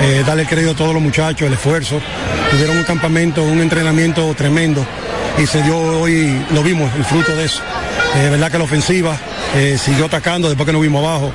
Eh, 0.00 0.22
darle 0.26 0.42
el 0.42 0.48
crédito 0.48 0.72
a 0.72 0.76
todos 0.76 0.94
los 0.94 1.02
muchachos, 1.02 1.46
el 1.46 1.52
esfuerzo. 1.54 2.00
Tuvieron 2.50 2.78
un 2.78 2.84
campamento, 2.84 3.42
un 3.42 3.60
entrenamiento 3.60 4.32
tremendo 4.34 4.86
y 5.42 5.46
se 5.46 5.62
dio 5.62 5.78
hoy, 5.78 6.44
lo 6.52 6.62
vimos, 6.62 6.90
el 6.96 7.04
fruto 7.04 7.34
de 7.34 7.44
eso. 7.44 7.62
Eh, 8.16 8.28
verdad 8.30 8.50
que 8.50 8.58
la 8.58 8.64
ofensiva 8.64 9.16
eh, 9.54 9.78
siguió 9.78 10.06
atacando 10.06 10.48
después 10.48 10.66
que 10.66 10.72
nos 10.72 10.82
vimos 10.82 11.04
abajo. 11.04 11.32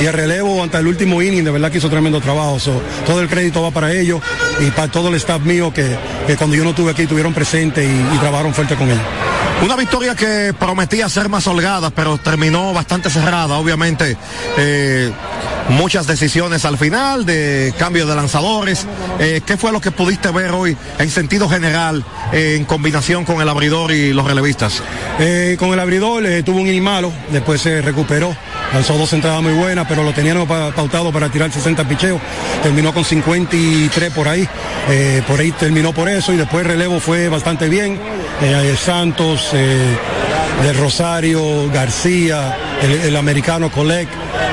Y 0.00 0.06
el 0.06 0.12
relevo 0.12 0.62
hasta 0.62 0.78
el 0.78 0.86
último 0.86 1.22
inning, 1.22 1.44
de 1.44 1.50
verdad 1.50 1.70
que 1.70 1.78
hizo 1.78 1.90
tremendo 1.90 2.20
trabajo. 2.20 2.58
Todo 3.06 3.20
el 3.20 3.28
crédito 3.28 3.62
va 3.62 3.70
para 3.70 3.92
ellos 3.92 4.20
y 4.60 4.70
para 4.70 4.88
todo 4.88 5.08
el 5.08 5.14
staff 5.14 5.42
mío 5.42 5.72
que, 5.72 5.96
que 6.26 6.36
cuando 6.36 6.56
yo 6.56 6.64
no 6.64 6.70
estuve 6.70 6.90
aquí 6.90 7.06
tuvieron 7.06 7.32
presente 7.32 7.84
y, 7.84 8.14
y 8.14 8.18
trabajaron 8.18 8.54
fuerte 8.54 8.74
con 8.74 8.88
ellos. 8.90 9.02
Una 9.62 9.76
victoria 9.76 10.14
que 10.14 10.52
prometía 10.58 11.08
ser 11.08 11.28
más 11.28 11.46
holgada, 11.46 11.90
pero 11.90 12.18
terminó 12.18 12.72
bastante 12.72 13.08
cerrada, 13.08 13.56
obviamente. 13.56 14.16
eh, 14.58 15.12
muchas 15.68 16.06
decisiones 16.06 16.64
al 16.64 16.76
final 16.78 17.24
de 17.26 17.72
cambio 17.78 18.06
de 18.06 18.14
lanzadores. 18.14 18.86
Eh, 19.18 19.40
¿Qué 19.46 19.56
fue 19.56 19.72
lo 19.72 19.80
que 19.80 19.90
pudiste 19.90 20.30
ver 20.30 20.50
hoy 20.52 20.76
en 20.98 21.10
sentido 21.10 21.48
general 21.48 22.04
eh, 22.32 22.56
en 22.58 22.64
combinación 22.64 23.24
con 23.24 23.40
el 23.40 23.48
abridor 23.48 23.92
y 23.92 24.12
los 24.12 24.26
relevistas? 24.26 24.82
Eh, 25.18 25.56
con 25.58 25.72
el 25.72 25.80
abridor 25.80 26.24
tuvo 26.44 26.60
un 26.60 26.66
inning 26.66 26.82
malo, 26.82 27.12
después 27.30 27.60
se 27.60 27.80
recuperó, 27.80 28.36
lanzó 28.72 28.96
dos 28.98 29.12
entradas 29.12 29.42
muy 29.42 29.52
buenas, 29.54 29.86
pero 29.88 30.02
lo 30.04 30.12
tenían 30.12 30.46
pa- 30.46 30.72
pautado 30.72 31.12
para 31.12 31.28
tirar 31.28 31.50
60 31.52 31.86
picheos, 31.88 32.20
terminó 32.62 32.92
con 32.92 33.04
53 33.04 34.12
por 34.12 34.28
ahí, 34.28 34.48
por 35.26 35.40
ahí 35.40 35.52
terminó 35.52 35.92
por 35.92 36.08
eso 36.08 36.32
y 36.32 36.36
después 36.36 36.64
el 36.64 36.72
relevo 36.72 37.00
fue 37.00 37.28
bastante 37.28 37.68
bien, 37.68 37.98
Santos, 38.82 39.50
del 40.62 40.76
Rosario, 40.76 41.70
García, 41.70 42.56
el, 42.82 42.92
el 42.92 43.16
americano 43.16 43.70
Colec, 43.70 44.08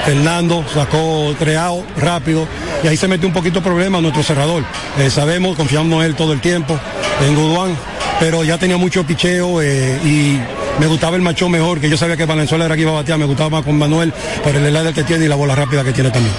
Fernando 0.06 0.66
sacó 0.74 1.36
treado 1.38 1.84
rápido 1.98 2.48
y 2.84 2.88
ahí 2.88 2.98
se 2.98 3.08
metió 3.08 3.28
un 3.28 3.34
poquito 3.34 3.60
de 3.60 3.66
problema 3.66 4.02
nuestro 4.02 4.24
cerrador. 4.24 4.64
Eh, 4.98 5.10
sabemos, 5.10 5.56
confiamos 5.56 6.04
en 6.04 6.12
él 6.12 6.16
todo 6.16 6.34
el 6.34 6.42
tiempo, 6.42 6.80
en 7.26 7.36
Guduán, 7.36 7.76
pero 8.20 8.44
ya 8.44 8.58
tenía 8.58 8.78
mucho 8.78 9.06
picheo 9.06 9.62
eh, 9.62 10.00
y 10.04 10.40
me 10.80 10.88
gustaba 10.88 11.16
el 11.16 11.22
macho 11.22 11.50
mejor, 11.50 11.80
que 11.80 11.90
yo 11.90 11.98
sabía 11.98 12.18
que 12.18 12.26
Valenzuela 12.26 12.66
era 12.66 12.76
que 12.76 12.82
iba 12.82 12.92
a 12.92 12.96
batear, 12.96 13.20
me 13.20 13.26
gustaba 13.26 13.50
más 13.50 13.64
con 13.64 13.78
Manuel 13.78 14.14
por 14.44 14.56
el 14.56 14.66
slider 14.66 14.94
que 14.94 15.04
tiene 15.04 15.26
y 15.26 15.28
la 15.28 15.36
bola 15.36 15.56
rápida 15.56 15.84
que 15.84 15.92
tiene 15.92 16.10
también. 16.10 16.34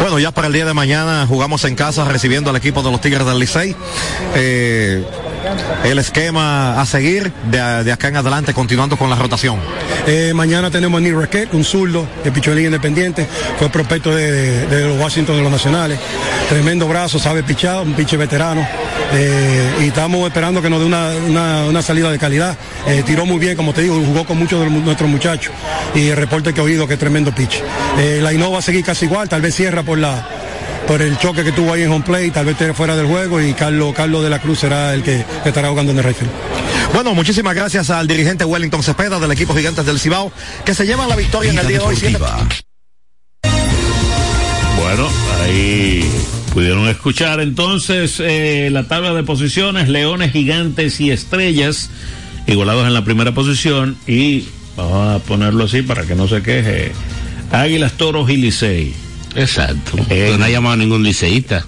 Bueno, 0.00 0.18
ya 0.18 0.30
para 0.30 0.48
el 0.48 0.52
día 0.52 0.64
de 0.64 0.74
mañana 0.74 1.26
jugamos 1.28 1.64
en 1.64 1.74
casa 1.74 2.04
recibiendo 2.04 2.50
al 2.50 2.56
equipo 2.56 2.82
de 2.82 2.90
los 2.90 3.00
Tigres 3.00 3.26
del 3.26 3.38
Licey. 3.38 3.74
Eh, 4.34 5.04
el 5.84 5.98
esquema 5.98 6.80
a 6.80 6.86
seguir 6.86 7.32
de, 7.50 7.92
acá 7.92 8.08
en 8.08 8.16
adelante, 8.16 8.54
continuando 8.54 8.96
con 8.96 9.10
la 9.10 9.16
rotación. 9.16 9.58
Eh, 10.06 10.32
mañana 10.34 10.70
tenemos 10.70 10.98
a 10.98 11.02
Neil 11.02 11.16
Raquel, 11.16 11.48
un 11.52 11.64
zurdo 11.64 12.06
de 12.24 12.32
Pichón 12.32 12.54
Liga 12.54 12.66
Independiente, 12.66 13.26
fue 13.58 13.68
prospecto 13.68 14.14
de, 14.14 14.66
los 14.86 14.98
Washington 15.00 15.36
de 15.36 15.42
los 15.42 15.52
Nacionales. 15.52 15.98
Tremendo 16.48 16.88
brazo, 16.88 17.18
sabe 17.18 17.42
pichar, 17.42 17.82
un 17.82 17.94
piche 17.94 18.16
veterano. 18.16 18.66
Eh, 19.14 19.78
y 19.82 19.84
estamos 19.88 20.26
esperando 20.26 20.62
que 20.62 20.70
nos 20.70 20.80
dé 20.80 20.86
una, 20.86 21.10
una- 21.68 21.82
salida 21.82 22.10
de 22.10 22.18
calidad. 22.18 22.56
Eh, 22.86 23.02
tiró 23.04 23.26
muy 23.26 23.38
bien, 23.38 23.56
como 23.56 23.72
te 23.72 23.82
digo, 23.82 24.00
jugó 24.04 24.24
con 24.24 24.38
muchos 24.38 24.60
de 24.60 24.70
nuestros 24.70 25.08
muchachos. 25.10 25.52
Y 25.94 26.08
el 26.08 26.16
reporte 26.16 26.52
que 26.54 26.60
he 26.60 26.64
oído 26.64 26.86
que 26.86 26.94
es 26.94 26.98
tremendo 27.00 27.34
pitch. 27.34 27.62
La 28.20 28.32
Innova 28.32 28.54
va 28.54 28.58
a 28.60 28.62
seguir 28.62 28.84
casi 28.84 29.06
igual, 29.06 29.28
tal 29.28 29.42
vez 29.42 29.54
cierra 29.54 29.82
por 29.82 29.98
la 29.98 30.26
por 30.86 31.02
el 31.02 31.18
choque 31.18 31.44
que 31.44 31.52
tuvo 31.52 31.72
ahí 31.72 31.82
en 31.82 31.90
home 31.90 32.04
play, 32.04 32.30
tal 32.30 32.46
vez 32.46 32.60
esté 32.60 32.74
fuera 32.74 32.96
del 32.96 33.06
juego 33.06 33.40
y 33.40 33.54
Carlos, 33.54 33.94
Carlos 33.94 34.22
de 34.22 34.30
la 34.30 34.40
Cruz 34.40 34.60
será 34.60 34.94
el 34.94 35.02
que, 35.02 35.24
estará 35.44 35.68
jugando 35.68 35.92
en 35.92 35.98
el 35.98 36.04
Rayfield. 36.04 36.30
Bueno, 36.94 37.14
muchísimas 37.14 37.54
gracias 37.54 37.90
al 37.90 38.06
dirigente 38.06 38.44
Wellington 38.44 38.82
Cepeda 38.82 39.18
del 39.18 39.30
equipo 39.30 39.54
Gigantes 39.54 39.86
del 39.86 39.98
Cibao, 39.98 40.32
que 40.64 40.74
se 40.74 40.84
llevan 40.84 41.08
la 41.08 41.16
victoria 41.16 41.50
en 41.50 41.58
el 41.58 41.66
día 41.66 41.78
de 41.78 41.84
hoy. 41.84 41.96
Bueno, 44.76 45.08
ahí 45.42 46.04
pudieron 46.52 46.88
escuchar 46.88 47.40
entonces 47.40 48.20
eh, 48.20 48.68
la 48.70 48.84
tabla 48.84 49.14
de 49.14 49.22
posiciones, 49.22 49.88
Leones, 49.88 50.32
Gigantes 50.32 51.00
y 51.00 51.10
Estrellas, 51.10 51.88
igualados 52.46 52.86
en 52.86 52.92
la 52.92 53.04
primera 53.04 53.32
posición 53.32 53.96
y 54.06 54.48
vamos 54.76 55.16
a 55.16 55.24
ponerlo 55.24 55.64
así 55.64 55.82
para 55.82 56.04
que 56.04 56.14
no 56.14 56.28
se 56.28 56.42
queje, 56.42 56.92
Águilas, 57.50 57.92
Toros 57.92 58.28
y 58.28 58.36
Licey. 58.36 59.11
Exacto. 59.34 59.98
Pero 60.08 60.38
no 60.38 60.44
ha 60.44 60.50
llamado 60.50 60.74
a 60.74 60.76
ningún 60.76 61.02
liceísta 61.02 61.66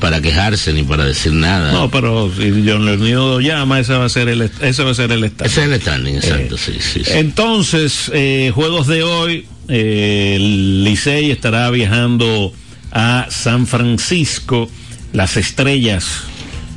para 0.00 0.20
quejarse 0.20 0.72
ni 0.72 0.82
para 0.82 1.04
decir 1.04 1.32
nada. 1.32 1.72
No, 1.72 1.90
pero 1.90 2.32
si 2.34 2.64
John 2.66 2.84
Leonido 2.84 3.40
llama, 3.40 3.80
ese 3.80 3.94
va 3.94 4.06
a 4.06 4.08
ser 4.08 4.28
el, 4.28 4.50
ese 4.60 4.82
va 4.82 4.90
a 4.90 4.94
ser 4.94 5.12
el 5.12 5.28
standing. 5.28 5.46
Ese 5.46 5.64
es 5.64 5.70
el 5.70 5.80
standing, 5.80 6.14
exacto, 6.16 6.54
Eh, 6.56 6.58
sí, 6.58 6.72
sí, 6.80 7.04
sí. 7.04 7.12
Entonces, 7.14 8.10
eh, 8.12 8.50
juegos 8.54 8.86
de 8.86 9.02
hoy, 9.02 9.46
eh, 9.68 10.34
el 10.36 10.84
Licey 10.84 11.30
estará 11.30 11.70
viajando 11.70 12.52
a 12.92 13.26
San 13.30 13.66
Francisco, 13.66 14.70
las 15.12 15.36
estrellas 15.36 16.22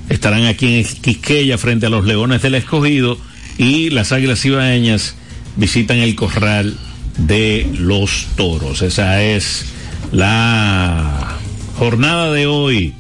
estarán 0.10 0.46
aquí 0.46 0.80
en 0.80 0.86
Quisqueya 0.86 1.58
frente 1.58 1.86
a 1.86 1.90
los 1.90 2.06
Leones 2.06 2.42
del 2.42 2.56
Escogido 2.56 3.18
y 3.58 3.90
las 3.92 4.12
Águilas 4.12 4.44
Ibaeñas 4.44 5.16
visitan 5.56 5.98
el 5.98 6.16
corral 6.16 6.76
de 7.18 7.70
los 7.78 8.28
toros. 8.36 8.82
Esa 8.82 9.22
es 9.22 9.66
la 10.12 11.38
jornada 11.78 12.32
de 12.32 12.48
hoy 12.48 12.94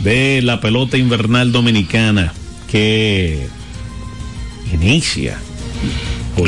de 0.00 0.42
la 0.42 0.60
pelota 0.60 0.96
invernal 0.96 1.52
dominicana 1.52 2.32
que 2.68 3.46
inicia 4.72 5.38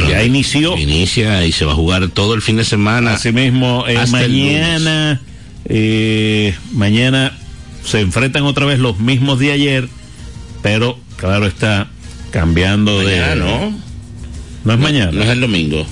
ya 0.09 0.25
inició. 0.25 0.77
Inicia 0.77 1.45
y 1.45 1.53
se 1.53 1.65
va 1.65 1.73
a 1.73 1.75
jugar 1.75 2.09
todo 2.09 2.35
el 2.35 2.43
fin 2.43 2.57
de 2.57 2.65
semana. 2.65 3.15
Así 3.15 3.33
mismo, 3.33 3.85
eh, 3.87 3.99
mañana, 4.11 5.21
eh, 5.67 6.55
mañana 6.73 7.37
se 7.85 8.01
enfrentan 8.01 8.45
otra 8.45 8.67
vez 8.67 8.79
los 8.79 8.99
mismos 8.99 9.39
de 9.39 9.53
ayer, 9.53 9.89
pero 10.63 10.99
claro 11.17 11.47
está 11.47 11.89
cambiando 12.31 12.97
Mañana, 13.03 13.29
de. 13.29 13.37
¿no? 13.37 13.79
No 14.65 14.73
es 14.73 14.79
mañana. 14.79 15.13
No 15.13 15.23
es 15.23 15.29
el 15.29 15.41
domingo. 15.41 15.87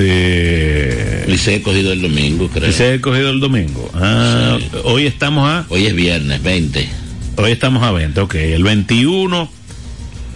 Eh, 0.00 1.24
Licey 1.28 1.60
cogido 1.60 1.92
el 1.92 2.02
domingo, 2.02 2.48
creo. 2.48 2.72
se 2.72 2.94
ha 2.94 3.00
cogido 3.00 3.30
el 3.30 3.40
domingo. 3.40 3.90
Ah, 3.94 4.58
Hoy 4.84 5.06
estamos 5.06 5.48
a. 5.48 5.66
Hoy 5.68 5.86
es 5.86 5.94
viernes, 5.94 6.42
20. 6.42 6.88
Hoy 7.36 7.52
estamos 7.52 7.82
a 7.82 7.92
20, 7.92 8.20
ok. 8.20 8.34
El 8.34 8.64
21 8.64 9.50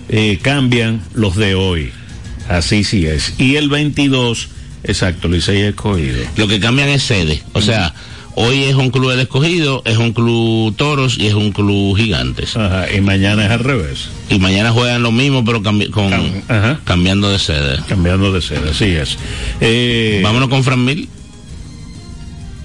eh, 0.09 0.39
cambian 0.43 1.03
los 1.15 1.37
de 1.37 1.55
hoy. 1.55 1.91
Así 2.49 2.85
sí 2.85 3.07
es. 3.07 3.35
Y 3.39 3.57
el 3.57 3.69
22, 3.69 4.49
exacto, 4.85 5.29
Licey 5.29 5.63
escogido. 5.63 6.19
Lo 6.37 6.47
que 6.47 6.61
cambian 6.61 6.89
es 6.89 7.03
sede. 7.03 7.43
O 7.53 7.63
sea, 7.63 7.95
hoy 8.37 8.65
es 8.65 8.75
un 8.75 8.91
club 8.91 9.11
del 9.11 9.21
escogido, 9.21 9.83
es 9.85 9.97
un 9.99 10.13
club 10.13 10.75
toros 10.77 11.17
y 11.19 11.27
es 11.27 11.35
un 11.35 11.53
club 11.53 11.97
gigantes. 11.97 12.57
Ajá, 12.57 12.87
y 12.95 13.01
mañana 13.01 13.45
es 13.47 13.51
al 13.51 13.61
revés. 13.61 14.09
Y 14.31 14.39
mañana 14.39 14.71
juegan 14.73 15.03
lo 15.03 15.13
mismo, 15.13 15.45
pero 15.45 15.63
cambi- 15.63 15.91
con, 15.91 16.11
cambiando 16.85 17.31
de 17.31 17.39
sede. 17.39 17.79
Cambiando 17.89 18.33
de 18.33 18.41
sede, 18.43 18.71
así 18.71 18.85
es. 18.87 19.17
Eh, 19.61 20.21
Vámonos 20.23 20.49
con 20.49 20.65
Fran 20.65 20.85
Mil. 20.85 21.09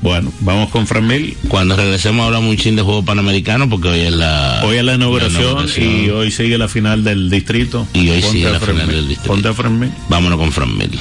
Bueno, 0.01 0.31
vamos 0.39 0.69
con 0.69 0.87
Fran 0.87 1.05
Mil. 1.05 1.35
Cuando 1.49 1.75
regresemos 1.75 2.25
hablamos 2.25 2.49
un 2.49 2.55
chin 2.57 2.75
de 2.77 2.81
juego 2.81 3.03
panamericano 3.03 3.69
porque 3.69 3.89
hoy 3.89 3.99
es 3.99 4.13
la... 4.13 4.61
Hoy 4.63 4.77
es 4.77 4.83
la 4.85 4.93
inauguración, 4.95 5.41
inauguración. 5.43 6.05
y 6.05 6.09
hoy 6.09 6.31
sigue 6.31 6.57
la 6.57 6.69
final 6.69 7.03
del 7.03 7.29
distrito. 7.29 7.85
Y 7.93 8.07
hoy 8.09 8.21
Ponte 8.21 8.37
sigue 8.37 8.49
la 8.49 8.59
final 8.61 8.87
del 8.87 9.07
distrito. 9.09 9.33
Ponte 9.33 9.49
a 9.49 9.53
Fran 9.53 9.77
Mil. 9.77 9.91
Vámonos 10.07 10.39
con 10.39 10.53
Fran 10.53 10.77
Mil. 10.77 10.91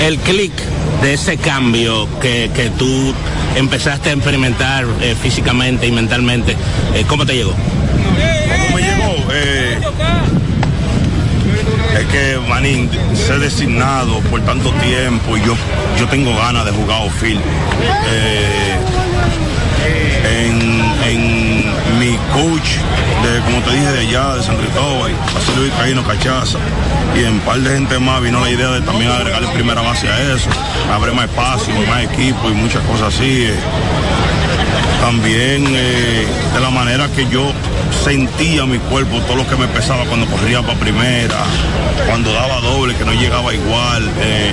El 0.00 0.18
clic 0.18 0.52
de 1.02 1.14
ese 1.14 1.36
cambio 1.36 2.08
que, 2.20 2.50
que 2.54 2.70
tú 2.70 3.14
empezaste 3.56 4.10
a 4.10 4.12
experimentar 4.12 4.84
eh, 5.00 5.14
físicamente 5.20 5.86
y 5.86 5.92
mentalmente, 5.92 6.56
eh, 6.94 7.04
¿cómo 7.06 7.26
te 7.26 7.34
llegó? 7.34 7.52
¿Cómo 7.52 8.76
me 8.76 8.82
llegó? 8.82 9.32
Eh, 9.32 9.78
es 11.98 12.06
que, 12.06 12.38
manín, 12.48 12.88
ser 13.14 13.40
designado 13.40 14.20
por 14.30 14.40
tanto 14.42 14.70
tiempo 14.74 15.36
y 15.36 15.40
yo, 15.42 15.54
yo 15.98 16.06
tengo 16.08 16.34
ganas 16.36 16.64
de 16.64 16.70
jugar. 16.72 16.90
Eh, 17.22 18.76
en, 20.24 20.60
en 21.08 21.49
coach, 22.32 22.76
de, 23.22 23.40
como 23.42 23.62
te 23.62 23.70
dije, 23.72 23.92
de 23.92 24.00
allá, 24.00 24.34
de 24.36 24.42
San 24.42 24.56
Cristóbal, 24.56 25.12
José 25.32 25.56
Luis 25.56 25.72
Caíno 25.74 26.04
Cachaza, 26.04 26.58
y 27.16 27.24
en 27.24 27.40
par 27.40 27.58
de 27.58 27.70
gente 27.70 27.98
más 27.98 28.20
vino 28.22 28.40
la 28.40 28.50
idea 28.50 28.68
de 28.70 28.80
también 28.82 29.10
agregarle 29.10 29.48
primera 29.48 29.82
base 29.82 30.08
a 30.08 30.34
eso, 30.34 30.48
abre 30.92 31.12
más 31.12 31.26
espacio, 31.26 31.74
más 31.88 32.04
equipo 32.04 32.48
y 32.48 32.52
muchas 32.52 32.82
cosas 32.84 33.14
así. 33.14 33.44
eh 33.44 34.29
también 35.00 35.64
eh, 35.68 36.26
de 36.54 36.60
la 36.60 36.70
manera 36.70 37.08
que 37.08 37.26
yo 37.28 37.52
sentía 38.04 38.66
mi 38.66 38.78
cuerpo, 38.78 39.18
todo 39.22 39.36
lo 39.36 39.46
que 39.48 39.56
me 39.56 39.66
pesaba 39.66 40.04
cuando 40.04 40.26
corría 40.26 40.62
para 40.62 40.78
primera, 40.78 41.36
cuando 42.06 42.32
daba 42.32 42.60
doble, 42.60 42.94
que 42.94 43.04
no 43.04 43.12
llegaba 43.12 43.52
igual, 43.54 44.10
eh, 44.20 44.52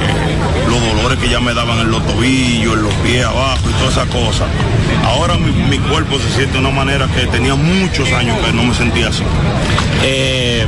los 0.68 0.82
dolores 0.82 1.20
que 1.20 1.30
ya 1.30 1.39
me 1.39 1.54
daban 1.54 1.80
en 1.80 1.91
los 1.91 2.06
tobillos, 2.06 2.74
en 2.74 2.84
los 2.84 2.93
pies 2.95 3.26
abajo 3.26 3.70
y 3.70 3.74
todas 3.74 3.91
esas 3.91 4.08
cosas. 4.08 4.48
Ahora 5.06 5.36
mi, 5.38 5.78
cuerpo 5.80 6.18
se 6.20 6.30
siente 6.36 6.54
de 6.54 6.60
una 6.60 6.72
manera 6.72 7.08
que 7.08 7.28
tenía 7.28 7.56
muchos 7.56 8.12
años 8.12 8.38
que 8.39 8.52
no 8.54 8.64
me 8.64 8.74
sentía 8.74 9.10
así. 9.10 9.24
Eh, 10.04 10.66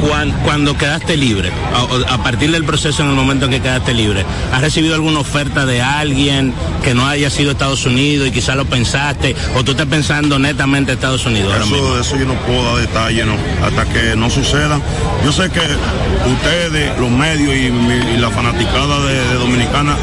cuan- 0.00 0.32
cuando 0.44 0.76
quedaste 0.76 1.16
libre, 1.16 1.50
a, 1.74 2.14
a 2.14 2.18
partir 2.22 2.50
del 2.50 2.64
proceso 2.64 3.02
en 3.02 3.10
el 3.10 3.14
momento 3.14 3.46
en 3.46 3.50
que 3.52 3.60
quedaste 3.60 3.94
libre, 3.94 4.24
¿has 4.52 4.60
recibido 4.60 4.94
alguna 4.94 5.20
oferta 5.20 5.66
de 5.66 5.82
alguien 5.82 6.52
que 6.84 6.94
no 6.94 7.06
haya 7.06 7.30
sido 7.30 7.50
Estados 7.52 7.84
Unidos 7.86 8.28
y 8.28 8.30
quizás 8.30 8.56
lo 8.56 8.64
pensaste 8.64 9.34
o 9.56 9.64
tú 9.64 9.72
estás 9.72 9.86
pensando 9.86 10.38
netamente 10.38 10.92
Estados 10.92 11.24
Unidos? 11.26 11.54
Eso, 12.00 12.16
yo 12.16 12.26
no 12.26 12.34
puedo 12.34 12.62
dar 12.64 12.76
detalles 12.86 13.26
¿no? 13.26 13.34
hasta 13.64 13.84
que 13.86 14.14
no 14.16 14.30
suceda. 14.30 14.80
Yo 15.24 15.32
sé 15.32 15.50
que 15.50 15.60
ustedes, 16.30 16.98
los 16.98 17.10
medios 17.10 17.54
y, 17.54 18.18
la 18.18 18.30
fanaticada 18.30 19.00
de, 19.06 19.14
de 19.14 19.34
Dominicana 19.34 19.96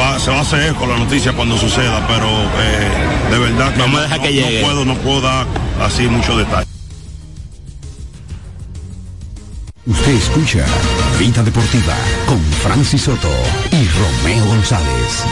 va- 0.00 0.18
se 0.18 0.30
va 0.30 0.38
a 0.38 0.40
hacer 0.42 0.70
eco 0.70 0.86
la 0.86 0.96
noticia 0.98 1.32
cuando 1.32 1.56
suceda, 1.58 2.06
pero 2.06 2.26
eh, 2.28 3.30
de 3.32 3.38
verdad 3.38 3.72
que, 3.74 3.80
Vamos 3.80 3.96
a 4.00 4.02
no, 4.02 4.08
dejar 4.08 4.20
que 4.22 4.60
no- 4.60 4.66
puedo, 4.66 4.84
no 4.84 4.94
puedo 4.96 5.20
dar 5.22 5.46
así 5.84 6.02
muchos 6.08 6.36
detalles. 6.38 6.67
Usted 9.88 10.12
escucha 10.12 10.66
Vida 11.18 11.42
Deportiva 11.42 11.94
con 12.26 12.38
Francis 12.62 13.04
Soto 13.04 13.30
y 13.72 13.88
Romeo 13.88 14.44
González. 14.44 15.24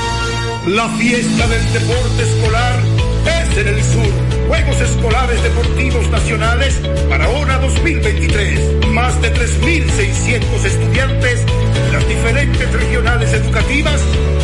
La 0.68 0.88
fiesta 0.96 1.46
del 1.46 1.72
deporte 1.74 2.22
escolar 2.22 2.80
es 3.26 3.58
en 3.58 3.68
el 3.68 3.84
sur. 3.84 4.12
Juegos 4.48 4.80
Escolares 4.80 5.42
Deportivos 5.42 6.08
Nacionales 6.08 6.80
Barahona 7.06 7.58
2023. 7.58 8.86
Más 8.94 9.20
de 9.20 9.34
3.600 9.34 10.64
estudiantes 10.64 11.44
de 11.44 11.92
las 11.92 12.08
diferentes 12.08 12.72
regionales 12.72 13.34
educativas 13.34 14.00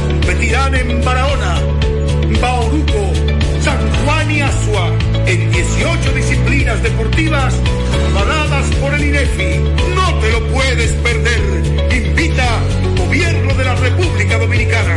competirán 0.08 0.74
en 0.74 1.02
Barahona, 1.02 1.58
Bauruco, 2.38 3.11
Asua 4.40 4.88
en 5.26 5.50
18 5.50 6.12
disciplinas 6.14 6.82
deportivas 6.82 7.54
avaladas 8.10 8.66
por 8.76 8.94
el 8.94 9.04
INEFI. 9.04 9.58
No 9.94 10.14
te 10.20 10.32
lo 10.32 10.46
puedes 10.48 10.92
perder. 10.92 11.40
Invita 11.92 12.48
Gobierno 12.96 13.54
de 13.54 13.64
la 13.64 13.74
República 13.76 14.38
Dominicana. 14.38 14.96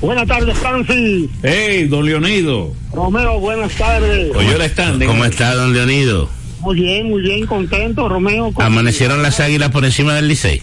Buenas 0.00 0.26
tardes, 0.26 0.56
Francis. 0.58 1.30
Hey, 1.42 1.86
don 1.88 2.04
Leonido. 2.04 2.74
Romeo, 2.92 3.40
buenas 3.40 3.72
tardes. 3.72 4.34
Oye, 4.36 4.64
están. 4.64 5.00
¿Cómo 5.04 5.24
está, 5.24 5.54
don 5.54 5.72
Leonido? 5.72 6.28
Muy 6.60 6.76
bien, 6.76 7.08
muy 7.10 7.22
bien, 7.22 7.46
contento, 7.46 8.08
Romeo. 8.08 8.52
con- 8.52 8.64
Amanecieron 8.64 9.22
las 9.22 9.40
águilas 9.40 9.70
por 9.70 9.84
encima 9.84 10.14
del 10.14 10.28
Licey. 10.28 10.62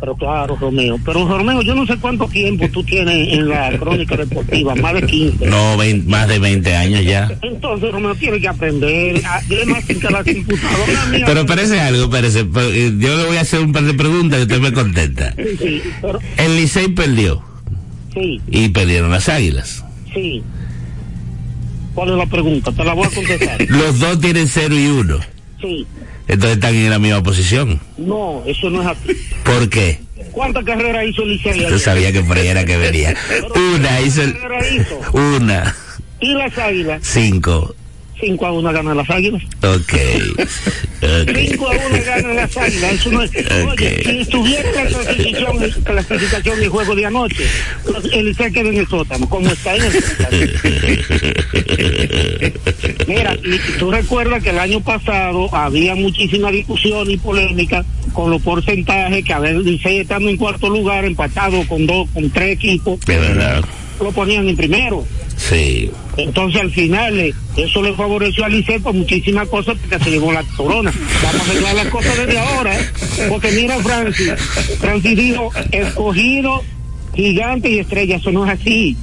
Pero 0.00 0.16
claro, 0.16 0.56
Romeo. 0.60 0.98
Pero 1.04 1.28
Romeo, 1.28 1.62
yo 1.62 1.74
no 1.76 1.86
sé 1.86 1.96
cuánto 1.98 2.26
tiempo 2.26 2.68
tú 2.72 2.82
tienes 2.82 3.28
en 3.34 3.48
la 3.48 3.70
crónica 3.78 4.16
deportiva, 4.16 4.74
más 4.74 4.94
de 4.94 5.02
15. 5.06 5.46
No, 5.46 5.76
vein- 5.76 6.04
más 6.08 6.26
de 6.26 6.38
20 6.40 6.74
años 6.74 7.04
ya. 7.04 7.30
Entonces, 7.40 7.92
Romeo, 7.92 8.14
tienes 8.16 8.40
que 8.40 8.48
aprender. 8.48 9.22
Además, 9.24 9.84
que 9.84 9.94
la 9.94 10.24
computadora 10.24 11.06
mía. 11.10 11.24
Pero 11.24 11.46
parece 11.46 11.80
algo, 11.80 12.10
parece. 12.10 12.40
Yo 12.44 13.16
le 13.16 13.24
voy 13.26 13.36
a 13.36 13.42
hacer 13.42 13.60
un 13.60 13.72
par 13.72 13.84
de 13.84 13.94
preguntas 13.94 14.40
y 14.40 14.42
usted 14.42 14.58
me 14.60 14.72
contenta. 14.72 15.34
Sí, 15.36 15.44
sí, 15.58 15.82
pero, 16.00 16.18
El 16.36 16.56
Licey 16.56 16.88
perdió 16.88 17.42
sí, 18.14 18.40
y 18.48 18.68
perdieron 18.70 19.10
las 19.10 19.28
águilas. 19.28 19.84
sí. 20.14 20.42
¿Cuál 21.94 22.08
es 22.12 22.16
la 22.16 22.24
pregunta? 22.26 22.72
Te 22.72 22.84
la 22.84 22.94
voy 22.94 23.04
a 23.06 23.10
contestar. 23.10 23.60
Los 23.68 23.98
dos 24.00 24.18
tienen 24.18 24.48
0 24.48 24.74
y 24.74 24.86
1. 24.86 25.18
Sí. 25.60 25.86
Entonces 26.26 26.56
están 26.56 26.74
en 26.74 26.88
la 26.88 26.98
misma 26.98 27.22
posición. 27.22 27.78
No, 27.98 28.42
eso 28.46 28.70
no 28.70 28.80
es 28.80 28.88
así. 28.88 29.12
¿Por 29.44 29.68
qué? 29.68 30.00
¿Cuántas 30.30 30.64
carreras 30.64 31.04
hizo 31.06 31.22
Licey 31.26 31.60
Yo 31.60 31.78
sabía 31.78 32.10
que 32.10 32.22
por 32.22 32.38
ahí 32.38 32.46
era 32.46 32.64
que 32.64 32.78
venía. 32.78 33.14
Una 33.76 34.00
hizo 34.00 34.22
el- 34.22 34.32
¿Cuántas 34.32 34.40
carreras 34.42 34.72
hizo? 34.72 35.12
una, 35.36 35.76
Y 36.20 36.32
las 36.32 36.56
águilas, 36.56 37.02
cinco. 37.04 37.74
5 38.18 38.46
a 38.46 38.52
1 38.52 38.72
ganan 38.72 38.96
las 38.96 39.10
águilas. 39.10 39.42
Ok. 39.62 39.92
Ok. 41.02 41.36
5 41.36 41.68
a 41.68 41.70
1 41.72 42.04
ganan 42.06 42.36
las 42.36 42.56
águilas. 42.56 42.92
Eso 42.92 43.10
no 43.10 43.22
es. 43.22 43.30
Oye, 43.66 44.02
si 44.04 44.18
estuviera 44.20 44.68
en 44.68 44.76
la 44.76 44.86
clasificación, 44.86 45.70
clasificación 45.84 46.60
del 46.60 46.68
juego 46.68 46.94
de 46.94 47.06
anoche, 47.06 47.44
el 48.12 48.26
Licey 48.26 48.52
queda 48.52 48.68
en 48.68 48.78
el 48.78 48.86
sótano, 48.86 49.28
como 49.28 49.50
está 49.50 49.74
en 49.74 49.82
el 49.82 49.92
sótano. 49.92 50.38
Mira, 53.08 53.36
tú 53.78 53.90
recuerdas 53.90 54.42
que 54.42 54.50
el 54.50 54.58
año 54.58 54.80
pasado 54.80 55.52
había 55.54 55.94
muchísima 55.96 56.50
discusión 56.50 57.10
y 57.10 57.16
polémica 57.16 57.84
con 58.12 58.30
los 58.30 58.40
porcentajes 58.42 59.24
que 59.24 59.32
a 59.32 59.38
ver, 59.40 59.56
Licey 59.56 59.98
estando 59.98 60.28
en 60.28 60.36
cuarto 60.36 60.68
lugar, 60.68 61.04
empatado 61.04 61.66
con 61.66 61.86
dos, 61.86 62.08
con 62.14 62.30
tres 62.30 62.52
equipos, 62.52 63.00
lo 64.00 64.12
ponían 64.12 64.48
en 64.48 64.56
primero. 64.56 65.04
Sí. 65.48 65.90
Entonces 66.16 66.60
al 66.60 66.70
final 66.70 67.18
eh, 67.18 67.34
eso 67.56 67.82
le 67.82 67.94
favoreció 67.94 68.44
a 68.44 68.48
Licey 68.48 68.78
por 68.78 68.94
muchísimas 68.94 69.48
cosas 69.48 69.76
porque 69.78 70.04
se 70.04 70.10
llevó 70.10 70.32
la 70.32 70.42
corona. 70.56 70.92
Vamos 71.22 71.40
a 71.40 71.50
arreglar 71.50 71.74
las 71.74 71.86
cosas 71.88 72.16
desde 72.16 72.38
ahora, 72.38 72.78
¿eh? 72.78 72.86
porque 73.28 73.50
mira 73.52 73.78
Francis, 73.78 74.32
Francis 74.78 75.16
dijo, 75.16 75.50
escogido, 75.72 76.62
gigante 77.14 77.70
y 77.70 77.78
estrella, 77.78 78.16
eso 78.16 78.30
no 78.30 78.44
es 78.46 78.60
así. 78.60 78.96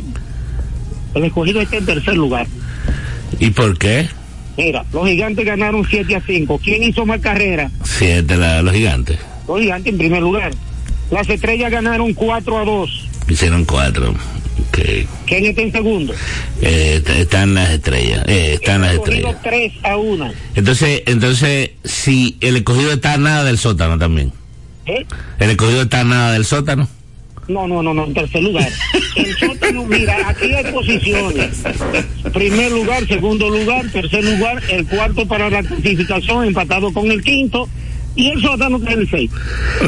El 1.16 1.26
escogido 1.26 1.62
está 1.62 1.78
en 1.78 1.86
tercer 1.86 2.16
lugar. 2.16 2.48
¿Y 3.40 3.50
por 3.50 3.78
qué? 3.78 4.08
Mira, 4.58 4.86
los 4.94 5.08
gigantes 5.08 5.46
ganaron 5.46 5.86
7 5.90 6.16
a 6.16 6.22
5. 6.22 6.60
¿Quién 6.64 6.84
hizo 6.84 7.06
más 7.06 7.22
carreras? 7.22 7.72
7 7.84 8.36
los 8.62 8.74
gigantes. 8.74 9.18
Los 9.48 9.60
gigantes 9.60 9.94
en 9.94 9.98
primer 9.98 10.22
lugar. 10.22 10.52
Las 11.12 11.30
estrellas 11.30 11.72
ganaron 11.72 12.14
4 12.14 12.58
a 12.58 12.66
2. 12.66 13.08
Hicieron 13.30 13.66
4. 13.66 14.14
Okay. 14.70 15.08
Kenia 15.26 15.50
está 15.50 15.62
en 15.62 15.68
este 15.68 15.80
segundo. 15.80 16.14
Eh, 16.62 17.04
están 17.18 17.54
las 17.54 17.72
estrellas. 17.72 18.24
Eh, 18.28 18.54
están 18.54 18.82
las 18.82 18.94
estrellas. 18.96 19.36
3 19.44 19.74
a 19.84 19.96
Entonces, 20.56 21.04
entonces, 21.06 21.72
si 21.84 22.38
el 22.42 22.58
escogido 22.58 22.94
está 22.94 23.18
nada 23.18 23.44
del 23.44 23.58
sótano 23.58 23.98
también. 23.98 24.32
¿Eh? 24.86 25.06
¿El 25.40 25.50
escogido 25.52 25.84
está 25.84 26.04
nada 26.04 26.34
del 26.34 26.46
sótano? 26.46 26.88
No, 27.48 27.68
no, 27.68 27.82
no, 27.82 27.96
no, 27.96 28.06
en 28.06 28.14
tercer 28.14 28.44
lugar. 28.44 28.70
El 29.16 29.36
sótano, 29.38 29.84
mira, 29.86 30.30
aquí 30.30 30.54
hay 30.54 30.72
posiciones. 30.72 31.64
Primer 32.32 32.72
lugar, 32.72 33.08
segundo 33.08 33.50
lugar, 33.50 33.90
tercer 33.92 34.24
lugar, 34.24 34.62
el 34.70 34.86
cuarto 34.86 35.28
para 35.28 35.50
la 35.50 35.64
clasificación, 35.64 36.46
empatado 36.46 36.94
con 36.94 37.10
el 37.10 37.24
quinto, 37.24 37.68
y 38.20 38.32
el 38.32 38.42
sótano 38.42 38.78
está 38.78 38.92
en 38.92 39.00
el 39.00 39.10
seis. 39.10 39.32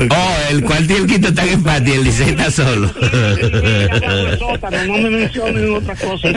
Oh, 0.10 0.36
el 0.50 0.64
cuarto 0.64 0.94
y 0.94 0.96
el 0.96 1.06
quinto 1.06 1.28
están 1.28 1.50
en 1.50 1.88
y 1.88 1.92
el 1.92 2.04
Licey 2.06 2.30
está 2.30 2.50
solo. 2.50 2.90
El 3.02 4.40
sótano, 4.40 4.86
no 4.86 4.98
me 5.00 5.10
mencionen 5.10 5.76
otra 5.76 5.96
cosa. 5.98 6.30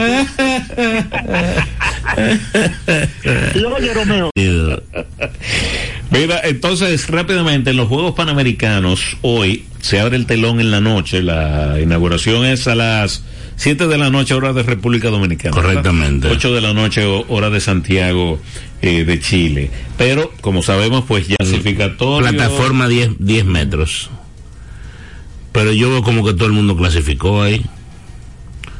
Mira, 6.10 6.40
entonces 6.42 7.08
rápidamente 7.08 7.70
en 7.70 7.76
los 7.76 7.86
Juegos 7.86 8.14
Panamericanos 8.14 9.16
hoy 9.22 9.64
se 9.80 10.00
abre 10.00 10.16
el 10.16 10.26
telón 10.26 10.58
en 10.60 10.72
la 10.72 10.80
noche, 10.80 11.22
la 11.22 11.78
inauguración 11.80 12.44
es 12.44 12.66
a 12.66 12.74
las 12.74 13.22
7 13.56 13.86
de 13.86 13.98
la 13.98 14.10
noche 14.10 14.34
hora 14.34 14.52
de 14.52 14.62
República 14.62 15.08
Dominicana. 15.10 15.54
Correctamente. 15.54 16.28
8 16.28 16.52
de 16.54 16.60
la 16.60 16.72
noche 16.74 17.04
hora 17.06 17.50
de 17.50 17.60
Santiago 17.60 18.38
eh, 18.82 19.04
de 19.04 19.20
Chile. 19.20 19.70
Pero 19.96 20.32
como 20.40 20.62
sabemos 20.62 21.04
pues 21.06 21.28
ya 21.28 21.36
clasificatorio 21.36 22.28
Plataforma 22.30 22.88
10, 22.88 23.10
10 23.18 23.44
metros. 23.44 24.10
Pero 25.52 25.72
yo 25.72 25.88
veo 25.90 26.02
como 26.02 26.24
que 26.24 26.32
todo 26.34 26.46
el 26.46 26.52
mundo 26.52 26.76
clasificó 26.76 27.42
ahí. 27.42 27.64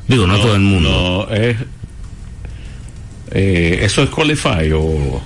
Digo, 0.09 0.27
no, 0.27 0.37
todo 0.39 0.55
el 0.57 0.61
mundo. 0.63 1.27
No, 1.31 1.35
es 1.35 1.57
eh, 3.31 3.81
eso 3.83 4.03
es 4.03 4.11
qualify 4.11 4.71
o 4.75 5.21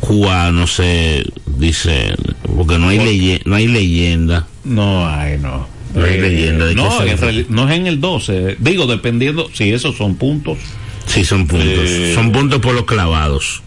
Cuba, 0.00 0.50
no 0.52 0.66
sé, 0.66 1.24
dice, 1.46 2.14
porque 2.56 2.78
no 2.78 2.88
hay, 2.88 2.98
leye- 2.98 3.42
no 3.44 3.54
hay 3.56 3.66
leyenda. 3.68 4.46
No 4.64 5.08
hay, 5.08 5.38
no. 5.38 5.66
No 5.96 6.04
hay 6.04 6.14
Eh, 6.14 6.20
leyenda 6.20 6.66
de 6.66 6.74
que 6.74 6.82
no, 6.82 7.02
en 7.02 7.46
no 7.48 7.68
es 7.68 7.76
en 7.76 7.86
el 7.86 8.00
12. 8.00 8.56
Digo, 8.60 8.86
dependiendo 8.86 9.50
si 9.52 9.72
esos 9.72 9.96
son 9.96 10.16
puntos 10.16 10.58
Sí, 11.06 11.24
son 11.24 11.46
puntos. 11.46 11.68
Eh, 11.68 12.12
son 12.14 12.32
puntos 12.32 12.60
por 12.60 12.74
los 12.74 12.84
clavados. 12.84 13.62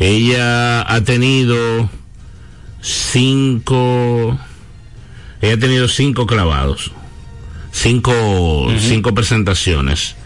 Ella 0.00 0.82
ha 0.82 1.00
tenido 1.02 1.88
cinco. 2.80 4.38
Ella 5.40 5.54
ha 5.54 5.58
tenido 5.58 5.88
cinco 5.88 6.26
clavados. 6.26 6.90
Cinco, 7.70 8.68
cinco 8.78 9.14
presentaciones. 9.14 10.16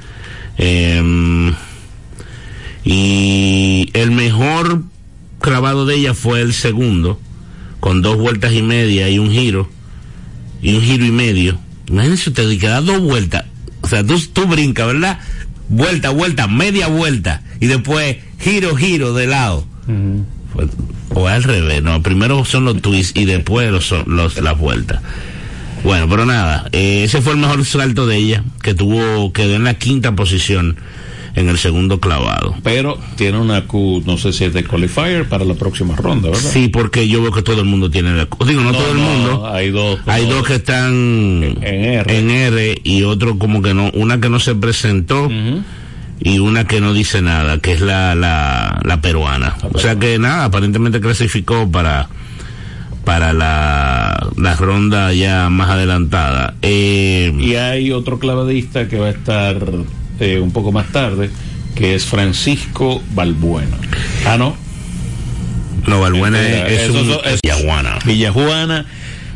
Em, 0.58 1.54
y 2.84 3.90
el 3.92 4.10
mejor 4.10 4.82
clavado 5.40 5.86
de 5.86 5.96
ella 5.96 6.14
fue 6.14 6.40
el 6.40 6.54
segundo, 6.54 7.20
con 7.80 8.00
dos 8.02 8.16
vueltas 8.16 8.52
y 8.52 8.62
media 8.62 9.08
y 9.08 9.18
un 9.18 9.30
giro. 9.30 9.68
Y 10.66 10.74
un 10.74 10.82
giro 10.82 11.04
y 11.04 11.12
medio. 11.12 11.58
Imagínense 11.88 12.30
ustedes 12.30 12.58
que 12.58 12.66
da 12.66 12.80
dos 12.80 13.00
vueltas. 13.00 13.44
O 13.82 13.88
sea, 13.88 14.04
tú, 14.04 14.18
tú 14.32 14.46
brincas, 14.46 14.86
¿verdad? 14.88 15.20
Vuelta, 15.68 16.10
vuelta, 16.10 16.48
media 16.48 16.88
vuelta. 16.88 17.42
Y 17.60 17.66
después 17.66 18.16
giro, 18.40 18.74
giro 18.74 19.14
de 19.14 19.26
lado. 19.28 19.64
Fue- 20.52 20.66
o 21.14 21.28
al 21.28 21.44
revés, 21.44 21.82
no, 21.82 22.02
primero 22.02 22.44
son 22.44 22.64
los 22.64 22.82
twists 22.82 23.18
y 23.18 23.24
después 23.26 23.70
los, 23.70 23.94
los, 24.06 24.36
las 24.42 24.58
vueltas. 24.58 25.00
Bueno, 25.84 26.08
pero 26.08 26.26
nada, 26.26 26.68
eh, 26.72 27.04
ese 27.04 27.22
fue 27.22 27.32
el 27.34 27.38
mejor 27.38 27.64
salto 27.64 28.06
de 28.08 28.16
ella, 28.16 28.42
que 28.62 28.74
tuvo, 28.74 29.32
quedó 29.32 29.54
en 29.54 29.62
la 29.64 29.74
quinta 29.74 30.16
posición 30.16 30.76
en 31.36 31.48
el 31.48 31.58
segundo 31.58 32.00
clavado. 32.00 32.54
Pero 32.64 32.98
tiene 33.16 33.38
una 33.38 33.66
Q, 33.66 34.02
no 34.06 34.16
sé 34.18 34.32
si 34.32 34.44
es 34.44 34.52
de 34.54 34.64
qualifier 34.64 35.28
para 35.28 35.44
la 35.44 35.54
próxima 35.54 35.94
ronda, 35.94 36.30
¿verdad? 36.30 36.50
Sí, 36.50 36.66
porque 36.68 37.06
yo 37.08 37.22
veo 37.22 37.30
que 37.30 37.42
todo 37.42 37.60
el 37.60 37.66
mundo 37.66 37.90
tiene 37.90 38.14
la 38.16 38.26
Digo, 38.46 38.62
no, 38.62 38.72
No, 38.72 38.78
todo 38.78 38.90
el 38.92 38.98
mundo. 38.98 39.46
hay 39.46 39.70
dos. 39.70 40.00
Hay 40.06 40.26
dos 40.26 40.44
que 40.46 40.54
están 40.56 41.44
en 41.44 41.62
R. 41.62 42.18
en 42.18 42.30
R 42.30 42.80
y 42.82 43.02
otro 43.04 43.38
como 43.38 43.62
que 43.62 43.74
no, 43.74 43.90
una 43.94 44.20
que 44.20 44.28
no 44.30 44.40
se 44.40 44.54
presentó 44.54 45.30
y 46.18 46.38
una 46.38 46.66
que 46.66 46.80
no 46.80 46.94
dice 46.94 47.20
nada, 47.20 47.58
que 47.58 47.72
es 47.72 47.80
la, 47.82 48.14
la, 48.14 48.80
la 48.82 49.00
peruana. 49.02 49.56
O 49.74 49.78
sea 49.78 49.96
que 49.98 50.18
nada, 50.18 50.44
aparentemente 50.46 51.00
clasificó 51.00 51.70
para 51.70 52.08
para 53.04 53.32
la, 53.32 54.26
la 54.36 54.56
ronda 54.56 55.12
ya 55.12 55.48
más 55.48 55.70
adelantada. 55.70 56.54
Eh, 56.62 57.32
Y 57.38 57.54
hay 57.54 57.92
otro 57.92 58.18
clavadista 58.18 58.88
que 58.88 58.98
va 58.98 59.06
a 59.06 59.10
estar 59.10 59.58
eh, 60.20 60.38
un 60.40 60.50
poco 60.50 60.72
más 60.72 60.86
tarde, 60.92 61.30
que 61.74 61.94
es 61.94 62.04
Francisco 62.04 63.02
Balbuena. 63.14 63.76
Ah, 64.26 64.36
no. 64.38 64.56
No, 65.86 66.00
Balbuena 66.00 66.40
es, 66.66 66.90
un 66.90 67.06
son- 67.06 67.20
es- 67.24 67.40
Villajuana. 67.42 67.98
Villajuana. 68.04 68.86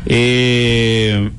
eh, 0.05 1.29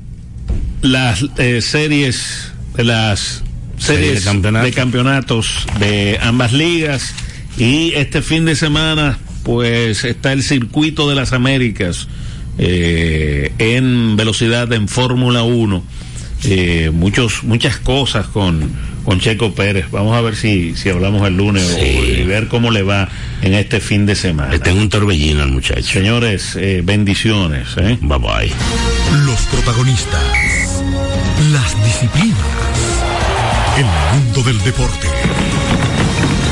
las 0.81 1.25
eh, 1.37 1.61
series 1.61 2.51
de 2.75 2.83
las 2.83 3.43
Serie 3.77 4.05
series 4.05 4.19
de 4.23 4.25
campeonatos. 4.31 4.65
de 4.65 4.73
campeonatos 4.73 5.65
de 5.79 6.19
ambas 6.21 6.53
ligas 6.53 7.13
y 7.57 7.93
este 7.95 8.21
fin 8.21 8.45
de 8.45 8.55
semana 8.55 9.17
pues 9.43 10.03
está 10.05 10.31
el 10.31 10.41
circuito 10.43 11.09
de 11.09 11.15
las 11.15 11.33
Américas 11.33 12.07
eh, 12.57 13.51
en 13.59 14.15
velocidad 14.15 14.71
en 14.73 14.87
Fórmula 14.87 15.43
1 15.43 15.83
Eh, 16.45 16.91
muchos 16.93 17.43
muchas 17.43 17.77
cosas 17.77 18.27
con 18.27 18.69
con 19.03 19.19
Checo 19.19 19.53
Pérez 19.53 19.85
vamos 19.91 20.15
a 20.15 20.21
ver 20.21 20.35
si 20.35 20.75
si 20.75 20.89
hablamos 20.89 21.27
el 21.27 21.35
lunes 21.37 21.77
o- 21.79 21.83
y 21.85 22.23
ver 22.23 22.47
cómo 22.47 22.71
le 22.71 22.83
va 22.83 23.09
en 23.41 23.53
este 23.53 23.79
fin 23.79 24.05
de 24.05 24.15
semana 24.15 24.53
Está 24.55 24.69
en 24.71 24.77
un 24.77 24.89
torbellino 24.89 25.43
el 25.43 25.51
muchacho. 25.51 25.81
Señores, 25.83 26.55
eh, 26.55 26.81
bendiciones. 26.83 27.67
¿eh? 27.77 27.97
Bye 28.01 28.17
bye. 28.19 28.51
Los 29.25 29.41
protagonistas. 29.51 30.23
Las 31.51 31.83
disciplinas. 31.85 32.37
El 33.77 33.85
mundo 34.19 34.43
del 34.43 34.59
deporte 34.63 35.07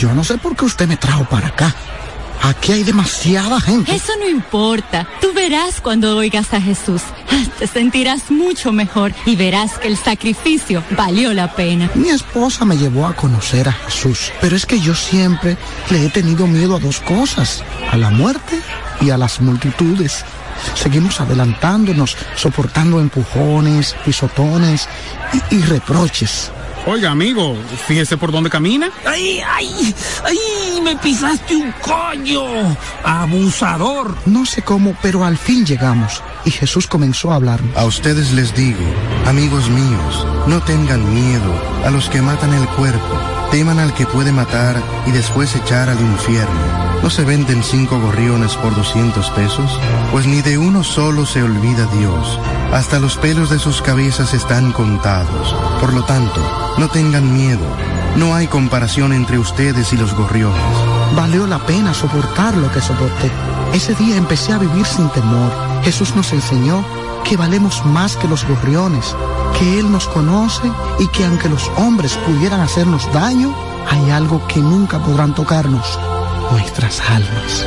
yo 0.00 0.14
no 0.14 0.24
sé 0.24 0.38
por 0.38 0.56
qué 0.56 0.64
usted 0.64 0.88
me 0.88 0.96
trajo 0.96 1.24
para 1.26 1.48
acá. 1.48 1.74
Aquí 2.42 2.72
hay 2.72 2.84
demasiada 2.84 3.60
gente. 3.60 3.94
Eso 3.94 4.14
no 4.18 4.26
importa. 4.26 5.06
Tú 5.20 5.34
verás 5.34 5.82
cuando 5.82 6.16
oigas 6.16 6.54
a 6.54 6.60
Jesús. 6.60 7.02
Te 7.58 7.66
sentirás 7.66 8.30
mucho 8.30 8.72
mejor 8.72 9.12
y 9.26 9.36
verás 9.36 9.72
que 9.78 9.88
el 9.88 9.98
sacrificio 9.98 10.82
valió 10.96 11.34
la 11.34 11.54
pena. 11.54 11.90
Mi 11.94 12.08
esposa 12.08 12.64
me 12.64 12.78
llevó 12.78 13.06
a 13.06 13.14
conocer 13.14 13.68
a 13.68 13.72
Jesús, 13.72 14.32
pero 14.40 14.56
es 14.56 14.64
que 14.64 14.80
yo 14.80 14.94
siempre 14.94 15.58
le 15.90 16.06
he 16.06 16.08
tenido 16.08 16.46
miedo 16.46 16.76
a 16.76 16.80
dos 16.80 17.00
cosas, 17.00 17.62
a 17.92 17.98
la 17.98 18.08
muerte 18.08 18.58
y 19.02 19.10
a 19.10 19.18
las 19.18 19.42
multitudes. 19.42 20.24
Seguimos 20.76 21.20
adelantándonos, 21.20 22.16
soportando 22.36 23.00
empujones, 23.00 23.94
pisotones 24.02 24.88
y, 25.50 25.56
y 25.56 25.60
reproches. 25.60 26.52
Oiga, 26.86 27.10
amigo, 27.10 27.56
fíjese 27.86 28.16
por 28.16 28.32
dónde 28.32 28.48
camina. 28.48 28.90
¡Ay, 29.06 29.40
ay! 29.46 29.94
¡Ay! 30.24 30.80
¡Me 30.82 30.96
pisaste 30.96 31.54
un 31.54 31.72
coño! 31.72 32.42
¡Abusador! 33.04 34.16
No 34.24 34.46
sé 34.46 34.62
cómo, 34.62 34.96
pero 35.02 35.24
al 35.24 35.36
fin 35.36 35.66
llegamos. 35.66 36.22
Y 36.44 36.50
Jesús 36.50 36.86
comenzó 36.86 37.32
a 37.32 37.36
hablar. 37.36 37.60
A 37.76 37.84
ustedes 37.84 38.32
les 38.32 38.54
digo, 38.54 38.80
amigos 39.26 39.68
míos, 39.68 40.26
no 40.46 40.62
tengan 40.62 41.14
miedo 41.14 41.54
a 41.84 41.90
los 41.90 42.08
que 42.08 42.22
matan 42.22 42.54
el 42.54 42.66
cuerpo, 42.68 43.20
teman 43.50 43.78
al 43.78 43.92
que 43.94 44.06
puede 44.06 44.32
matar 44.32 44.80
y 45.06 45.10
después 45.12 45.54
echar 45.56 45.88
al 45.88 46.00
infierno. 46.00 46.90
¿No 47.02 47.10
se 47.10 47.24
venden 47.24 47.62
cinco 47.62 47.98
gorriones 47.98 48.54
por 48.56 48.74
200 48.74 49.30
pesos? 49.30 49.80
Pues 50.12 50.26
ni 50.26 50.42
de 50.42 50.58
uno 50.58 50.84
solo 50.84 51.26
se 51.26 51.42
olvida 51.42 51.86
Dios. 51.86 52.38
Hasta 52.72 52.98
los 52.98 53.16
pelos 53.16 53.50
de 53.50 53.58
sus 53.58 53.82
cabezas 53.82 54.34
están 54.34 54.72
contados. 54.72 55.54
Por 55.80 55.94
lo 55.94 56.04
tanto, 56.04 56.40
no 56.78 56.88
tengan 56.88 57.32
miedo. 57.32 57.64
No 58.16 58.34
hay 58.34 58.46
comparación 58.46 59.12
entre 59.12 59.38
ustedes 59.38 59.92
y 59.92 59.96
los 59.96 60.14
gorriones. 60.14 60.60
Valió 61.16 61.46
la 61.46 61.58
pena 61.58 61.94
soportar 61.94 62.56
lo 62.56 62.70
que 62.70 62.80
soporté. 62.80 63.30
Ese 63.72 63.94
día 63.94 64.16
empecé 64.16 64.52
a 64.52 64.58
vivir 64.58 64.84
sin 64.84 65.08
temor. 65.10 65.50
Jesús 65.82 66.14
nos 66.14 66.32
enseñó 66.32 66.84
que 67.24 67.36
valemos 67.36 67.84
más 67.86 68.16
que 68.16 68.28
los 68.28 68.44
gorriones, 68.46 69.14
que 69.58 69.78
Él 69.78 69.90
nos 69.90 70.06
conoce 70.08 70.70
y 70.98 71.06
que 71.08 71.24
aunque 71.24 71.48
los 71.48 71.68
hombres 71.76 72.16
pudieran 72.26 72.60
hacernos 72.60 73.12
daño, 73.12 73.54
hay 73.88 74.10
algo 74.10 74.46
que 74.46 74.60
nunca 74.60 74.98
podrán 74.98 75.34
tocarnos, 75.34 75.98
nuestras 76.52 77.00
almas. 77.00 77.66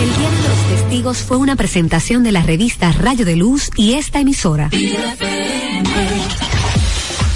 El 0.00 0.16
Día 0.16 0.30
de 0.30 0.48
los 0.48 0.80
Testigos 0.80 1.18
fue 1.18 1.36
una 1.36 1.56
presentación 1.56 2.22
de 2.22 2.32
la 2.32 2.42
revista 2.42 2.92
Rayo 2.92 3.24
de 3.24 3.36
Luz 3.36 3.70
y 3.76 3.94
esta 3.94 4.20
emisora. 4.20 4.70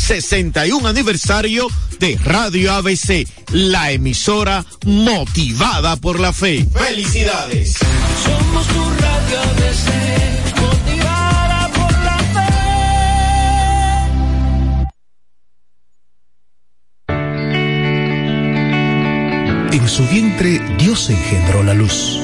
61 0.56 0.88
aniversario 0.88 1.68
de 2.00 2.18
Radio 2.24 2.72
ABC, 2.72 3.28
la 3.50 3.90
emisora 3.90 4.64
motivada 4.86 5.96
por 5.96 6.18
la 6.18 6.32
fe. 6.32 6.66
¡Felicidades! 6.72 7.74
Somos 8.24 8.66
tu 8.66 8.90
Radio 8.98 9.38
ABC, 9.50 9.90
motivada 10.58 11.68
por 11.74 11.92
la 12.04 12.16
fe. 19.68 19.76
En 19.76 19.86
su 19.86 20.06
vientre 20.08 20.62
Dios 20.78 21.10
engendró 21.10 21.62
la 21.64 21.74
luz 21.74 22.18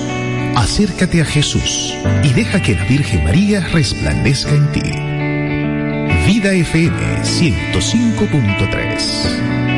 acércate 0.56 1.20
a 1.20 1.24
Jesús 1.24 1.94
y 2.22 2.32
deja 2.32 2.62
que 2.62 2.74
la 2.74 2.84
Virgen 2.84 3.24
María 3.24 3.60
resplandezca 3.72 4.50
en 4.50 4.72
ti. 4.72 5.11
Vida 6.26 6.54
FM 6.54 6.94
105.3 7.22 9.71